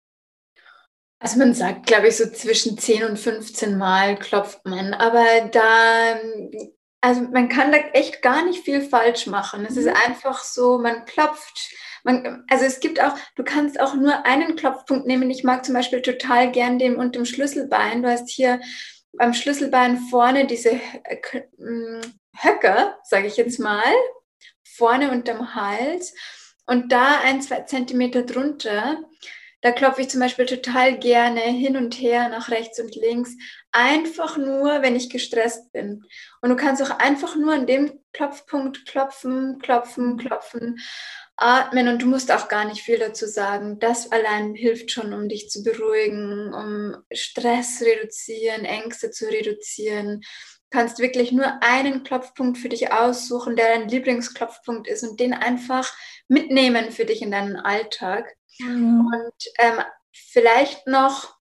also 1.19 1.39
man 1.39 1.55
sagt, 1.55 1.87
glaube 1.87 2.09
ich, 2.09 2.17
so 2.17 2.31
zwischen 2.31 2.77
10 2.77 3.05
und 3.05 3.19
15 3.19 3.79
Mal 3.79 4.19
klopft 4.19 4.65
man. 4.67 4.93
Aber 4.93 5.25
da, 5.51 6.21
also 7.01 7.23
man 7.23 7.49
kann 7.49 7.73
da 7.73 7.79
echt 7.95 8.21
gar 8.21 8.45
nicht 8.45 8.65
viel 8.65 8.83
falsch 8.83 9.27
machen. 9.27 9.65
Es 9.67 9.79
ist 9.79 9.87
mhm. 9.87 9.95
einfach 10.07 10.45
so, 10.45 10.79
man 10.79 11.07
klopft. 11.07 11.75
Man, 12.05 12.45
also 12.51 12.67
es 12.67 12.81
gibt 12.81 13.03
auch, 13.03 13.17
du 13.35 13.45
kannst 13.45 13.81
auch 13.81 13.95
nur 13.95 14.27
einen 14.27 14.57
Klopfpunkt 14.57 15.07
nehmen. 15.07 15.31
Ich 15.31 15.43
mag 15.43 15.65
zum 15.65 15.75
Beispiel 15.75 16.03
total 16.03 16.53
gern 16.53 16.79
den 16.79 16.97
und 16.97 17.17
dem 17.17 17.25
Schlüsselbein. 17.25 18.03
Du 18.03 18.11
hast 18.11 18.29
hier 18.29 18.61
beim 19.13 19.33
Schlüsselbein 19.33 19.99
vorne 20.11 20.47
diese 20.47 20.79
Höcker, 22.39 22.99
sage 23.05 23.27
ich 23.27 23.37
jetzt 23.37 23.59
mal, 23.59 23.83
vorne 24.65 25.11
unterm 25.11 25.55
Hals. 25.55 26.15
Und 26.67 26.91
da 26.93 27.21
ein, 27.21 27.43
zwei 27.43 27.61
Zentimeter 27.61 28.23
drunter 28.23 28.99
da 29.67 29.73
klopfe 29.73 30.03
ich 30.03 30.11
zum 30.11 30.21
Beispiel 30.21 30.47
total 30.47 30.97
gerne 30.97 31.41
hin 31.41 31.77
und 31.77 31.95
her 31.95 32.29
nach 32.29 32.51
rechts 32.51 32.79
und 32.79 32.95
links, 32.95 33.35
einfach 33.73 34.37
nur, 34.37 34.83
wenn 34.83 34.95
ich 34.95 35.11
gestresst 35.11 35.73
bin. 35.73 36.05
Und 36.41 36.51
du 36.51 36.57
kannst 36.57 36.83
auch 36.83 36.99
einfach 36.99 37.35
nur 37.35 37.53
an 37.53 37.67
dem 37.67 37.99
Klopfpunkt 38.13 38.87
klopfen, 38.87 39.59
klopfen, 39.59 40.19
klopfen, 40.19 40.79
atmen 41.37 41.89
und 41.89 42.01
du 42.01 42.07
musst 42.07 42.31
auch 42.31 42.49
gar 42.49 42.65
nicht 42.67 42.83
viel 42.83 42.99
dazu 42.99 43.27
sagen. 43.27 43.81
Das 43.81 44.13
allein 44.13 44.55
hilft 44.55 44.91
schon, 44.91 45.13
um 45.13 45.29
dich 45.29 45.51
zu 45.51 45.65
beruhigen, 45.65 46.55
um 46.55 46.97
Stress 47.13 47.83
reduzieren, 47.83 48.65
Ängste 48.65 49.11
zu 49.11 49.27
reduzieren. 49.27 50.23
Du 50.71 50.79
kannst 50.79 50.99
wirklich 50.99 51.31
nur 51.31 51.63
einen 51.63 52.03
Klopfpunkt 52.03 52.59
für 52.59 52.69
dich 52.69 52.93
aussuchen, 52.93 53.55
der 53.55 53.69
dein 53.69 53.89
Lieblingsklopfpunkt 53.89 54.89
ist 54.89 55.05
und 55.05 55.21
den 55.21 55.33
einfach 55.33 55.93
mitnehmen 56.29 56.91
für 56.91 57.05
dich 57.05 57.23
in 57.23 57.31
deinen 57.31 57.57
Alltag. 57.57 58.35
Mhm. 58.59 59.07
Und 59.07 59.53
ähm, 59.59 59.81
vielleicht 60.13 60.87
noch, 60.89 61.37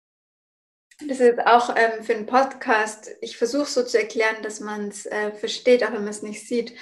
das 1.08 1.20
ist 1.20 1.40
auch 1.40 1.76
ähm, 1.76 2.04
für 2.04 2.14
einen 2.14 2.28
Podcast, 2.28 3.10
ich 3.22 3.38
versuche 3.38 3.66
so 3.66 3.84
zu 3.84 3.98
erklären, 3.98 4.44
dass 4.44 4.60
man 4.60 4.90
es 4.90 5.06
äh, 5.08 5.32
versteht, 5.32 5.84
auch 5.84 5.92
wenn 5.92 6.04
man 6.04 6.10
es 6.10 6.22
nicht 6.22 6.48
sieht. 6.48 6.76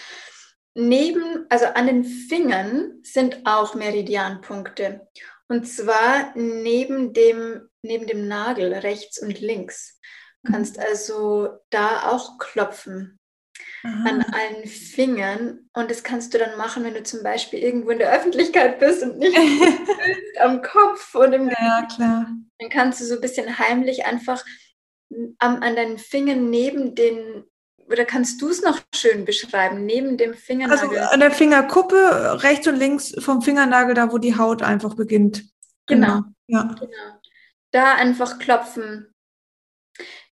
Neben, 0.75 1.45
also 1.49 1.65
an 1.65 1.87
den 1.87 2.03
Fingern 2.03 2.99
sind 3.03 3.45
auch 3.45 3.75
Meridianpunkte. 3.75 5.07
Und 5.47 5.65
zwar 5.65 6.35
neben 6.35 7.13
dem, 7.13 7.69
neben 7.83 8.07
dem 8.07 8.27
Nagel 8.27 8.73
rechts 8.73 9.21
und 9.21 9.39
links. 9.39 9.99
Du 10.43 10.51
kannst 10.51 10.77
mhm. 10.77 10.83
also 10.83 11.57
da 11.69 12.09
auch 12.09 12.37
klopfen. 12.37 13.19
Aha. 13.85 14.09
an 14.09 14.21
allen 14.21 14.65
Fingern. 14.65 15.69
Und 15.73 15.91
das 15.91 16.03
kannst 16.03 16.33
du 16.33 16.37
dann 16.37 16.57
machen, 16.57 16.83
wenn 16.85 16.93
du 16.93 17.03
zum 17.03 17.21
Beispiel 17.21 17.59
irgendwo 17.59 17.89
in 17.89 17.99
der 17.99 18.13
Öffentlichkeit 18.13 18.79
bist 18.79 19.03
und 19.03 19.17
nicht 19.17 19.35
am 20.39 20.61
Kopf 20.61 21.13
und 21.15 21.33
im 21.33 21.49
Ja, 21.49 21.85
klar. 21.93 22.27
Dann 22.59 22.69
kannst 22.69 23.01
du 23.01 23.05
so 23.05 23.15
ein 23.15 23.21
bisschen 23.21 23.59
heimlich 23.59 24.05
einfach 24.05 24.43
an, 25.39 25.61
an 25.61 25.75
deinen 25.75 25.97
Fingern 25.97 26.49
neben 26.49 26.95
den 26.95 27.43
oder 27.89 28.05
kannst 28.05 28.41
du 28.41 28.47
es 28.47 28.61
noch 28.61 28.79
schön 28.95 29.25
beschreiben, 29.25 29.85
neben 29.85 30.17
dem 30.17 30.33
Fingernagel? 30.33 30.97
Also 30.97 31.13
an 31.13 31.19
der 31.19 31.31
Fingerkuppe, 31.31 32.41
rechts 32.41 32.65
und 32.65 32.77
links 32.77 33.13
vom 33.19 33.41
Fingernagel, 33.41 33.93
da 33.93 34.11
wo 34.11 34.17
die 34.17 34.37
Haut 34.37 34.61
einfach 34.61 34.95
beginnt. 34.95 35.43
Genau. 35.87 36.21
genau. 36.47 36.63
Ja. 36.63 36.75
genau. 36.79 37.19
Da 37.71 37.95
einfach 37.95 38.39
klopfen 38.39 39.12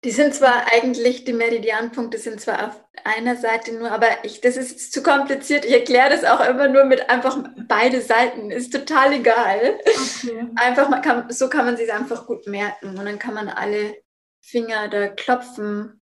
die 0.04 0.12
sind 0.12 0.34
zwar 0.34 0.72
eigentlich, 0.72 1.26
die 1.26 1.34
Meridianpunkte 1.34 2.18
sind 2.18 2.42
zwar 2.42 2.68
auf 2.68 2.84
einer 3.04 3.36
Seite 3.36 3.74
nur, 3.74 3.92
aber 3.92 4.08
ich, 4.24 4.42
das 4.42 4.58
ist 4.58 4.92
zu 4.92 5.04
kompliziert. 5.04 5.66
Ich 5.66 5.74
erkläre 5.74 6.10
das 6.10 6.24
auch 6.24 6.40
immer 6.48 6.68
nur 6.68 6.86
mit 6.86 7.10
einfach 7.10 7.38
beide 7.68 8.02
Seiten. 8.02 8.50
Ist 8.50 8.74
total 8.74 9.14
egal. 9.14 9.80
Okay. 9.86 10.48
Einfach, 10.56 10.90
man 10.90 11.02
kann, 11.02 11.32
so 11.32 11.50
kann 11.50 11.66
man 11.66 11.78
sich 11.78 11.92
einfach 11.94 12.26
gut 12.26 12.48
merken 12.48 12.98
und 12.98 13.06
dann 13.06 13.20
kann 13.20 13.36
man 13.36 13.50
alle 13.50 13.96
Finger 14.42 14.88
da 14.88 15.08
klopfen 15.08 16.02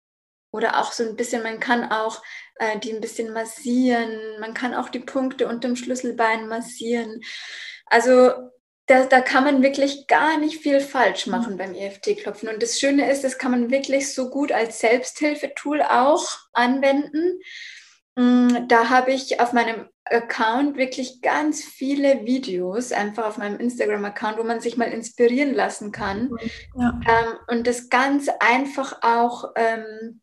oder 0.51 0.79
auch 0.79 0.91
so 0.91 1.03
ein 1.03 1.15
bisschen, 1.15 1.43
man 1.43 1.59
kann 1.59 1.91
auch 1.91 2.21
äh, 2.55 2.79
die 2.79 2.93
ein 2.93 3.01
bisschen 3.01 3.33
massieren, 3.33 4.39
man 4.39 4.53
kann 4.53 4.73
auch 4.73 4.89
die 4.89 4.99
Punkte 4.99 5.47
unter 5.47 5.67
dem 5.67 5.75
Schlüsselbein 5.75 6.47
massieren. 6.47 7.21
Also 7.87 8.31
da, 8.87 9.05
da 9.05 9.21
kann 9.21 9.43
man 9.43 9.63
wirklich 9.63 10.07
gar 10.07 10.37
nicht 10.37 10.61
viel 10.61 10.79
falsch 10.79 11.27
machen 11.27 11.53
mhm. 11.53 11.57
beim 11.57 11.73
EFT-Klopfen. 11.73 12.49
Und 12.49 12.61
das 12.61 12.79
Schöne 12.79 13.09
ist, 13.09 13.23
das 13.23 13.37
kann 13.37 13.51
man 13.51 13.71
wirklich 13.71 14.13
so 14.13 14.29
gut 14.29 14.51
als 14.51 14.79
Selbsthilfetool 14.79 15.81
auch 15.81 16.25
anwenden. 16.53 17.39
Mm, 18.15 18.67
da 18.67 18.89
habe 18.89 19.11
ich 19.11 19.39
auf 19.39 19.53
meinem 19.53 19.87
Account 20.05 20.77
wirklich 20.77 21.21
ganz 21.21 21.63
viele 21.63 22.25
Videos, 22.25 22.91
einfach 22.91 23.25
auf 23.25 23.37
meinem 23.37 23.59
Instagram-Account, 23.59 24.37
wo 24.37 24.43
man 24.43 24.61
sich 24.61 24.77
mal 24.77 24.91
inspirieren 24.91 25.53
lassen 25.53 25.91
kann. 25.91 26.29
Ja. 26.77 26.99
Ähm, 27.07 27.37
und 27.47 27.65
das 27.65 27.89
ganz 27.89 28.29
einfach 28.39 29.01
auch 29.01 29.51
ähm, 29.55 30.21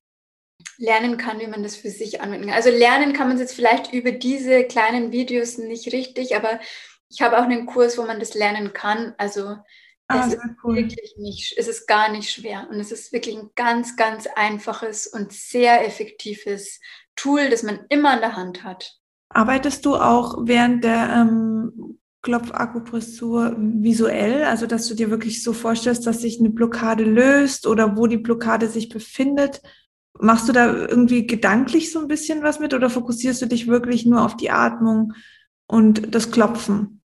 lernen 0.79 1.16
kann, 1.16 1.40
wie 1.40 1.48
man 1.48 1.64
das 1.64 1.75
für 1.75 1.90
sich 1.90 2.20
anwenden 2.20 2.46
kann. 2.46 2.57
Also 2.57 2.70
lernen 2.70 3.12
kann 3.12 3.27
man 3.27 3.37
es 3.37 3.42
jetzt 3.42 3.55
vielleicht 3.55 3.92
über 3.92 4.12
diese 4.12 4.62
kleinen 4.64 5.11
Videos 5.11 5.59
nicht 5.59 5.92
richtig, 5.92 6.37
aber 6.37 6.61
ich 7.12 7.20
habe 7.20 7.38
auch 7.38 7.42
einen 7.42 7.66
Kurs, 7.66 7.98
wo 7.98 8.03
man 8.05 8.18
das 8.18 8.35
lernen 8.35 8.72
kann. 8.72 9.14
Also 9.18 9.57
ah, 10.09 10.27
es 10.27 10.35
ist 10.35 10.42
cool. 10.64 10.77
wirklich 10.77 11.14
nicht, 11.18 11.55
es 11.59 11.68
ist 11.68 11.87
gar 11.87 12.11
nicht 12.11 12.31
schwer 12.31 12.68
und 12.70 12.81
es 12.81 12.90
ist 12.90 13.12
wirklich 13.12 13.37
ein 13.37 13.51
ganz, 13.55 13.96
ganz 13.96 14.27
einfaches 14.35 15.06
und 15.06 15.33
sehr 15.33 15.87
effektives 15.87 16.81
Tool, 17.15 17.50
das 17.50 17.63
man 17.63 17.81
immer 17.90 18.10
an 18.10 18.21
der 18.21 18.37
Hand 18.37 18.65
hat. 18.65 18.98
Arbeitest 19.29 19.85
du 19.85 19.96
auch 19.96 20.38
während 20.42 20.85
der 20.85 21.10
ähm, 21.10 21.98
Klopfakupressur 22.23 23.56
visuell, 23.58 24.44
also 24.44 24.67
dass 24.67 24.87
du 24.87 24.94
dir 24.94 25.10
wirklich 25.10 25.42
so 25.42 25.52
vorstellst, 25.52 26.06
dass 26.06 26.21
sich 26.21 26.38
eine 26.38 26.50
Blockade 26.50 27.04
löst 27.04 27.67
oder 27.67 27.96
wo 27.96 28.06
die 28.06 28.19
Blockade 28.19 28.69
sich 28.69 28.88
befindet? 28.88 29.60
Machst 30.19 30.48
du 30.48 30.52
da 30.52 30.73
irgendwie 30.73 31.27
gedanklich 31.27 31.90
so 31.92 31.98
ein 31.98 32.08
bisschen 32.08 32.42
was 32.42 32.60
mit 32.60 32.75
oder 32.75 32.90
fokussierst 32.90 33.42
du 33.42 33.46
dich 33.46 33.67
wirklich 33.67 34.06
nur 34.06 34.25
auf 34.25 34.37
die 34.37 34.50
Atmung 34.50 35.15
und 35.67 36.15
das 36.15 36.31
Klopfen? 36.31 37.02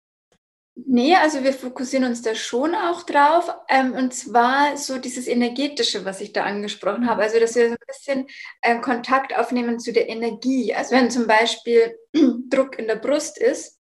Nee, 0.86 1.15
also 1.15 1.43
wir 1.43 1.53
fokussieren 1.53 2.05
uns 2.05 2.21
da 2.21 2.36
schon 2.36 2.75
auch 2.75 3.01
drauf. 3.03 3.51
Ähm, 3.67 3.93
und 3.93 4.13
zwar 4.13 4.78
so 4.78 4.99
dieses 4.99 5.28
Energetische, 5.28 6.05
was 6.05 6.21
ich 6.21 6.34
da 6.34 6.43
angesprochen 6.43 7.09
habe. 7.09 7.23
Also, 7.23 7.39
dass 7.39 7.55
wir 7.55 7.69
so 7.69 7.73
ein 7.73 7.88
bisschen 7.88 8.28
äh, 8.61 8.80
Kontakt 8.80 9.36
aufnehmen 9.36 9.80
zu 9.80 9.91
der 9.91 10.07
Energie. 10.07 10.75
Also, 10.75 10.91
wenn 10.95 11.09
zum 11.09 11.25
Beispiel 11.25 11.97
Druck 12.49 12.78
in 12.78 12.88
der 12.88 12.97
Brust 12.97 13.39
ist, 13.39 13.80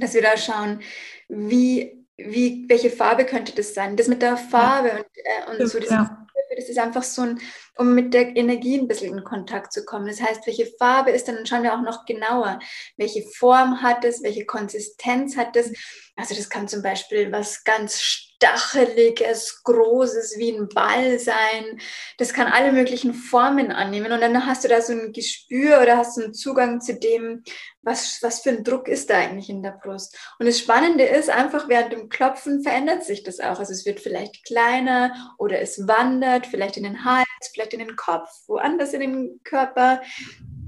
dass 0.00 0.14
wir 0.14 0.22
da 0.22 0.36
schauen, 0.36 0.80
wie, 1.28 2.04
wie, 2.16 2.64
welche 2.68 2.90
Farbe 2.90 3.24
könnte 3.24 3.54
das 3.54 3.74
sein? 3.74 3.96
Das 3.96 4.08
mit 4.08 4.20
der 4.20 4.36
Farbe 4.36 4.90
und, 4.90 5.06
äh, 5.14 5.62
und 5.62 5.68
so, 5.68 5.78
das, 5.78 5.90
ja. 5.90 6.26
Das 6.58 6.68
ist 6.68 6.78
einfach 6.78 7.04
so 7.04 7.22
ein, 7.22 7.40
um 7.76 7.94
mit 7.94 8.12
der 8.12 8.36
Energie 8.36 8.78
ein 8.78 8.88
bisschen 8.88 9.16
in 9.16 9.24
Kontakt 9.24 9.72
zu 9.72 9.84
kommen. 9.84 10.06
Das 10.06 10.20
heißt, 10.20 10.46
welche 10.46 10.66
Farbe 10.66 11.12
ist 11.12 11.28
denn, 11.28 11.36
dann 11.36 11.46
schauen 11.46 11.62
wir 11.62 11.74
auch 11.74 11.82
noch 11.82 12.04
genauer, 12.04 12.58
welche 12.96 13.22
Form 13.22 13.80
hat 13.80 14.04
es, 14.04 14.22
welche 14.22 14.44
Konsistenz 14.44 15.36
hat 15.36 15.54
es. 15.56 15.72
Also 16.16 16.34
das 16.34 16.50
kann 16.50 16.66
zum 16.66 16.82
Beispiel 16.82 17.30
was 17.30 17.62
ganz 17.62 18.27
Stacheliges, 18.40 19.64
Großes 19.64 20.38
wie 20.38 20.52
ein 20.52 20.68
Ball 20.68 21.18
sein. 21.18 21.80
Das 22.18 22.32
kann 22.32 22.46
alle 22.46 22.70
möglichen 22.70 23.12
Formen 23.12 23.72
annehmen. 23.72 24.12
Und 24.12 24.20
dann 24.20 24.46
hast 24.46 24.62
du 24.62 24.68
da 24.68 24.80
so 24.80 24.92
ein 24.92 25.12
Gespür 25.12 25.82
oder 25.82 25.96
hast 25.96 26.16
du 26.16 26.22
einen 26.22 26.34
Zugang 26.34 26.80
zu 26.80 26.94
dem, 26.94 27.42
was, 27.82 28.18
was 28.22 28.42
für 28.42 28.50
ein 28.50 28.62
Druck 28.62 28.86
ist 28.86 29.10
da 29.10 29.18
eigentlich 29.18 29.50
in 29.50 29.62
der 29.62 29.72
Brust. 29.82 30.16
Und 30.38 30.46
das 30.46 30.60
Spannende 30.60 31.04
ist, 31.04 31.30
einfach 31.30 31.68
während 31.68 31.92
dem 31.92 32.08
Klopfen 32.08 32.62
verändert 32.62 33.02
sich 33.02 33.24
das 33.24 33.40
auch. 33.40 33.58
Also 33.58 33.72
es 33.72 33.84
wird 33.84 33.98
vielleicht 33.98 34.44
kleiner 34.46 35.34
oder 35.38 35.60
es 35.60 35.88
wandert 35.88 36.46
vielleicht 36.46 36.76
in 36.76 36.84
den 36.84 37.04
Hals, 37.04 37.26
vielleicht 37.52 37.72
in 37.72 37.80
den 37.80 37.96
Kopf, 37.96 38.28
woanders 38.46 38.92
in 38.92 39.00
den 39.00 39.40
Körper. 39.42 40.00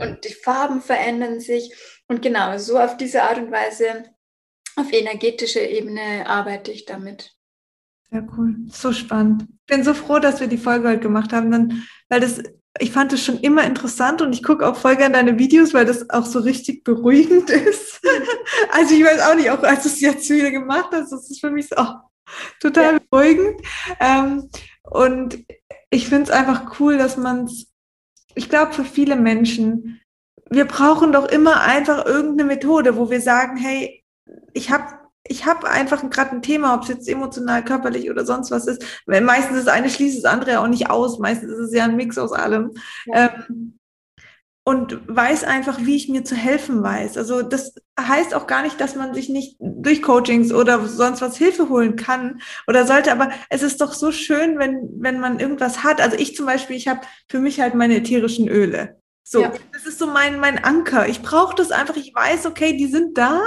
Und 0.02 0.24
die 0.24 0.34
Farben 0.34 0.82
verändern 0.82 1.38
sich. 1.38 1.72
Und 2.08 2.20
genau 2.20 2.58
so 2.58 2.80
auf 2.80 2.96
diese 2.96 3.22
Art 3.22 3.38
und 3.38 3.52
Weise 3.52 4.06
auf 4.74 4.92
energetischer 4.92 5.68
Ebene 5.68 6.26
arbeite 6.26 6.72
ich 6.72 6.84
damit. 6.84 7.36
Sehr 8.10 8.26
cool. 8.36 8.56
So 8.68 8.92
spannend. 8.92 9.46
Ich 9.48 9.66
bin 9.76 9.84
so 9.84 9.94
froh, 9.94 10.18
dass 10.18 10.40
wir 10.40 10.48
die 10.48 10.58
Folge 10.58 10.88
heute 10.88 11.00
gemacht 11.00 11.32
haben, 11.32 11.50
dann, 11.50 11.84
weil 12.08 12.20
das, 12.20 12.42
ich 12.78 12.90
fand 12.90 13.12
es 13.12 13.24
schon 13.24 13.38
immer 13.38 13.64
interessant 13.64 14.20
und 14.20 14.32
ich 14.32 14.42
gucke 14.42 14.66
auch 14.66 14.76
voll 14.76 14.96
gerne 14.96 15.14
deine 15.14 15.38
Videos, 15.38 15.74
weil 15.74 15.84
das 15.84 16.10
auch 16.10 16.26
so 16.26 16.40
richtig 16.40 16.82
beruhigend 16.82 17.50
ist. 17.50 18.00
also 18.72 18.94
ich 18.94 19.04
weiß 19.04 19.20
auch 19.20 19.36
nicht, 19.36 19.50
auch 19.50 19.62
als 19.62 19.84
du 19.84 19.88
es 19.88 20.00
jetzt 20.00 20.28
wieder 20.28 20.50
gemacht 20.50 20.88
hast, 20.92 21.12
das 21.12 21.30
ist 21.30 21.40
für 21.40 21.50
mich 21.50 21.68
so 21.68 21.76
oh, 21.78 21.94
total 22.58 22.94
ja. 22.94 23.00
beruhigend. 23.08 23.60
Ähm, 24.00 24.48
und 24.82 25.44
ich 25.90 26.08
finde 26.08 26.24
es 26.24 26.30
einfach 26.30 26.80
cool, 26.80 26.98
dass 26.98 27.16
man 27.16 27.44
es, 27.44 27.68
ich 28.34 28.48
glaube, 28.48 28.72
für 28.72 28.84
viele 28.84 29.14
Menschen, 29.14 30.00
wir 30.50 30.64
brauchen 30.64 31.12
doch 31.12 31.28
immer 31.28 31.60
einfach 31.60 32.06
irgendeine 32.06 32.48
Methode, 32.48 32.96
wo 32.96 33.08
wir 33.08 33.20
sagen, 33.20 33.56
hey, 33.56 34.04
ich 34.52 34.70
habe 34.70 34.99
ich 35.30 35.46
habe 35.46 35.70
einfach 35.70 36.10
gerade 36.10 36.32
ein 36.32 36.42
Thema, 36.42 36.74
ob 36.74 36.82
es 36.82 36.88
jetzt 36.88 37.08
emotional, 37.08 37.64
körperlich 37.64 38.10
oder 38.10 38.26
sonst 38.26 38.50
was 38.50 38.66
ist. 38.66 38.84
Weil 39.06 39.20
meistens 39.20 39.58
ist 39.58 39.68
eine 39.68 39.88
schließt 39.88 40.18
das 40.18 40.24
andere 40.24 40.58
auch 40.58 40.66
nicht 40.66 40.90
aus. 40.90 41.20
Meistens 41.20 41.52
ist 41.52 41.68
es 41.68 41.72
ja 41.72 41.84
ein 41.84 41.94
Mix 41.94 42.18
aus 42.18 42.32
allem. 42.32 42.72
Ja. 43.06 43.30
Ähm, 43.48 43.78
und 44.64 45.00
weiß 45.06 45.44
einfach, 45.44 45.78
wie 45.82 45.94
ich 45.94 46.08
mir 46.08 46.24
zu 46.24 46.34
helfen 46.34 46.82
weiß. 46.82 47.16
Also 47.16 47.42
das 47.42 47.74
heißt 47.98 48.34
auch 48.34 48.48
gar 48.48 48.62
nicht, 48.62 48.80
dass 48.80 48.96
man 48.96 49.14
sich 49.14 49.28
nicht 49.28 49.56
durch 49.60 50.02
Coachings 50.02 50.52
oder 50.52 50.84
sonst 50.86 51.22
was 51.22 51.36
Hilfe 51.36 51.68
holen 51.68 51.94
kann 51.94 52.40
oder 52.66 52.84
sollte, 52.84 53.12
aber 53.12 53.30
es 53.50 53.62
ist 53.62 53.80
doch 53.80 53.92
so 53.92 54.10
schön, 54.10 54.58
wenn, 54.58 54.88
wenn 54.98 55.20
man 55.20 55.38
irgendwas 55.38 55.84
hat. 55.84 56.00
Also 56.00 56.16
ich 56.16 56.34
zum 56.34 56.46
Beispiel, 56.46 56.76
ich 56.76 56.88
habe 56.88 57.00
für 57.28 57.38
mich 57.38 57.60
halt 57.60 57.74
meine 57.74 57.96
ätherischen 57.96 58.48
Öle. 58.48 59.00
So, 59.22 59.42
ja. 59.42 59.52
das 59.72 59.86
ist 59.86 60.00
so 60.00 60.08
mein, 60.08 60.40
mein 60.40 60.62
Anker. 60.64 61.08
Ich 61.08 61.22
brauche 61.22 61.54
das 61.54 61.70
einfach. 61.70 61.94
Ich 61.94 62.12
weiß, 62.12 62.46
okay, 62.46 62.76
die 62.76 62.88
sind 62.88 63.16
da. 63.16 63.40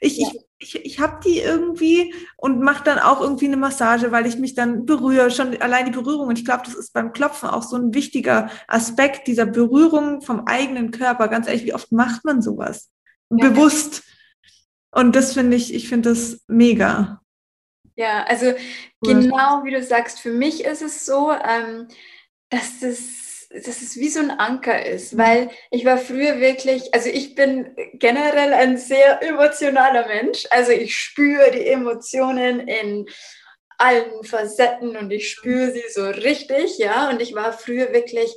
Ich, 0.00 0.18
ja. 0.18 0.28
ich, 0.28 0.45
ich, 0.58 0.84
ich 0.84 1.00
habe 1.00 1.20
die 1.24 1.40
irgendwie 1.40 2.14
und 2.36 2.60
mache 2.60 2.84
dann 2.84 2.98
auch 2.98 3.20
irgendwie 3.20 3.46
eine 3.46 3.56
Massage, 3.56 4.10
weil 4.10 4.26
ich 4.26 4.38
mich 4.38 4.54
dann 4.54 4.86
berühre. 4.86 5.30
Schon 5.30 5.60
allein 5.60 5.86
die 5.86 5.92
Berührung. 5.92 6.28
Und 6.28 6.38
ich 6.38 6.44
glaube, 6.44 6.62
das 6.64 6.74
ist 6.74 6.92
beim 6.92 7.12
Klopfen 7.12 7.50
auch 7.50 7.62
so 7.62 7.76
ein 7.76 7.92
wichtiger 7.94 8.50
Aspekt 8.66 9.26
dieser 9.26 9.46
Berührung 9.46 10.22
vom 10.22 10.46
eigenen 10.46 10.90
Körper. 10.90 11.28
Ganz 11.28 11.46
ehrlich, 11.46 11.64
wie 11.64 11.74
oft 11.74 11.92
macht 11.92 12.24
man 12.24 12.40
sowas? 12.40 12.90
Ja. 13.30 13.48
Bewusst. 13.48 14.02
Und 14.90 15.14
das 15.14 15.34
finde 15.34 15.56
ich, 15.56 15.74
ich 15.74 15.88
finde 15.88 16.10
das 16.10 16.40
mega. 16.48 17.20
Ja, 17.96 18.24
also 18.24 18.46
cool. 18.46 19.14
genau 19.14 19.64
wie 19.64 19.72
du 19.72 19.82
sagst, 19.82 20.20
für 20.20 20.32
mich 20.32 20.64
ist 20.64 20.82
es 20.82 21.04
so, 21.04 21.32
ähm, 21.32 21.88
dass 22.50 22.80
das 22.80 23.25
dass 23.64 23.82
es 23.82 23.96
wie 23.96 24.08
so 24.08 24.20
ein 24.20 24.30
Anker 24.30 24.84
ist, 24.84 25.16
weil 25.16 25.50
ich 25.70 25.84
war 25.84 25.98
früher 25.98 26.40
wirklich, 26.40 26.92
also 26.94 27.08
ich 27.08 27.34
bin 27.34 27.74
generell 27.94 28.52
ein 28.52 28.76
sehr 28.76 29.22
emotionaler 29.22 30.06
Mensch, 30.06 30.46
also 30.50 30.72
ich 30.72 30.96
spüre 30.96 31.50
die 31.52 31.66
Emotionen 31.66 32.60
in 32.68 33.06
allen 33.78 34.24
Facetten 34.24 34.96
und 34.96 35.10
ich 35.10 35.30
spüre 35.30 35.72
sie 35.72 35.84
so 35.90 36.06
richtig, 36.06 36.78
ja, 36.78 37.10
und 37.10 37.20
ich 37.20 37.34
war 37.34 37.52
früher 37.52 37.92
wirklich 37.92 38.34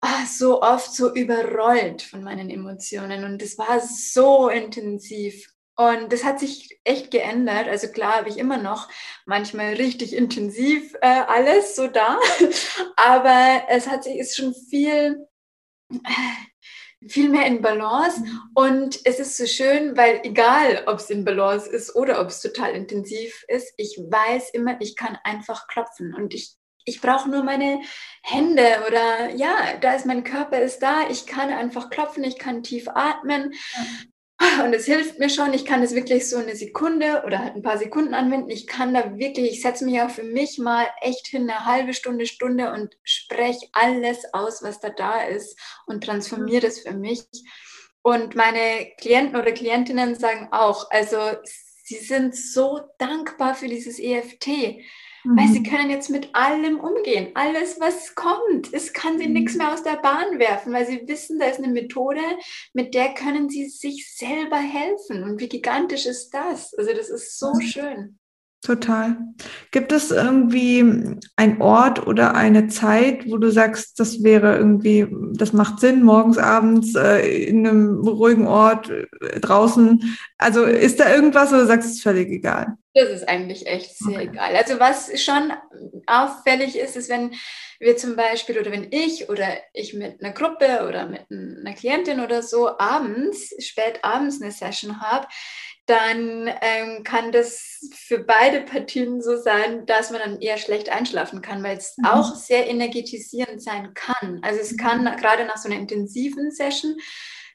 ah, 0.00 0.26
so 0.26 0.62
oft 0.62 0.92
so 0.94 1.12
überrollt 1.14 2.02
von 2.02 2.22
meinen 2.22 2.50
Emotionen. 2.50 3.24
Und 3.24 3.42
es 3.42 3.58
war 3.58 3.80
so 3.80 4.48
intensiv 4.48 5.46
und 5.80 6.12
das 6.12 6.24
hat 6.24 6.38
sich 6.38 6.78
echt 6.84 7.10
geändert. 7.10 7.66
Also 7.66 7.88
klar 7.88 8.16
habe 8.16 8.28
ich 8.28 8.36
immer 8.36 8.58
noch 8.58 8.88
manchmal 9.24 9.72
richtig 9.74 10.14
intensiv 10.14 10.94
äh, 11.00 11.22
alles 11.26 11.74
so 11.74 11.86
da, 11.86 12.18
aber 12.96 13.62
es 13.68 13.88
hat 13.88 14.04
sich 14.04 14.18
ist 14.18 14.36
schon 14.36 14.54
viel 14.54 15.26
viel 17.08 17.30
mehr 17.30 17.46
in 17.46 17.62
Balance. 17.62 18.22
Und 18.54 19.00
es 19.04 19.18
ist 19.18 19.38
so 19.38 19.46
schön, 19.46 19.96
weil 19.96 20.20
egal, 20.22 20.82
ob 20.86 20.98
es 20.98 21.08
in 21.08 21.24
Balance 21.24 21.70
ist 21.70 21.96
oder 21.96 22.20
ob 22.20 22.28
es 22.28 22.42
total 22.42 22.72
intensiv 22.72 23.42
ist, 23.48 23.72
ich 23.78 23.96
weiß 23.96 24.50
immer, 24.50 24.78
ich 24.82 24.96
kann 24.96 25.16
einfach 25.24 25.66
klopfen. 25.66 26.14
Und 26.14 26.34
ich 26.34 26.56
ich 26.86 27.00
brauche 27.00 27.28
nur 27.28 27.42
meine 27.42 27.80
Hände 28.22 28.82
oder 28.86 29.30
ja, 29.34 29.76
da 29.80 29.94
ist 29.94 30.06
mein 30.06 30.24
Körper 30.24 30.60
ist 30.60 30.80
da, 30.80 31.08
ich 31.10 31.26
kann 31.26 31.50
einfach 31.50 31.90
klopfen, 31.90 32.24
ich 32.24 32.38
kann 32.38 32.62
tief 32.62 32.88
atmen. 32.88 33.52
Ja. 34.40 34.64
Und 34.64 34.72
es 34.72 34.86
hilft 34.86 35.18
mir 35.18 35.28
schon. 35.28 35.52
Ich 35.52 35.64
kann 35.64 35.82
das 35.82 35.94
wirklich 35.94 36.28
so 36.28 36.38
eine 36.38 36.56
Sekunde 36.56 37.22
oder 37.26 37.38
halt 37.40 37.56
ein 37.56 37.62
paar 37.62 37.78
Sekunden 37.78 38.14
anwenden. 38.14 38.50
Ich 38.50 38.66
kann 38.66 38.94
da 38.94 39.18
wirklich, 39.18 39.52
ich 39.52 39.62
setze 39.62 39.84
mich 39.84 40.00
auch 40.00 40.10
für 40.10 40.22
mich 40.22 40.58
mal 40.58 40.86
echt 41.00 41.26
hin, 41.26 41.48
eine 41.48 41.64
halbe 41.66 41.94
Stunde, 41.94 42.26
Stunde 42.26 42.72
und 42.72 42.96
spreche 43.04 43.66
alles 43.72 44.24
aus, 44.32 44.62
was 44.62 44.80
da 44.80 44.90
da 44.90 45.22
ist 45.22 45.58
und 45.86 46.04
transformiere 46.04 46.62
das 46.62 46.80
für 46.80 46.94
mich. 46.94 47.24
Und 48.02 48.34
meine 48.34 48.92
Klienten 48.98 49.36
oder 49.36 49.52
Klientinnen 49.52 50.14
sagen 50.14 50.48
auch, 50.52 50.90
also 50.90 51.18
sie 51.84 51.98
sind 51.98 52.34
so 52.34 52.80
dankbar 52.98 53.54
für 53.54 53.68
dieses 53.68 53.98
EFT 53.98 54.78
Mhm. 55.24 55.38
Weil 55.38 55.48
sie 55.48 55.62
können 55.62 55.90
jetzt 55.90 56.10
mit 56.10 56.34
allem 56.34 56.80
umgehen. 56.80 57.30
Alles, 57.34 57.80
was 57.80 58.14
kommt. 58.14 58.72
Es 58.72 58.92
kann 58.92 59.18
sie 59.18 59.26
mhm. 59.26 59.34
nichts 59.34 59.56
mehr 59.56 59.72
aus 59.72 59.82
der 59.82 59.96
Bahn 59.96 60.38
werfen, 60.38 60.72
weil 60.72 60.86
sie 60.86 61.06
wissen, 61.06 61.38
da 61.38 61.46
ist 61.46 61.58
eine 61.58 61.72
Methode, 61.72 62.20
mit 62.72 62.94
der 62.94 63.14
können 63.14 63.48
sie 63.48 63.68
sich 63.68 64.14
selber 64.14 64.58
helfen. 64.58 65.22
Und 65.24 65.40
wie 65.40 65.48
gigantisch 65.48 66.06
ist 66.06 66.30
das? 66.30 66.74
Also 66.74 66.92
das 66.92 67.10
ist 67.10 67.38
so 67.38 67.52
mhm. 67.52 67.60
schön. 67.60 68.19
Total. 68.62 69.16
Gibt 69.70 69.90
es 69.90 70.10
irgendwie 70.10 71.16
ein 71.36 71.62
Ort 71.62 72.06
oder 72.06 72.34
eine 72.34 72.68
Zeit, 72.68 73.24
wo 73.30 73.38
du 73.38 73.50
sagst, 73.50 73.98
das 73.98 74.22
wäre 74.22 74.58
irgendwie, 74.58 75.06
das 75.32 75.54
macht 75.54 75.80
Sinn, 75.80 76.02
morgens, 76.02 76.36
abends, 76.36 76.94
äh, 76.94 77.44
in 77.44 77.66
einem 77.66 78.06
ruhigen 78.06 78.46
Ort, 78.46 78.90
äh, 78.90 79.40
draußen? 79.40 80.18
Also 80.36 80.64
ist 80.64 81.00
da 81.00 81.10
irgendwas 81.10 81.54
oder 81.54 81.64
sagst 81.64 81.86
du, 81.86 81.90
es 81.90 81.96
ist 81.96 82.02
völlig 82.02 82.28
egal? 82.28 82.76
Das 82.92 83.08
ist 83.08 83.28
eigentlich 83.28 83.66
echt 83.66 83.96
sehr 83.96 84.16
okay. 84.16 84.28
egal. 84.32 84.54
Also 84.54 84.78
was 84.78 85.18
schon 85.22 85.52
auffällig 86.06 86.76
ist, 86.76 86.96
ist, 86.96 87.08
wenn 87.08 87.32
wir 87.78 87.96
zum 87.96 88.14
Beispiel 88.14 88.58
oder 88.58 88.72
wenn 88.72 88.88
ich 88.90 89.30
oder 89.30 89.46
ich 89.72 89.94
mit 89.94 90.22
einer 90.22 90.34
Gruppe 90.34 90.86
oder 90.86 91.06
mit 91.06 91.22
einer 91.30 91.74
Klientin 91.74 92.20
oder 92.20 92.42
so 92.42 92.78
abends, 92.78 93.54
spät 93.64 94.00
abends 94.02 94.42
eine 94.42 94.50
Session 94.50 95.00
habe, 95.00 95.28
dann 95.86 96.48
ähm, 96.60 97.02
kann 97.02 97.32
das 97.32 97.80
für 97.94 98.18
beide 98.18 98.60
Partien 98.60 99.20
so 99.20 99.36
sein, 99.36 99.86
dass 99.86 100.10
man 100.10 100.20
dann 100.20 100.40
eher 100.40 100.56
schlecht 100.56 100.88
einschlafen 100.88 101.42
kann, 101.42 101.62
weil 101.62 101.76
es 101.76 101.96
mhm. 101.96 102.06
auch 102.06 102.34
sehr 102.34 102.68
energetisierend 102.68 103.62
sein 103.62 103.92
kann. 103.94 104.40
Also 104.42 104.60
es 104.60 104.76
kann 104.76 105.02
mhm. 105.02 105.16
gerade 105.16 105.44
nach 105.44 105.56
so 105.56 105.68
einer 105.68 105.78
intensiven 105.78 106.50
Session 106.50 106.96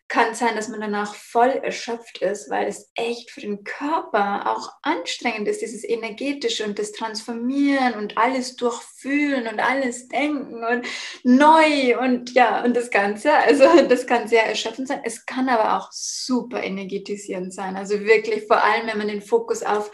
kann 0.07 0.35
sein, 0.35 0.55
dass 0.55 0.67
man 0.67 0.81
danach 0.81 1.15
voll 1.15 1.49
erschöpft 1.49 2.19
ist, 2.19 2.49
weil 2.51 2.67
es 2.67 2.91
echt 2.95 3.31
für 3.31 3.41
den 3.41 3.63
Körper 3.63 4.51
auch 4.51 4.69
anstrengend 4.83 5.47
ist, 5.47 5.61
dieses 5.61 5.83
energetische 5.83 6.63
und 6.63 6.77
das 6.77 6.91
Transformieren 6.91 7.95
und 7.95 8.15
alles 8.17 8.55
durchfühlen 8.55 9.47
und 9.47 9.59
alles 9.59 10.07
denken 10.07 10.63
und 10.63 10.85
neu 11.23 11.97
und 11.99 12.33
ja, 12.35 12.63
und 12.63 12.75
das 12.75 12.91
Ganze. 12.91 13.33
Also 13.33 13.63
das 13.89 14.05
kann 14.05 14.27
sehr 14.27 14.45
erschöpfend 14.45 14.87
sein. 14.87 15.01
Es 15.03 15.25
kann 15.25 15.49
aber 15.49 15.77
auch 15.77 15.91
super 15.91 16.61
energetisierend 16.61 17.53
sein. 17.53 17.75
Also 17.75 17.99
wirklich 18.01 18.45
vor 18.45 18.63
allem, 18.63 18.87
wenn 18.87 18.99
man 18.99 19.07
den 19.07 19.23
Fokus 19.23 19.63
auf, 19.63 19.91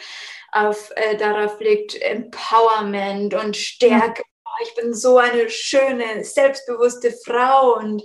auf 0.52 0.92
äh, 0.98 1.16
darauf 1.16 1.58
legt, 1.62 2.02
Empowerment 2.02 3.34
und 3.34 3.56
Stärke. 3.56 4.24
Oh, 4.46 4.64
ich 4.64 4.76
bin 4.76 4.94
so 4.94 5.18
eine 5.18 5.50
schöne, 5.50 6.26
selbstbewusste 6.26 7.14
Frau 7.26 7.78
und 7.78 8.04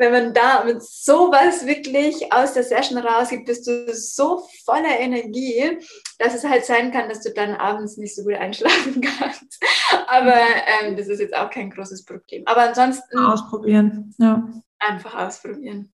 wenn 0.00 0.12
man 0.12 0.34
da 0.34 0.64
mit 0.64 0.82
sowas 0.82 1.66
wirklich 1.66 2.32
aus 2.32 2.54
der 2.54 2.64
Session 2.64 2.98
rausgeht, 2.98 3.44
bist 3.44 3.66
du 3.66 3.94
so 3.94 4.42
voller 4.64 4.98
Energie, 4.98 5.78
dass 6.18 6.34
es 6.34 6.42
halt 6.42 6.64
sein 6.64 6.90
kann, 6.90 7.08
dass 7.10 7.20
du 7.20 7.30
dann 7.30 7.54
abends 7.54 7.98
nicht 7.98 8.16
so 8.16 8.24
gut 8.24 8.34
einschlafen 8.34 9.00
kannst. 9.18 9.62
Aber 10.08 10.34
ähm, 10.82 10.96
das 10.96 11.08
ist 11.08 11.20
jetzt 11.20 11.36
auch 11.36 11.50
kein 11.50 11.70
großes 11.70 12.06
Problem. 12.06 12.42
Aber 12.46 12.62
ansonsten. 12.62 13.18
Ausprobieren, 13.18 14.14
ja. 14.18 14.48
Einfach 14.78 15.14
ausprobieren. 15.14 15.92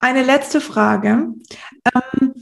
Eine 0.00 0.24
letzte 0.24 0.60
Frage. 0.60 1.28
Ähm, 1.94 2.34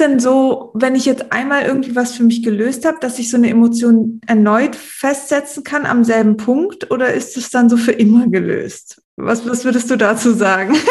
denn 0.00 0.20
so, 0.20 0.70
wenn 0.74 0.94
ich 0.94 1.04
jetzt 1.04 1.32
einmal 1.32 1.64
irgendwie 1.64 1.94
was 1.94 2.16
für 2.16 2.22
mich 2.22 2.42
gelöst 2.42 2.84
habe, 2.84 2.98
dass 3.00 3.18
ich 3.18 3.30
so 3.30 3.36
eine 3.36 3.50
Emotion 3.50 4.20
erneut 4.26 4.76
festsetzen 4.76 5.64
kann 5.64 5.86
am 5.86 6.04
selben 6.04 6.36
Punkt 6.36 6.90
oder 6.90 7.12
ist 7.12 7.36
es 7.36 7.50
dann 7.50 7.68
so 7.68 7.76
für 7.76 7.92
immer 7.92 8.26
gelöst? 8.28 9.02
Was, 9.16 9.48
was 9.48 9.64
würdest 9.64 9.90
du 9.90 9.96
dazu 9.96 10.32
sagen? 10.32 10.76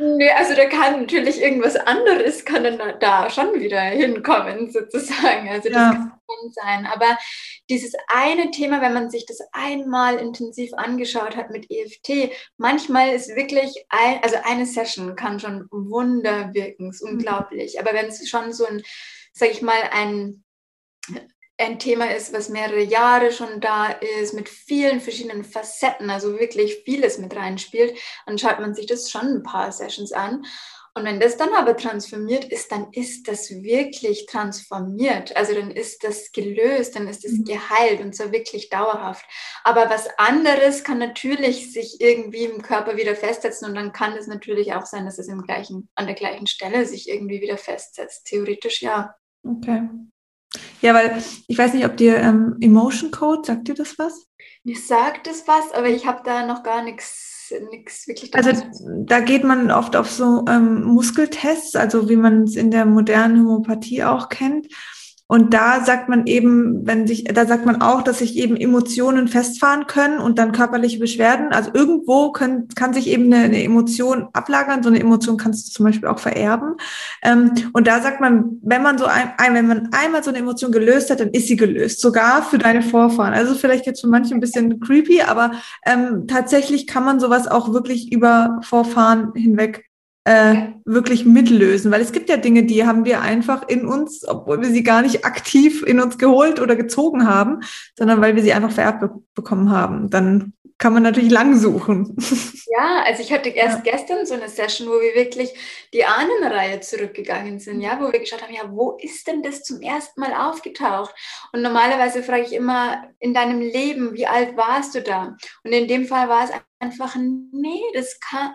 Nee, 0.00 0.30
also 0.30 0.54
da 0.54 0.66
kann 0.66 1.00
natürlich 1.00 1.42
irgendwas 1.42 1.74
anderes 1.74 2.44
kann 2.44 2.62
dann 2.62 2.78
da 3.00 3.28
schon 3.30 3.54
wieder 3.54 3.80
hinkommen, 3.80 4.70
sozusagen. 4.70 5.48
Also 5.48 5.70
das 5.70 5.76
ja. 5.76 5.90
kann 5.92 6.52
sein. 6.52 6.86
Aber 6.86 7.18
dieses 7.68 7.92
eine 8.08 8.50
Thema, 8.50 8.80
wenn 8.80 8.94
man 8.94 9.10
sich 9.10 9.26
das 9.26 9.38
einmal 9.52 10.16
intensiv 10.16 10.72
angeschaut 10.74 11.36
hat 11.36 11.50
mit 11.50 11.70
EFT, 11.70 12.32
manchmal 12.56 13.14
ist 13.14 13.34
wirklich, 13.36 13.84
ein, 13.88 14.20
also 14.22 14.36
eine 14.44 14.66
Session 14.66 15.16
kann 15.16 15.40
schon 15.40 15.66
Wunder 15.70 16.52
wirken, 16.54 16.90
ist 16.90 17.04
mhm. 17.04 17.12
unglaublich. 17.12 17.74
Mhm. 17.74 17.80
Aber 17.80 17.94
wenn 17.94 18.06
es 18.06 18.28
schon 18.28 18.52
so 18.52 18.66
ein, 18.66 18.82
sag 19.32 19.50
ich 19.50 19.62
mal, 19.62 19.80
ein 19.92 20.44
ein 21.60 21.80
Thema 21.80 22.14
ist, 22.14 22.32
was 22.32 22.48
mehrere 22.48 22.82
Jahre 22.82 23.32
schon 23.32 23.60
da 23.60 23.88
ist, 23.88 24.32
mit 24.32 24.48
vielen 24.48 25.00
verschiedenen 25.00 25.44
Facetten, 25.44 26.08
also 26.08 26.38
wirklich 26.38 26.82
vieles 26.84 27.18
mit 27.18 27.34
reinspielt, 27.34 27.98
dann 28.26 28.38
schaut 28.38 28.60
man 28.60 28.74
sich 28.74 28.86
das 28.86 29.10
schon 29.10 29.26
ein 29.26 29.42
paar 29.42 29.72
Sessions 29.72 30.12
an. 30.12 30.46
Und 30.98 31.04
wenn 31.04 31.20
das 31.20 31.36
dann 31.36 31.54
aber 31.54 31.76
transformiert 31.76 32.44
ist, 32.44 32.72
dann 32.72 32.88
ist 32.92 33.28
das 33.28 33.50
wirklich 33.50 34.26
transformiert. 34.26 35.36
Also 35.36 35.54
dann 35.54 35.70
ist 35.70 36.02
das 36.02 36.32
gelöst, 36.32 36.96
dann 36.96 37.06
ist 37.06 37.24
es 37.24 37.38
mhm. 37.38 37.44
geheilt 37.44 38.00
und 38.00 38.16
zwar 38.16 38.32
wirklich 38.32 38.68
dauerhaft. 38.68 39.24
Aber 39.62 39.88
was 39.88 40.08
anderes 40.18 40.82
kann 40.82 40.98
natürlich 40.98 41.72
sich 41.72 42.00
irgendwie 42.00 42.44
im 42.44 42.62
Körper 42.62 42.96
wieder 42.96 43.14
festsetzen 43.14 43.68
und 43.68 43.76
dann 43.76 43.92
kann 43.92 44.14
es 44.14 44.26
natürlich 44.26 44.74
auch 44.74 44.86
sein, 44.86 45.04
dass 45.04 45.18
es 45.18 45.28
im 45.28 45.42
gleichen, 45.42 45.88
an 45.94 46.06
der 46.06 46.16
gleichen 46.16 46.48
Stelle 46.48 46.84
sich 46.84 47.08
irgendwie 47.08 47.40
wieder 47.40 47.58
festsetzt. 47.58 48.26
Theoretisch 48.26 48.82
ja. 48.82 49.14
Okay. 49.46 49.88
Ja, 50.80 50.94
weil 50.94 51.22
ich 51.46 51.56
weiß 51.58 51.74
nicht, 51.74 51.84
ob 51.84 51.96
dir 51.96 52.16
ähm, 52.16 52.56
Emotion 52.60 53.12
Code, 53.12 53.42
sagt 53.44 53.68
dir 53.68 53.74
das 53.74 53.98
was? 53.98 54.26
Mir 54.64 54.76
sagt 54.76 55.28
es 55.28 55.46
was, 55.46 55.70
aber 55.72 55.88
ich 55.88 56.06
habe 56.06 56.22
da 56.24 56.44
noch 56.44 56.64
gar 56.64 56.82
nichts 56.82 57.37
nichts 57.70 58.06
wirklich. 58.06 58.34
Also 58.34 58.50
da 59.04 59.20
geht 59.20 59.44
man 59.44 59.70
oft 59.70 59.96
auf 59.96 60.10
so 60.10 60.44
ähm, 60.48 60.82
Muskeltests, 60.84 61.76
also 61.76 62.08
wie 62.08 62.16
man 62.16 62.44
es 62.44 62.56
in 62.56 62.70
der 62.70 62.84
modernen 62.84 63.40
Homöopathie 63.40 64.04
auch 64.04 64.28
kennt. 64.28 64.68
Und 65.30 65.52
da 65.52 65.84
sagt 65.84 66.08
man 66.08 66.26
eben, 66.26 66.86
wenn 66.86 67.06
sich, 67.06 67.24
da 67.24 67.44
sagt 67.44 67.66
man 67.66 67.82
auch, 67.82 68.00
dass 68.00 68.20
sich 68.20 68.36
eben 68.38 68.56
Emotionen 68.56 69.28
festfahren 69.28 69.86
können 69.86 70.20
und 70.20 70.38
dann 70.38 70.52
körperliche 70.52 70.98
Beschwerden. 70.98 71.52
Also 71.52 71.70
irgendwo 71.74 72.32
können, 72.32 72.68
kann 72.74 72.94
sich 72.94 73.08
eben 73.08 73.30
eine, 73.30 73.44
eine 73.44 73.62
Emotion 73.62 74.28
ablagern. 74.32 74.82
So 74.82 74.88
eine 74.88 75.00
Emotion 75.00 75.36
kannst 75.36 75.68
du 75.68 75.72
zum 75.72 75.84
Beispiel 75.84 76.08
auch 76.08 76.18
vererben. 76.18 76.76
Ähm, 77.22 77.52
und 77.74 77.86
da 77.86 78.00
sagt 78.00 78.22
man, 78.22 78.58
wenn 78.62 78.82
man 78.82 78.96
so 78.96 79.04
ein, 79.04 79.30
wenn 79.52 79.68
man 79.68 79.90
einmal 79.92 80.24
so 80.24 80.30
eine 80.30 80.38
Emotion 80.38 80.72
gelöst 80.72 81.10
hat, 81.10 81.20
dann 81.20 81.28
ist 81.28 81.46
sie 81.46 81.56
gelöst. 81.56 82.00
Sogar 82.00 82.42
für 82.42 82.56
deine 82.56 82.80
Vorfahren. 82.80 83.34
Also 83.34 83.54
vielleicht 83.54 83.84
jetzt 83.84 84.00
für 84.00 84.08
manche 84.08 84.34
ein 84.34 84.40
bisschen 84.40 84.80
creepy, 84.80 85.20
aber 85.20 85.52
ähm, 85.84 86.26
tatsächlich 86.26 86.86
kann 86.86 87.04
man 87.04 87.20
sowas 87.20 87.46
auch 87.48 87.74
wirklich 87.74 88.10
über 88.12 88.60
Vorfahren 88.62 89.34
hinweg 89.34 89.87
äh, 90.28 90.74
wirklich 90.84 91.24
mitlösen. 91.24 91.90
Weil 91.90 92.02
es 92.02 92.12
gibt 92.12 92.28
ja 92.28 92.36
Dinge, 92.36 92.64
die 92.64 92.86
haben 92.86 93.06
wir 93.06 93.22
einfach 93.22 93.66
in 93.66 93.86
uns, 93.86 94.28
obwohl 94.28 94.60
wir 94.60 94.68
sie 94.68 94.82
gar 94.82 95.00
nicht 95.00 95.24
aktiv 95.24 95.82
in 95.82 96.00
uns 96.00 96.18
geholt 96.18 96.60
oder 96.60 96.76
gezogen 96.76 97.26
haben, 97.26 97.60
sondern 97.96 98.20
weil 98.20 98.36
wir 98.36 98.42
sie 98.42 98.52
einfach 98.52 98.70
vererbt 98.70 99.00
be 99.00 99.10
bekommen 99.34 99.70
haben. 99.70 100.10
Dann 100.10 100.52
kann 100.76 100.92
man 100.92 101.02
natürlich 101.02 101.30
lang 101.30 101.58
suchen. 101.58 102.16
Ja, 102.70 103.02
also 103.04 103.22
ich 103.22 103.32
hatte 103.32 103.48
erst 103.48 103.84
ja. 103.84 103.92
gestern 103.92 104.24
so 104.24 104.34
eine 104.34 104.48
Session, 104.48 104.88
wo 104.88 105.00
wir 105.00 105.14
wirklich 105.14 105.52
die 105.92 106.04
Ahnenreihe 106.04 106.78
zurückgegangen 106.78 107.58
sind, 107.58 107.80
ja, 107.80 107.98
wo 107.98 108.12
wir 108.12 108.20
geschaut 108.20 108.42
haben, 108.42 108.54
ja, 108.54 108.70
wo 108.70 108.96
ist 109.00 109.26
denn 109.26 109.42
das 109.42 109.64
zum 109.64 109.80
ersten 109.80 110.20
Mal 110.20 110.32
aufgetaucht? 110.32 111.12
Und 111.52 111.62
normalerweise 111.62 112.22
frage 112.22 112.42
ich 112.42 112.52
immer 112.52 113.04
in 113.18 113.34
deinem 113.34 113.60
Leben, 113.60 114.12
wie 114.14 114.26
alt 114.26 114.56
warst 114.56 114.94
du 114.94 115.02
da? 115.02 115.34
Und 115.64 115.72
in 115.72 115.88
dem 115.88 116.04
Fall 116.04 116.28
war 116.28 116.44
es 116.44 116.50
einfach, 116.78 117.16
nee, 117.16 117.82
das 117.94 118.20
kann, 118.20 118.54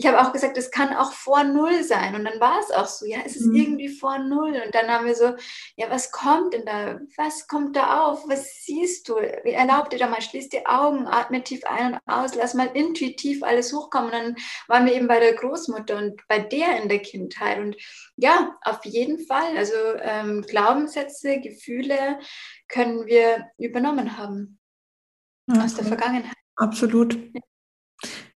ich 0.00 0.06
habe 0.06 0.18
auch 0.18 0.32
gesagt, 0.32 0.56
es 0.56 0.70
kann 0.70 0.94
auch 0.96 1.12
vor 1.12 1.44
Null 1.44 1.84
sein. 1.84 2.14
Und 2.14 2.24
dann 2.24 2.40
war 2.40 2.58
es 2.58 2.70
auch 2.70 2.86
so, 2.86 3.04
ja, 3.04 3.18
es 3.22 3.36
ist 3.36 3.48
mhm. 3.48 3.56
irgendwie 3.56 3.88
vor 3.90 4.18
Null. 4.18 4.62
Und 4.64 4.74
dann 4.74 4.88
haben 4.88 5.04
wir 5.04 5.14
so, 5.14 5.34
ja, 5.76 5.90
was 5.90 6.10
kommt 6.10 6.54
denn 6.54 6.64
da? 6.64 6.98
Was 7.18 7.46
kommt 7.48 7.76
da 7.76 8.04
auf? 8.04 8.26
Was 8.26 8.64
siehst 8.64 9.10
du? 9.10 9.16
Erlaub 9.16 9.90
dir 9.90 9.98
da 9.98 10.08
mal, 10.08 10.22
schließ 10.22 10.48
die 10.48 10.64
Augen, 10.64 11.06
atme 11.06 11.44
tief 11.44 11.64
ein 11.66 11.92
und 11.92 12.00
aus, 12.06 12.34
lass 12.34 12.54
mal 12.54 12.70
intuitiv 12.72 13.42
alles 13.42 13.74
hochkommen. 13.74 14.06
Und 14.06 14.12
dann 14.12 14.36
waren 14.68 14.86
wir 14.86 14.94
eben 14.94 15.06
bei 15.06 15.20
der 15.20 15.34
Großmutter 15.34 15.98
und 15.98 16.26
bei 16.28 16.38
der 16.38 16.82
in 16.82 16.88
der 16.88 17.00
Kindheit. 17.00 17.58
Und 17.58 17.76
ja, 18.16 18.56
auf 18.64 18.82
jeden 18.86 19.18
Fall. 19.26 19.54
Also 19.58 19.74
ähm, 20.00 20.40
Glaubenssätze, 20.48 21.40
Gefühle 21.40 22.20
können 22.68 23.04
wir 23.04 23.48
übernommen 23.58 24.16
haben 24.16 24.58
okay. 25.46 25.60
aus 25.60 25.74
der 25.74 25.84
Vergangenheit. 25.84 26.36
Absolut. 26.56 27.12
Ja. 27.34 27.40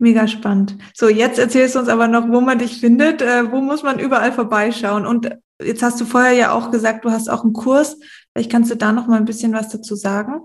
Mega 0.02 0.28
spannend. 0.28 0.78
So, 0.96 1.10
jetzt 1.10 1.38
erzählst 1.38 1.76
du 1.76 1.80
uns 1.80 1.88
aber 1.88 2.08
noch, 2.08 2.28
wo 2.28 2.42
man 2.42 2.58
dich 2.58 2.80
findet. 2.80 3.22
Äh, 3.22 3.52
wo 3.52 3.62
muss 3.62 3.84
man 3.84 4.00
überall 4.00 4.32
vorbeischauen? 4.32 5.06
Und 5.06 5.30
jetzt 5.62 5.84
hast 5.84 6.02
du 6.02 6.06
vorher 6.06 6.34
ja 6.34 6.54
auch 6.54 6.72
gesagt, 6.72 7.06
du 7.06 7.12
hast 7.12 7.30
auch 7.30 7.44
einen 7.44 7.54
Kurs. 7.54 8.00
Vielleicht 8.34 8.52
kannst 8.52 8.72
du 8.72 8.76
da 8.76 8.94
noch 8.94 9.06
mal 9.06 9.18
ein 9.18 9.26
bisschen 9.26 9.54
was 9.54 9.70
dazu 9.70 9.94
sagen. 9.94 10.42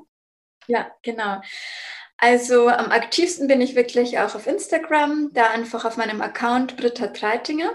Ja, 0.66 0.88
genau. 1.02 1.40
Also 2.18 2.68
am 2.68 2.90
aktivsten 2.90 3.48
bin 3.48 3.62
ich 3.62 3.74
wirklich 3.74 4.18
auch 4.18 4.34
auf 4.34 4.46
Instagram, 4.46 5.30
da 5.32 5.48
einfach 5.48 5.86
auf 5.86 5.96
meinem 5.96 6.20
Account 6.20 6.76
Britta 6.76 7.06
Treitinger. 7.06 7.70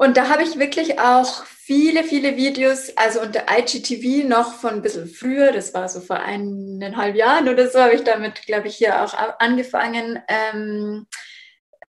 Und 0.00 0.16
da 0.16 0.30
habe 0.30 0.42
ich 0.42 0.58
wirklich 0.58 0.98
auch 0.98 1.44
viele, 1.44 2.04
viele 2.04 2.34
Videos, 2.34 2.96
also 2.96 3.20
unter 3.20 3.44
IGTV 3.54 4.26
noch 4.26 4.54
von 4.54 4.76
ein 4.76 4.82
bisschen 4.82 5.06
früher, 5.06 5.52
das 5.52 5.74
war 5.74 5.90
so 5.90 6.00
vor 6.00 6.16
eineinhalb 6.16 7.14
Jahren 7.16 7.50
oder 7.50 7.68
so, 7.68 7.80
habe 7.80 7.96
ich 7.96 8.02
damit, 8.02 8.46
glaube 8.46 8.68
ich, 8.68 8.76
hier 8.76 9.04
auch 9.04 9.12
angefangen. 9.38 10.18
Ähm, 10.26 11.06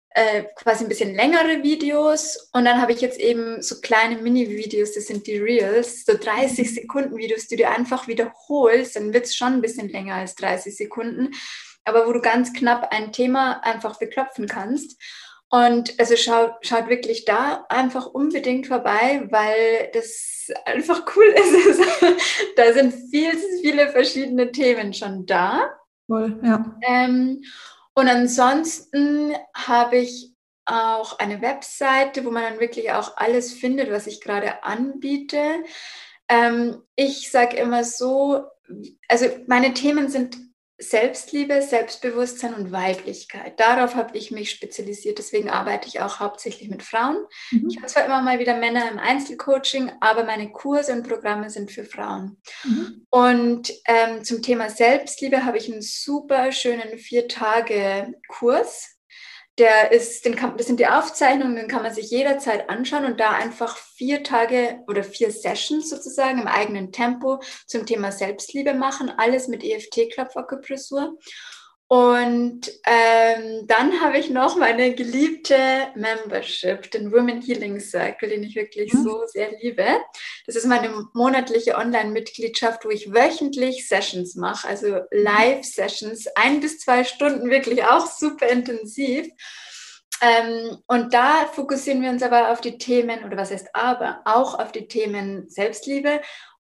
äh, 0.09 0.43
quasi 0.57 0.84
ein 0.84 0.89
bisschen 0.89 1.16
längere 1.16 1.64
Videos 1.64 2.49
und 2.51 2.66
dann 2.66 2.82
habe 2.82 2.91
ich 2.91 2.99
jetzt 2.99 3.18
eben 3.18 3.62
so 3.62 3.80
kleine 3.80 4.18
Mini-Videos, 4.18 4.93
das 4.93 5.07
sind 5.07 5.26
die 5.26 5.38
Reels, 5.38 6.03
so 6.03 6.18
30 6.18 6.76
Sekunden 6.76 7.16
Videos, 7.16 7.47
die 7.47 7.55
du 7.55 7.66
einfach 7.66 8.09
wiederholst, 8.09 8.97
dann 8.97 9.14
wird 9.14 9.28
es 9.28 9.38
schon 9.38 9.53
ein 9.53 9.62
bisschen 9.62 9.88
länger 9.88 10.16
als 10.16 10.36
30 10.36 10.76
Sekunden, 10.76 11.30
aber 11.86 12.05
wo 12.07 12.12
du 12.12 12.20
ganz 12.20 12.51
knapp 12.51 12.91
ein 12.91 13.14
Thema 13.14 13.64
einfach 13.64 13.97
beklopfen 13.99 14.47
kannst. 14.47 15.01
Und 15.54 15.99
also 15.99 16.16
schaut, 16.16 16.54
schaut 16.62 16.88
wirklich 16.88 17.26
da 17.26 17.66
einfach 17.68 18.06
unbedingt 18.08 18.68
vorbei, 18.68 19.28
weil 19.30 19.89
das 19.93 20.49
einfach 20.66 21.06
cool 21.16 21.26
ist. 21.70 21.82
da 22.56 22.72
sind 22.72 22.93
viel, 23.12 23.34
viele 23.62 23.89
verschiedene 23.89 24.52
Themen 24.54 24.93
schon 24.93 25.26
da. 25.26 25.70
Cool, 26.08 26.39
ja. 26.41 26.80
Ähm, 26.88 27.43
und 27.93 28.08
ansonsten 28.08 29.36
habe 29.54 29.97
ich 29.97 30.34
auch 30.66 31.20
eine 31.20 31.41
Webseite, 31.41 32.24
wo 32.24 32.32
man 32.32 32.43
dann 32.43 32.60
wirklich 32.62 32.93
auch 32.93 33.18
alles 33.18 33.52
findet, 33.52 33.91
was 33.91 34.08
ich 34.08 34.22
gerade 34.22 34.64
anbiete. 34.64 35.64
Ähm, 36.30 36.82
ich 36.95 37.30
sage 37.30 37.58
immer 37.58 37.84
so, 37.84 38.45
also 39.10 39.26
meine 39.47 39.74
Themen 39.74 40.08
sind 40.08 40.38
Selbstliebe, 40.82 41.62
Selbstbewusstsein 41.62 42.54
und 42.54 42.72
Weiblichkeit. 42.72 43.60
Darauf 43.60 43.96
habe 43.96 44.18
ich 44.18 44.32
mich 44.32 44.52
spezialisiert. 44.52 45.20
Deswegen 45.20 45.50
arbeite 45.50 45.88
ich 45.88 46.02
auch 46.02 46.20
hauptsächlich 46.20 46.70
mit 46.70 46.84
Frauen. 46.84 47.18
Mhm. 47.52 47.68
Ich 47.70 47.78
habe 47.78 47.88
zwar 47.88 48.06
immer 48.06 48.22
mal 48.22 48.40
wieder 48.40 48.58
Männer 48.58 48.90
im 48.92 49.00
Einzelcoaching, 49.00 49.92
aber 50.00 50.24
meine 50.24 50.52
Kurse 50.52 50.94
und 50.94 51.08
Programme 51.08 51.50
sind 51.50 51.72
für 51.72 51.86
Frauen. 51.86 52.42
Mhm. 52.64 53.06
Und 53.10 53.74
ähm, 53.86 54.24
zum 54.24 54.42
Thema 54.42 54.70
Selbstliebe 54.70 55.46
habe 55.46 55.58
ich 55.58 55.72
einen 55.72 55.82
super 55.82 56.52
schönen 56.52 56.98
Vier-Tage-Kurs 56.98 58.98
der 59.62 59.91
ist, 59.91 60.26
den 60.26 60.36
kann, 60.36 60.57
das 60.57 60.66
sind 60.66 60.80
die 60.80 60.88
Aufzeichnungen, 60.88 61.55
den 61.55 61.68
kann 61.68 61.84
man 61.84 61.93
sich 61.93 62.09
jederzeit 62.09 62.68
anschauen 62.68 63.05
und 63.05 63.20
da 63.20 63.30
einfach 63.30 63.78
vier 63.78 64.24
Tage 64.24 64.80
oder 64.88 65.03
vier 65.03 65.30
Sessions 65.30 65.88
sozusagen 65.91 66.41
im 66.41 66.47
eigenen 66.47 66.91
Tempo 66.91 67.43
zum 67.68 67.86
Thema 67.86 68.12
Selbstliebe 68.12 68.74
machen, 68.74 69.12
alles 69.16 69.47
mit 69.47 69.64
EFT-Klopfakupressur. 69.64 71.16
Und 71.92 72.72
ähm, 72.86 73.68
dann 73.68 74.00
habe 74.00 74.18
ich 74.18 74.30
noch 74.30 74.56
meine 74.56 74.96
geliebte 74.96 75.58
Membership, 75.96 76.89
den 76.89 77.12
Women 77.12 77.42
Healing 77.42 77.82
Circle, 77.82 78.30
den 78.30 78.44
ich 78.44 78.56
wirklich 78.56 78.94
mhm. 78.94 79.04
so 79.04 79.24
sehr 79.26 79.60
liebe. 79.60 79.86
Das 80.46 80.56
ist 80.56 80.66
meine 80.68 81.06
monatliche 81.14 81.76
Online-Mitgliedschaft, 81.76 82.86
wo 82.86 82.92
ich 82.92 83.14
wöchentlich 83.14 83.89
Sessions 83.89 84.36
mache, 84.36 84.70
also 84.70 85.02
Live-Sessions, 85.12 86.28
ein 86.36 86.62
bis 86.62 86.80
zwei 86.80 87.04
Stunden, 87.04 87.50
wirklich 87.50 87.84
auch 87.84 88.08
super 88.08 88.48
intensiv. 88.48 89.28
Ähm, 90.22 90.78
und 90.88 91.14
da 91.14 91.48
fokussieren 91.48 92.02
wir 92.02 92.12
uns 92.12 92.24
aber 92.24 92.52
auf 92.52 92.62
die 92.62 92.78
Themen, 92.78 93.26
oder 93.26 93.36
was 93.36 93.52
heißt 93.52 93.76
aber, 93.76 94.22
auch 94.24 94.58
auf 94.58 94.72
die 94.72 94.88
Themen 94.88 95.50
Selbstliebe 95.50 96.22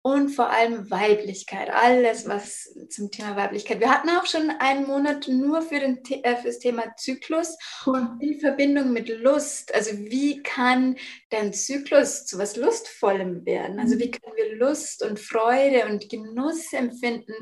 und 0.06 0.30
vor 0.30 0.52
allem 0.52 0.92
Weiblichkeit. 0.92 1.68
Alles, 1.72 2.28
was 2.28 2.72
zum 2.90 3.10
Thema 3.10 3.36
Weiblichkeit. 3.36 3.80
Wir 3.80 3.90
hatten 3.90 4.12
auch 4.12 4.28
schon 4.28 4.52
einen 4.60 4.86
Monat 4.86 5.28
nur 5.28 5.64
für, 5.64 5.80
den, 5.80 5.98
äh, 6.22 6.36
für 6.36 6.50
das 6.50 6.60
Thema 6.60 6.96
Zyklus 6.96 7.58
cool. 7.88 8.10
in 8.20 8.40
Verbindung 8.40 8.94
mit 8.94 9.10
Lust. 9.10 9.74
Also 9.74 9.98
wie 9.98 10.44
kann 10.44 10.96
dein 11.32 11.54
Zyklus 11.54 12.28
zu 12.28 12.38
was 12.38 12.56
Lustvollem 12.56 13.48
werden? 13.48 13.80
Also 13.80 13.98
wie 13.98 14.12
können 14.12 14.36
wir 14.36 14.56
Lust 14.58 15.02
und 15.02 15.20
Freude 15.20 15.88
und 15.88 16.08
Genuss 16.08 16.72
empfinden 16.72 17.34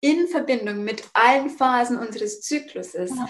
in 0.00 0.26
Verbindung 0.26 0.82
mit 0.82 1.04
allen 1.12 1.48
Phasen 1.48 1.96
unseres 1.96 2.40
Zykluses? 2.40 3.10
Ja. 3.10 3.28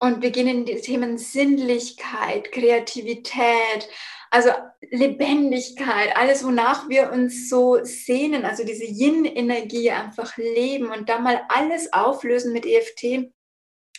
Und 0.00 0.20
wir 0.20 0.32
gehen 0.32 0.48
in 0.48 0.66
die 0.66 0.82
Themen 0.82 1.16
Sinnlichkeit, 1.16 2.52
Kreativität, 2.52 3.88
also 4.30 4.50
Lebendigkeit, 4.90 6.16
alles, 6.16 6.44
wonach 6.44 6.88
wir 6.88 7.12
uns 7.12 7.48
so 7.48 7.82
sehnen, 7.82 8.44
also 8.44 8.64
diese 8.64 8.84
Yin-Energie 8.84 9.90
einfach 9.90 10.36
leben 10.36 10.90
und 10.90 11.08
da 11.08 11.18
mal 11.18 11.42
alles 11.48 11.92
auflösen 11.92 12.52
mit 12.52 12.66
EFT, 12.66 13.32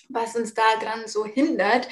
was 0.09 0.35
uns 0.35 0.53
da 0.53 0.63
dran 0.81 1.07
so 1.07 1.25
hindert. 1.25 1.87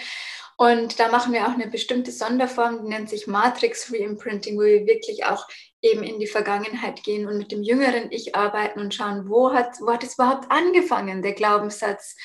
Und 0.59 0.99
da 0.99 1.09
machen 1.09 1.33
wir 1.33 1.45
auch 1.47 1.53
eine 1.53 1.67
bestimmte 1.67 2.11
Sonderform, 2.11 2.81
die 2.81 2.89
nennt 2.89 3.09
sich 3.09 3.27
Matrix 3.27 3.93
Reimprinting, 3.93 4.57
wo 4.57 4.63
wir 4.63 4.87
wirklich 4.87 5.25
auch 5.25 5.47
eben 5.81 6.01
in 6.01 6.19
die 6.19 6.25
Vergangenheit 6.25 7.03
gehen 7.03 7.27
und 7.27 7.37
mit 7.37 7.51
dem 7.51 7.61
jüngeren 7.61 8.11
Ich 8.11 8.35
arbeiten 8.35 8.79
und 8.79 8.95
schauen, 8.95 9.29
wo 9.29 9.53
hat, 9.53 9.79
wo 9.81 9.91
hat 9.93 10.03
es 10.03 10.15
überhaupt 10.15 10.51
angefangen, 10.51 11.21
der 11.21 11.33
Glaubenssatz, 11.33 12.15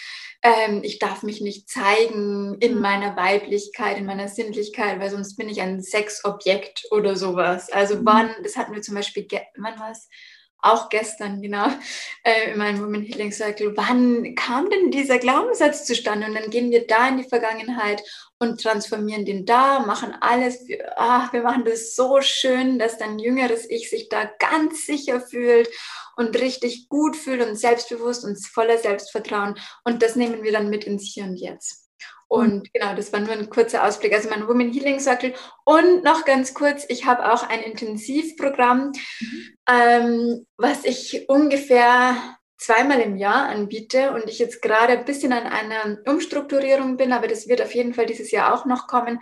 ähm, 0.43 0.81
ich 0.83 0.99
darf 0.99 1.23
mich 1.23 1.41
nicht 1.41 1.69
zeigen 1.69 2.57
in 2.59 2.75
mhm. 2.75 2.81
meiner 2.81 3.17
Weiblichkeit, 3.17 3.97
in 3.97 4.07
meiner 4.07 4.29
Sinnlichkeit, 4.29 4.99
weil 4.99 5.11
sonst 5.11 5.37
bin 5.37 5.49
ich 5.49 5.61
ein 5.61 5.81
Sexobjekt 5.81 6.85
oder 6.91 7.17
sowas. 7.17 7.71
Also 7.71 7.97
mhm. 7.97 8.07
wann, 8.07 8.31
das 8.43 8.57
hatten 8.57 8.75
wir 8.75 8.83
zum 8.83 8.97
Beispiel, 8.97 9.27
wann 9.57 9.79
war 9.79 9.93
es? 9.93 10.09
Auch 10.65 10.89
gestern, 10.91 11.43
genau, 11.43 11.67
äh, 12.25 12.53
in 12.53 12.59
meinem 12.59 12.81
Women 12.81 13.03
Healing 13.03 13.33
Circle. 13.33 13.77
Wann 13.77 14.35
kam 14.37 14.71
denn 14.71 14.91
dieser 14.91 15.19
Glaubenssatz 15.19 15.87
zustande? 15.87 16.27
Und 16.27 16.35
dann 16.35 16.51
gehen 16.51 16.71
wir 16.71 16.87
da 16.87 17.09
in 17.09 17.19
die 17.19 17.29
Vergangenheit 17.29 18.03
und 18.39 18.61
transformieren 18.61 19.25
den 19.25 19.45
da, 19.45 19.81
machen 19.81 20.15
alles, 20.21 20.67
für, 20.67 20.79
ach, 20.97 21.33
wir 21.33 21.43
machen 21.43 21.65
das 21.65 21.95
so 21.95 22.21
schön, 22.21 22.79
dass 22.79 22.99
dein 22.99 23.19
jüngeres 23.19 23.69
Ich 23.71 23.91
sich 23.91 24.09
da 24.09 24.29
ganz 24.39 24.87
sicher 24.87 25.21
fühlt 25.21 25.69
und 26.17 26.39
richtig 26.39 26.89
gut 26.89 27.17
fühlt 27.17 27.47
und 27.47 27.57
selbstbewusst 27.57 28.25
und 28.25 28.39
voller 28.47 28.79
Selbstvertrauen. 28.79 29.59
Und 29.85 30.03
das 30.03 30.17
nehmen 30.17 30.43
wir 30.43 30.53
dann 30.53 30.71
mit 30.71 30.85
ins 30.85 31.13
Hier 31.13 31.25
und 31.25 31.37
Jetzt. 31.37 31.83
Und 32.29 32.73
genau, 32.73 32.95
das 32.95 33.13
war 33.13 33.21
nur 33.21 33.33
ein 33.33 33.51
kurzer 33.51 33.87
Ausblick. 33.87 34.15
Also 34.15 34.31
mein 34.31 34.49
Women 34.49 34.73
Healing 34.73 35.01
Circle. 35.01 35.35
Und 35.65 36.03
noch 36.03 36.25
ganz 36.25 36.55
kurz, 36.55 36.87
ich 36.89 37.05
habe 37.05 37.31
auch 37.31 37.47
ein 37.47 37.61
Intensivprogramm, 37.61 38.93
mhm. 39.21 39.57
ähm, 39.69 40.47
was 40.57 40.85
ich 40.85 41.29
ungefähr 41.29 42.17
zweimal 42.57 43.01
im 43.01 43.17
Jahr 43.17 43.49
anbiete 43.49 44.13
und 44.13 44.31
ich 44.31 44.39
jetzt 44.39 44.63
gerade 44.63 44.95
ein 44.95 45.05
bisschen 45.05 45.33
an 45.33 45.45
einer 45.45 45.99
Umstrukturierung 46.07 46.97
bin, 46.97 47.13
aber 47.13 47.29
das 47.29 47.49
wird 47.49 47.61
auf 47.61 47.75
jeden 47.75 47.93
Fall 47.93 48.07
dieses 48.07 48.31
Jahr 48.31 48.55
auch 48.55 48.65
noch 48.65 48.87
kommen. 48.87 49.21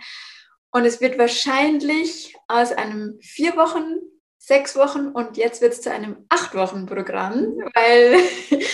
Und 0.71 0.85
es 0.85 1.01
wird 1.01 1.17
wahrscheinlich 1.17 2.33
aus 2.47 2.71
einem 2.71 3.19
vier 3.21 3.57
Wochen 3.57 3.99
sechs 4.41 4.75
Wochen 4.75 5.09
und 5.09 5.37
jetzt 5.37 5.61
wird 5.61 5.73
es 5.73 5.81
zu 5.81 5.91
einem 5.91 6.25
acht 6.27 6.55
Wochen 6.55 6.87
Programm, 6.87 7.57
weil 7.75 8.17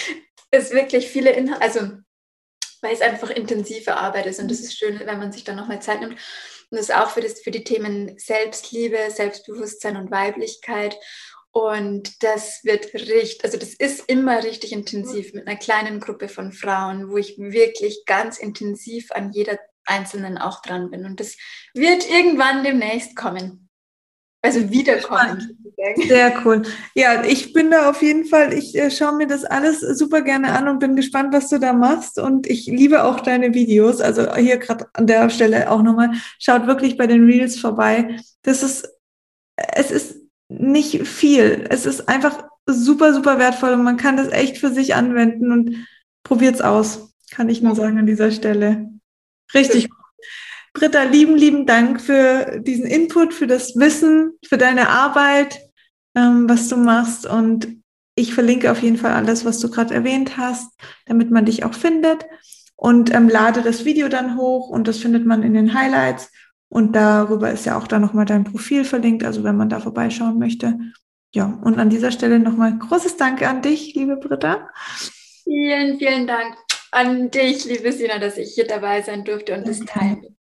es 0.51 0.72
wirklich 0.72 1.09
viele 1.09 1.32
Inhalte, 1.32 1.61
also 1.61 1.91
weil 2.82 2.93
es 2.93 3.01
einfach 3.01 3.30
intensive 3.30 3.97
Arbeit 3.97 4.28
ist 4.28 4.39
und 4.39 4.49
es 4.49 4.61
ist 4.61 4.78
schön, 4.78 4.99
wenn 4.99 5.20
man 5.20 5.32
sich 5.34 5.43
dann 5.43 5.57
nochmal 5.57 5.82
Zeit 5.82 5.99
nimmt. 5.99 6.13
Und 6.70 6.78
das 6.78 6.89
ist 6.89 6.95
auch 6.95 7.09
für, 7.09 7.22
das, 7.22 7.41
für 7.41 7.51
die 7.51 7.63
Themen 7.63 8.18
Selbstliebe, 8.18 8.97
Selbstbewusstsein 9.09 9.97
und 9.97 10.11
Weiblichkeit. 10.11 10.97
Und 11.51 12.24
das 12.24 12.61
wird 12.63 12.93
richtig, 12.93 13.43
also 13.43 13.57
das 13.57 13.74
ist 13.74 14.09
immer 14.09 14.43
richtig 14.43 14.72
intensiv 14.72 15.34
mit 15.34 15.47
einer 15.47 15.57
kleinen 15.57 15.99
Gruppe 15.99 16.30
von 16.30 16.51
Frauen, 16.51 17.09
wo 17.09 17.18
ich 17.18 17.38
wirklich 17.38 18.03
ganz 18.05 18.38
intensiv 18.38 19.11
an 19.11 19.32
jeder 19.32 19.57
Einzelnen 19.86 20.38
auch 20.38 20.61
dran 20.61 20.91
bin. 20.91 21.05
Und 21.05 21.20
das 21.20 21.36
wird 21.74 22.09
irgendwann 22.09 22.63
demnächst 22.63 23.15
kommen. 23.15 23.66
Also 24.47 24.71
wiederkommen. 24.71 25.57
Sehr 26.07 26.33
cool. 26.45 26.61
Ja, 26.95 27.23
ich 27.25 27.51
bin 27.51 27.69
da 27.69 27.89
auf 27.89 28.01
jeden 28.01 28.23
Fall, 28.23 28.53
ich 28.53 28.77
äh, 28.77 28.89
schaue 28.89 29.17
mir 29.17 29.27
das 29.27 29.43
alles 29.43 29.81
super 29.81 30.21
gerne 30.21 30.53
an 30.53 30.69
und 30.69 30.79
bin 30.79 30.95
gespannt, 30.95 31.33
was 31.33 31.49
du 31.49 31.59
da 31.59 31.73
machst. 31.73 32.17
Und 32.17 32.47
ich 32.47 32.65
liebe 32.65 33.03
auch 33.03 33.19
deine 33.19 33.53
Videos. 33.53 33.99
Also 33.99 34.33
hier 34.35 34.57
gerade 34.57 34.85
an 34.93 35.05
der 35.05 35.29
Stelle 35.29 35.69
auch 35.69 35.83
nochmal, 35.83 36.11
schaut 36.39 36.65
wirklich 36.65 36.97
bei 36.97 37.07
den 37.07 37.25
Reels 37.25 37.59
vorbei. 37.59 38.21
Das 38.43 38.63
ist, 38.63 38.87
es 39.57 39.91
ist 39.91 40.15
nicht 40.47 41.05
viel. 41.05 41.65
Es 41.69 41.85
ist 41.85 42.07
einfach 42.07 42.45
super, 42.65 43.13
super 43.13 43.37
wertvoll 43.37 43.73
und 43.73 43.83
man 43.83 43.97
kann 43.97 44.15
das 44.15 44.29
echt 44.29 44.57
für 44.59 44.71
sich 44.71 44.95
anwenden 44.95 45.51
und 45.51 45.87
probiert's 46.23 46.61
aus. 46.61 47.13
Kann 47.31 47.49
ich 47.49 47.61
nur 47.61 47.75
sagen 47.75 47.99
an 47.99 48.05
dieser 48.05 48.31
Stelle. 48.31 48.89
Richtig 49.53 49.89
gut. 49.89 50.06
Britta, 50.78 51.01
lieben, 51.03 51.36
lieben 51.36 51.65
Dank 51.65 51.99
für 51.99 52.59
diesen 52.59 52.86
Input, 52.86 53.34
für 53.34 53.47
das 53.47 53.75
Wissen, 53.75 54.34
für 54.47 54.59
deine 54.59 54.89
Arbeit, 54.89 55.59
ähm, 56.15 56.47
was 56.47 56.69
du 56.69 56.78
machst. 56.78 57.25
Und 57.25 57.67
ich 58.13 58.36
verlinke 58.36 58.71
auf 58.71 58.84
jeden 58.84 58.97
Fall 58.97 59.13
alles, 59.13 59.43
was 59.43 59.57
du 59.57 59.71
gerade 59.71 59.95
erwähnt 59.95 60.38
hast, 60.38 60.71
damit 61.07 61.32
man 61.32 61.45
dich 61.45 61.65
auch 61.65 61.73
findet. 61.73 62.28
Und 62.75 63.11
ähm, 63.11 63.28
lade 63.28 63.63
das 63.63 63.86
Video 63.86 64.07
dann 64.07 64.38
hoch 64.38 64.69
und 64.69 64.88
das 64.88 64.99
findet 64.99 65.25
man 65.25 65.41
in 65.41 65.55
den 65.55 65.73
Highlights. 65.73 66.32
Und 66.69 66.95
darüber 66.95 67.51
ist 67.51 67.65
ja 67.65 67.75
auch 67.75 67.88
dann 67.88 68.03
nochmal 68.03 68.25
dein 68.25 68.43
Profil 68.43 68.86
verlinkt, 68.86 69.23
also 69.23 69.43
wenn 69.43 69.57
man 69.57 69.69
da 69.69 69.80
vorbeischauen 69.80 70.38
möchte. 70.38 70.78
Ja, 71.34 71.59
und 71.63 71.80
an 71.80 71.89
dieser 71.89 72.11
Stelle 72.11 72.38
nochmal 72.38 72.78
großes 72.78 73.17
Danke 73.17 73.47
an 73.47 73.63
dich, 73.63 73.95
liebe 73.95 74.17
Britta. 74.17 74.69
Vielen, 75.43 75.97
vielen 75.97 76.28
Dank 76.28 76.55
an 76.91 77.32
dich, 77.32 77.65
liebe 77.65 77.91
Sina, 77.91 78.19
dass 78.19 78.38
ich 78.38 78.53
hier 78.53 78.67
dabei 78.67 79.01
sein 79.01 79.23
durfte 79.25 79.55
und 79.55 79.67
das 79.67 79.80
teilen 79.80 80.36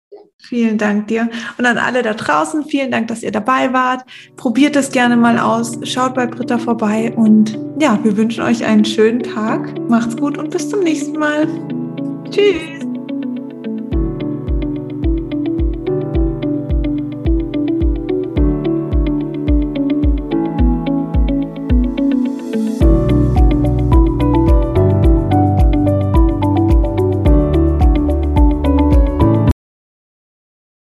Vielen 0.45 0.77
Dank 0.77 1.07
dir. 1.07 1.29
Und 1.57 1.65
an 1.65 1.77
alle 1.77 2.03
da 2.03 2.13
draußen, 2.13 2.65
vielen 2.65 2.91
Dank, 2.91 3.07
dass 3.07 3.23
ihr 3.23 3.31
dabei 3.31 3.71
wart. 3.71 4.01
Probiert 4.35 4.75
es 4.75 4.91
gerne 4.91 5.15
mal 5.15 5.39
aus. 5.39 5.79
Schaut 5.83 6.15
bei 6.15 6.27
Britta 6.27 6.57
vorbei. 6.57 7.13
Und 7.15 7.57
ja, 7.79 7.97
wir 8.03 8.17
wünschen 8.17 8.43
euch 8.43 8.63
einen 8.65 8.83
schönen 8.83 9.23
Tag. 9.23 9.79
Macht's 9.89 10.17
gut 10.17 10.37
und 10.37 10.49
bis 10.49 10.69
zum 10.69 10.81
nächsten 10.81 11.17
Mal. 11.17 11.47
Tschüss. 12.29 12.82